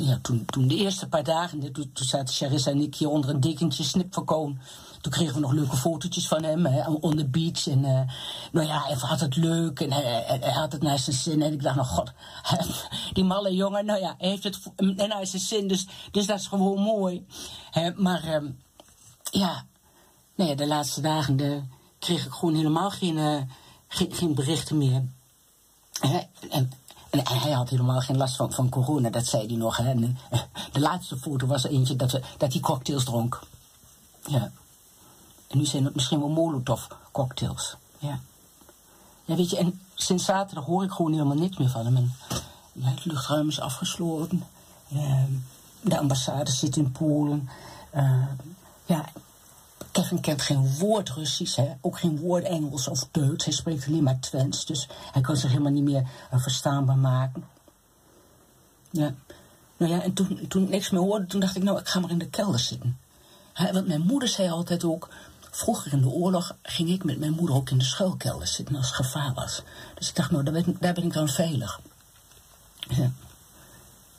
Ja, 0.00 0.18
toen, 0.22 0.44
toen 0.44 0.68
de 0.68 0.76
eerste 0.76 1.08
paar 1.08 1.24
dagen, 1.24 1.72
toen, 1.72 1.90
toen 1.92 2.06
zaten 2.06 2.34
Charissa 2.34 2.70
en 2.70 2.80
ik 2.80 2.94
hier 2.94 3.08
onder 3.08 3.30
een 3.30 3.40
dekentje 3.40 3.84
snip. 3.84 4.12
Toen 4.12 5.12
kregen 5.12 5.34
we 5.34 5.40
nog 5.40 5.52
leuke 5.52 5.76
fotootjes 5.76 6.28
van 6.28 6.42
hem, 6.42 6.66
hè, 6.66 6.90
on 6.90 7.16
the 7.16 7.26
beach. 7.26 7.66
En 7.66 7.78
uh, 7.78 8.00
nou 8.52 8.66
ja, 8.66 8.82
hij 8.82 8.96
had 8.98 9.20
het 9.20 9.36
leuk 9.36 9.80
en 9.80 9.92
hij, 9.92 10.52
had 10.52 10.72
het 10.72 10.82
naar 10.82 10.98
zijn 10.98 11.16
zin. 11.16 11.42
En 11.42 11.52
ik 11.52 11.62
dacht, 11.62 11.76
nog 11.76 11.88
god, 11.88 12.12
die 13.12 13.24
malle 13.24 13.54
jongen, 13.54 13.84
nou 13.84 14.00
ja, 14.00 14.14
hij 14.18 14.28
heeft 14.28 14.44
het 14.44 14.58
naar 15.08 15.26
zijn 15.26 15.42
zin. 15.42 15.68
Dus, 15.68 15.86
dus 16.10 16.26
dat 16.26 16.38
is 16.38 16.46
gewoon 16.46 16.80
mooi. 16.80 17.26
Hè, 17.70 17.90
maar 17.94 18.34
um, 18.34 18.58
ja, 19.30 19.64
nee, 20.34 20.54
de 20.54 20.66
laatste 20.66 21.00
dagen 21.00 21.36
de, 21.36 21.62
kreeg 21.98 22.26
ik 22.26 22.32
gewoon 22.32 22.54
helemaal 22.54 22.90
geen, 22.90 23.16
uh, 23.16 23.42
geen, 23.88 24.12
geen 24.12 24.34
berichten 24.34 24.78
meer. 24.78 25.02
Hè, 26.00 26.20
en, 26.50 26.72
en 27.12 27.38
hij 27.38 27.52
had 27.52 27.68
helemaal 27.68 28.00
geen 28.00 28.16
last 28.16 28.36
van, 28.36 28.52
van 28.52 28.68
corona, 28.68 29.10
dat 29.10 29.26
zei 29.26 29.46
hij 29.46 29.56
nog. 29.56 29.76
Hè. 29.76 29.90
En, 29.90 30.18
de 30.72 30.80
laatste 30.80 31.16
foto 31.16 31.46
was 31.46 31.64
er 31.64 31.70
eentje 31.70 31.96
dat, 31.96 32.20
dat 32.38 32.52
hij 32.52 32.60
cocktails 32.60 33.04
dronk. 33.04 33.40
Ja. 34.26 34.50
En 35.48 35.58
nu 35.58 35.64
zijn 35.64 35.84
het 35.84 35.94
misschien 35.94 36.18
wel 36.18 36.28
Molotov-cocktails. 36.28 37.76
Ja. 37.98 38.20
Ja, 39.24 39.34
weet 39.34 39.50
je, 39.50 39.56
en 39.56 39.80
sinds 39.94 40.24
zaterdag 40.24 40.64
hoor 40.64 40.84
ik 40.84 40.90
gewoon 40.90 41.12
helemaal 41.12 41.36
niks 41.36 41.56
meer 41.56 41.68
van 41.68 41.84
hem. 41.84 41.96
En, 41.96 42.14
het 42.80 43.04
luchtruim 43.04 43.48
is 43.48 43.60
afgesloten. 43.60 44.44
Uh, 44.92 45.22
de 45.80 45.98
ambassade 45.98 46.50
zit 46.50 46.76
in 46.76 46.92
Polen. 46.92 47.48
Uh, 47.94 48.26
ja, 48.86 49.04
Kevin 49.92 50.20
kent 50.20 50.42
geen 50.42 50.78
woord 50.78 51.10
Russisch, 51.10 51.56
hè? 51.56 51.72
ook 51.80 51.98
geen 51.98 52.18
woord 52.18 52.44
Engels 52.44 52.88
of 52.88 53.08
Duits. 53.10 53.44
Hij 53.44 53.54
spreekt 53.54 53.86
alleen 53.86 54.02
maar 54.02 54.20
Twents, 54.20 54.66
dus 54.66 54.88
hij 55.12 55.22
kan 55.22 55.36
zich 55.36 55.50
helemaal 55.50 55.72
niet 55.72 55.84
meer 55.84 56.02
uh, 56.32 56.40
verstaanbaar 56.40 56.98
maken. 56.98 57.44
Ja. 58.90 59.14
Nou 59.76 59.92
ja, 59.92 60.02
en 60.02 60.12
toen, 60.12 60.46
toen 60.48 60.62
ik 60.62 60.68
niks 60.68 60.90
meer 60.90 61.00
hoorde, 61.00 61.26
toen 61.26 61.40
dacht 61.40 61.56
ik, 61.56 61.62
nou, 61.62 61.78
ik 61.78 61.88
ga 61.88 62.00
maar 62.00 62.10
in 62.10 62.18
de 62.18 62.28
kelder 62.28 62.60
zitten. 62.60 62.98
Want 63.72 63.86
mijn 63.86 64.00
moeder 64.00 64.28
zei 64.28 64.50
altijd 64.50 64.84
ook, 64.84 65.08
Vroeger 65.54 65.92
in 65.92 66.00
de 66.00 66.08
oorlog 66.08 66.56
ging 66.62 66.88
ik 66.88 67.04
met 67.04 67.18
mijn 67.18 67.32
moeder 67.32 67.56
ook 67.56 67.70
in 67.70 67.78
de 67.78 67.84
schuilkelder 67.84 68.46
zitten 68.46 68.76
als 68.76 68.86
het 68.86 68.94
gevaar 68.94 69.32
was. 69.34 69.62
Dus 69.94 70.08
ik 70.08 70.14
dacht, 70.14 70.30
nou, 70.30 70.44
daar 70.44 70.52
ben, 70.52 70.76
daar 70.80 70.94
ben 70.94 71.04
ik 71.04 71.12
dan 71.12 71.28
veilig. 71.28 71.80
Ja. 72.88 73.10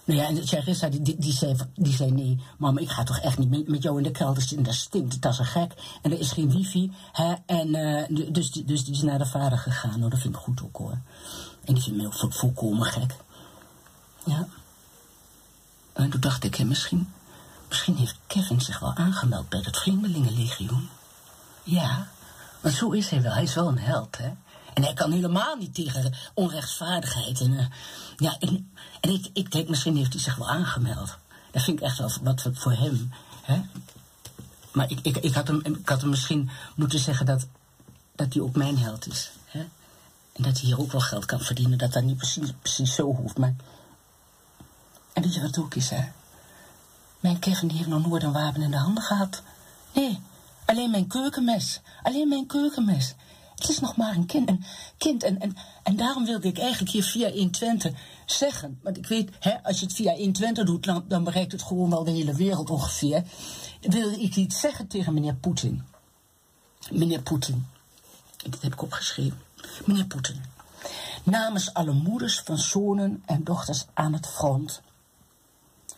Nou 0.04 0.20
ja, 0.20 0.28
en 0.28 0.48
Charissa, 0.48 0.90
die, 0.90 1.02
die, 1.02 1.16
die, 1.18 1.34
zei, 1.34 1.56
die 1.76 1.94
zei 1.94 2.12
nee, 2.12 2.40
mama, 2.58 2.80
ik 2.80 2.90
ga 2.90 3.04
toch 3.04 3.20
echt 3.20 3.38
niet 3.38 3.50
met, 3.50 3.68
met 3.68 3.84
jou 3.84 3.98
in 3.98 4.04
de 4.04 4.12
kelder 4.12 4.42
zitten. 4.42 4.64
Dat 4.64 4.74
stinkt, 4.74 5.22
dat 5.22 5.34
is 5.34 5.40
een 5.40 5.46
gek. 5.46 5.74
En 6.02 6.12
er 6.12 6.20
is 6.20 6.32
geen 6.32 6.52
wifi. 6.52 6.92
Hè? 7.12 7.34
En, 7.46 7.68
uh, 7.76 8.30
dus, 8.32 8.52
dus 8.52 8.86
die 8.86 8.94
is 8.94 9.02
naar 9.02 9.18
de 9.18 9.26
vader 9.26 9.58
gegaan. 9.58 10.00
Nou, 10.00 10.10
dat 10.10 10.20
vind 10.20 10.36
ik 10.36 10.42
goed 10.42 10.64
ook 10.64 10.78
hoor. 10.78 10.98
En 11.64 11.74
die 11.74 11.84
vindt 11.84 11.98
mij 11.98 12.06
ook 12.06 12.34
volkomen 12.34 12.86
gek. 12.86 13.16
Ja. 14.24 14.48
En 15.94 16.10
toen 16.10 16.22
dacht 16.22 16.44
ik, 16.44 16.56
hè, 16.56 16.64
misschien, 16.64 17.14
misschien 17.70 17.96
heeft 17.96 18.16
Kevin 18.28 18.62
zich 18.62 18.80
wel 18.80 18.94
aangemeld 18.94 19.50
bij 19.50 19.62
het 19.64 19.78
Vreemdelingenlegioen. 19.78 20.90
Ja, 21.64 22.08
maar 22.62 22.72
zo 22.72 22.92
is 22.92 23.10
hij 23.10 23.22
wel. 23.22 23.34
Hij 23.34 23.44
is 23.44 23.54
wel 23.54 23.68
een 23.68 23.80
held, 23.80 24.18
hè. 24.18 24.32
En 24.74 24.84
hij 24.84 24.94
kan 24.94 25.12
helemaal 25.12 25.56
niet 25.56 25.76
tegen 25.76 26.14
onrechtvaardigheid. 26.34 27.40
En, 27.40 27.52
uh, 27.52 27.66
ja, 28.18 28.38
en, 28.40 28.72
en 29.00 29.10
ik, 29.10 29.30
ik 29.34 29.52
denk, 29.52 29.70
misschien 29.70 29.96
heeft 29.96 30.14
hij 30.14 30.22
zich 30.22 30.36
wel 30.36 30.50
aangemeld. 30.50 31.18
Dat 31.52 31.64
vind 31.64 31.80
ik 31.80 31.86
echt 31.86 31.98
wel 31.98 32.12
wat 32.22 32.48
voor 32.54 32.72
hem. 32.72 33.12
Hè? 33.42 33.62
Maar 34.72 34.90
ik, 34.92 35.00
ik, 35.02 35.18
ik, 35.18 35.34
had 35.34 35.48
hem, 35.48 35.62
ik 35.64 35.90
had 35.90 36.02
hem 36.02 36.10
misschien 36.10 36.50
moeten 36.76 37.00
zeggen 37.00 37.26
dat, 37.26 37.48
dat 38.16 38.34
hij 38.34 38.42
ook 38.42 38.56
mijn 38.56 38.78
held 38.78 39.08
is. 39.08 39.32
Hè? 39.46 39.60
En 40.34 40.44
dat 40.44 40.60
hij 40.60 40.66
hier 40.66 40.80
ook 40.80 40.92
wel 40.92 41.02
geld 41.02 41.26
kan 41.26 41.40
verdienen. 41.40 41.78
Dat 41.78 41.94
dat 41.94 42.04
niet 42.04 42.18
precies, 42.18 42.52
precies 42.62 42.96
zo 42.96 43.16
hoeft. 43.16 43.38
Maar... 43.38 43.54
En 45.14 45.22
weet 45.22 45.34
je 45.34 45.42
wat 45.42 45.58
ook 45.58 45.76
is, 45.76 45.90
hè? 45.90 46.04
Mijn 47.20 47.40
Kevin 47.40 47.68
die 47.68 47.78
heeft 47.78 47.90
nog 47.90 48.08
nooit 48.08 48.24
een 48.24 48.32
wapen 48.32 48.62
in 48.62 48.72
de 48.72 48.78
handen 48.78 49.04
gehad. 49.04 49.42
Nee, 49.94 50.22
Alleen 50.66 50.92
mijn 50.92 51.08
keukenmes. 51.08 51.82
Alleen 52.04 52.28
mijn 52.28 52.46
keukenmes. 52.46 53.14
Het 53.64 53.72
is 53.72 53.80
nog 53.80 53.96
maar 53.96 54.16
een 54.16 54.26
kind. 54.26 54.50
En, 54.50 54.64
kind 54.98 55.24
en, 55.24 55.40
en, 55.40 55.56
en 55.84 55.96
daarom 55.96 56.26
wilde 56.26 56.48
ik 56.48 56.58
eigenlijk 56.58 56.92
hier 56.92 57.04
via 57.04 57.30
120 57.30 57.94
zeggen. 58.26 58.80
Want 58.82 58.98
ik 58.98 59.08
weet, 59.08 59.30
hè, 59.40 59.64
als 59.64 59.80
je 59.80 59.86
het 59.86 59.96
via 59.96 60.14
120 60.14 60.66
doet, 60.66 60.84
dan, 61.08 61.24
bereikt 61.24 61.52
het 61.52 61.62
gewoon 61.62 61.90
wel 61.90 62.04
de 62.04 62.12
hele 62.12 62.34
wereld 62.34 62.70
ongeveer. 62.70 63.24
Wilde 63.82 64.22
ik 64.22 64.36
iets 64.36 64.60
zeggen 64.60 64.88
tegen 64.88 65.14
meneer 65.14 65.36
Poetin. 65.36 65.84
Meneer 66.92 67.22
Poetin. 67.22 67.68
Dat 68.50 68.62
heb 68.62 68.74
ik 68.74 68.82
opgeschreven. 68.82 69.42
Meneer 69.86 70.06
Poetin. 70.06 70.44
Namens 71.24 71.74
alle 71.74 71.94
moeders 71.94 72.40
van 72.40 72.58
zonen 72.58 73.24
en 73.26 73.44
dochters 73.44 73.86
aan 73.94 74.14
het 74.14 74.28
front. 74.28 74.82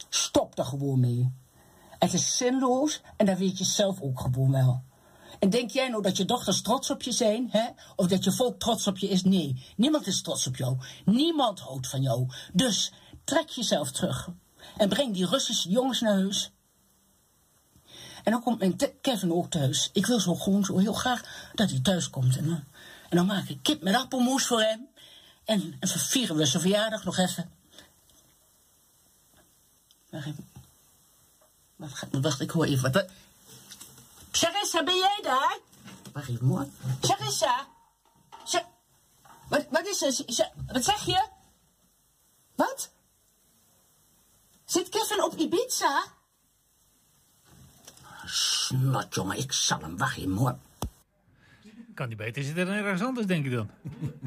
Stop 0.09 0.57
er 0.57 0.65
gewoon 0.65 0.99
mee. 0.99 1.31
Het 1.99 2.13
is 2.13 2.37
zinloos 2.37 3.01
en 3.17 3.25
dat 3.25 3.37
weet 3.37 3.57
je 3.57 3.63
zelf 3.63 4.01
ook 4.01 4.19
gewoon 4.19 4.51
wel. 4.51 4.81
En 5.39 5.49
denk 5.49 5.71
jij 5.71 5.89
nou 5.89 6.01
dat 6.01 6.17
je 6.17 6.25
dochters 6.25 6.61
trots 6.61 6.89
op 6.89 7.01
je 7.01 7.11
zijn, 7.11 7.47
hè? 7.51 7.67
Of 7.95 8.07
dat 8.07 8.23
je 8.23 8.31
volk 8.31 8.59
trots 8.59 8.87
op 8.87 8.97
je 8.97 9.07
is? 9.07 9.23
Nee, 9.23 9.63
niemand 9.75 10.07
is 10.07 10.21
trots 10.21 10.47
op 10.47 10.55
jou. 10.55 10.77
Niemand 11.05 11.59
houdt 11.59 11.87
van 11.87 12.01
jou. 12.01 12.27
Dus 12.53 12.91
trek 13.23 13.49
jezelf 13.49 13.91
terug. 13.91 14.29
En 14.77 14.89
breng 14.89 15.13
die 15.13 15.25
Russische 15.25 15.69
jongens 15.69 16.01
naar 16.01 16.13
huis. 16.13 16.51
En 18.23 18.31
dan 18.31 18.43
komt 18.43 18.59
mijn 18.59 18.75
Kevin 19.01 19.33
ook 19.33 19.49
thuis. 19.49 19.89
Ik 19.93 20.05
wil 20.05 20.19
zo 20.19 20.35
gewoon 20.35 20.65
zo 20.65 20.77
heel 20.77 20.93
graag 20.93 21.49
dat 21.53 21.69
hij 21.69 21.79
thuis 21.79 22.09
komt. 22.09 22.37
En, 22.37 22.67
en 23.09 23.17
dan 23.17 23.25
maak 23.25 23.49
ik 23.49 23.59
kip 23.61 23.81
met 23.81 23.95
appelmoes 23.95 24.45
voor 24.45 24.61
hem. 24.61 24.87
En, 25.45 25.75
en 25.79 25.87
vervieren 25.87 26.35
we 26.35 26.45
zijn 26.45 26.61
verjaardag 26.61 27.03
nog 27.03 27.17
even. 27.17 27.51
Wacht 30.09 30.25
even. 30.25 30.49
Wacht, 31.75 32.05
wacht, 32.11 32.39
ik 32.39 32.51
hoor 32.51 32.65
even 32.65 32.91
wat. 32.91 33.05
Charissa, 34.35 34.83
ben 34.83 34.95
jij 34.95 35.19
daar? 35.21 35.57
Wacht 36.13 36.29
even 36.29 36.47
hoor. 36.47 36.67
Charissa? 37.01 37.67
wat, 39.49 39.65
wat 39.69 39.85
is 39.85 40.01
er? 40.01 40.51
Wat 40.67 40.83
zeg 40.83 41.05
je? 41.05 41.27
Wat? 42.55 42.89
Zit 44.65 44.89
Kevin 44.89 45.23
op 45.23 45.35
Ibiza? 45.35 46.03
Snot, 48.25 49.15
jongen, 49.15 49.37
ik 49.37 49.51
zal 49.51 49.79
hem. 49.79 49.97
Wacht 49.97 50.17
even 50.17 50.35
hoor. 50.35 50.57
Kan 51.95 52.07
die 52.07 52.17
beter 52.17 52.43
zitten 52.43 52.65
dan 52.65 52.75
ergens 52.75 53.01
anders, 53.01 53.27
denk 53.27 53.45
ik 53.45 53.51
dan. 53.51 53.69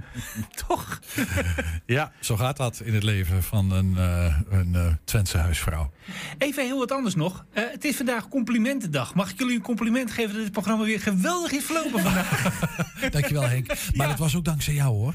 Toch? 0.66 1.00
ja, 1.86 2.12
zo 2.20 2.36
gaat 2.36 2.56
dat 2.56 2.80
in 2.84 2.94
het 2.94 3.02
leven 3.02 3.42
van 3.42 3.70
een, 3.70 3.94
uh, 3.96 4.40
een 4.50 4.72
uh, 4.74 4.92
Twentse 5.04 5.38
huisvrouw. 5.38 5.92
Even 6.38 6.64
heel 6.64 6.78
wat 6.78 6.92
anders 6.92 7.14
nog. 7.14 7.44
Uh, 7.54 7.64
het 7.70 7.84
is 7.84 7.96
vandaag 7.96 8.28
complimentendag. 8.28 9.14
Mag 9.14 9.30
ik 9.30 9.38
jullie 9.38 9.56
een 9.56 9.62
compliment 9.62 10.10
geven 10.10 10.34
dat 10.34 10.42
dit 10.42 10.52
programma 10.52 10.84
weer 10.84 11.00
geweldig 11.00 11.52
is 11.52 11.64
verlopen 11.64 12.00
vandaag? 12.00 12.60
Dankjewel 13.10 13.48
Henk. 13.48 13.66
Maar 13.66 14.06
ja. 14.06 14.08
het 14.08 14.18
was 14.18 14.36
ook 14.36 14.44
dankzij 14.44 14.74
jou 14.74 14.94
hoor. 14.94 15.14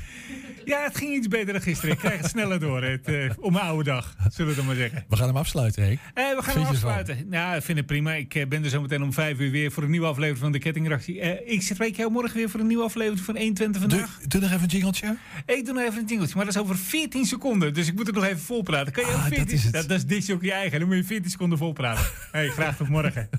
Ja, 0.65 0.83
het 0.83 0.97
ging 0.97 1.15
iets 1.15 1.27
beter 1.27 1.53
dan 1.53 1.61
gisteren. 1.61 1.91
Ik 1.91 1.97
krijg 1.97 2.21
het 2.21 2.29
sneller 2.29 2.59
door 2.59 2.83
het, 2.83 3.09
uh, 3.09 3.31
om 3.39 3.53
mijn 3.53 3.65
oude 3.65 3.83
dag, 3.83 4.15
zullen 4.29 4.51
we 4.51 4.57
dan 4.57 4.65
maar 4.65 4.75
zeggen. 4.75 5.05
We 5.09 5.15
gaan 5.15 5.27
hem 5.27 5.37
afsluiten, 5.37 5.83
Henk. 5.83 5.99
Uh, 5.99 6.35
we 6.35 6.43
gaan 6.43 6.57
hem 6.57 6.65
afsluiten. 6.65 7.27
Ja, 7.29 7.55
ik 7.55 7.63
vind 7.63 7.77
het 7.77 7.87
prima. 7.87 8.13
Ik 8.13 8.35
uh, 8.35 8.47
ben 8.47 8.63
er 8.63 8.69
zo 8.69 8.81
meteen 8.81 9.03
om 9.03 9.13
vijf 9.13 9.39
uur 9.39 9.51
weer 9.51 9.71
voor 9.71 9.83
een 9.83 9.89
nieuwe 9.89 10.07
aflevering 10.07 10.39
van 10.39 10.51
de 10.51 10.59
Kettingreactie. 10.59 11.19
ik 11.45 11.61
spreek 11.61 11.95
jou 11.95 12.11
morgen 12.11 12.37
weer 12.37 12.49
voor 12.49 12.59
een 12.59 12.67
nieuwe 12.67 12.83
aflevering 12.83 13.25
van 13.25 13.35
120 13.37 13.81
vandaag. 13.81 14.17
Doe, 14.19 14.27
doe 14.27 14.41
nog 14.41 14.49
even 14.49 14.63
een 14.63 14.69
jingeltje. 14.69 15.17
Ik 15.45 15.65
doe 15.65 15.73
nog 15.73 15.83
even 15.83 15.99
een 15.99 16.05
jingeltje, 16.05 16.35
maar 16.35 16.45
dat 16.45 16.55
is 16.55 16.61
over 16.61 16.77
14 16.77 17.25
seconden. 17.25 17.73
Dus 17.73 17.87
ik 17.87 17.95
moet 17.95 18.05
het 18.05 18.15
nog 18.15 18.25
even 18.25 18.39
volpraten. 18.39 18.93
Kan 18.93 19.05
je 19.05 19.11
ah, 19.11 19.25
14? 19.25 19.43
Dat 19.43 19.53
is, 19.53 19.63
het. 19.63 19.73
Dat, 19.73 19.87
dat 19.87 20.11
is 20.11 20.25
je 20.25 20.51
eigen. 20.51 20.79
Dan 20.79 20.87
moet 20.87 20.97
je 20.97 21.03
14 21.03 21.31
seconden 21.31 21.57
volpraten. 21.57 22.05
hey, 22.31 22.49
graag 22.49 22.77
tot 22.77 22.89
morgen. 22.89 23.29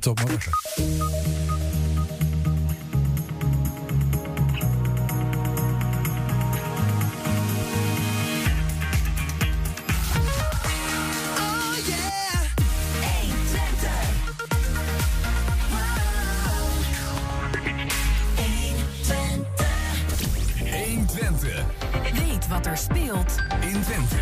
tot 0.00 0.20
morgen. 0.20 0.52
Wat 22.48 22.66
er 22.66 22.76
speelt 22.76 23.36
in 23.60 23.82
Twente. 23.82 24.16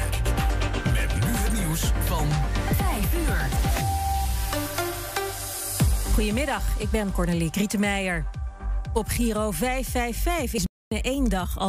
Met 0.85 1.15
nu 1.15 1.31
het 1.33 1.53
nieuws 1.53 1.93
van 2.05 2.29
5 2.75 3.15
uur. 3.15 3.49
Goedemiddag, 6.15 6.63
ik 6.79 6.91
ben 6.91 7.13
Cornelie 7.13 7.51
Krietenmeijer. 7.51 8.27
Op 8.93 9.09
Giro 9.09 9.51
555 9.51 10.55
is 10.55 10.65
binnen 10.89 11.13
één 11.13 11.29
dag 11.29 11.59
al 11.59 11.63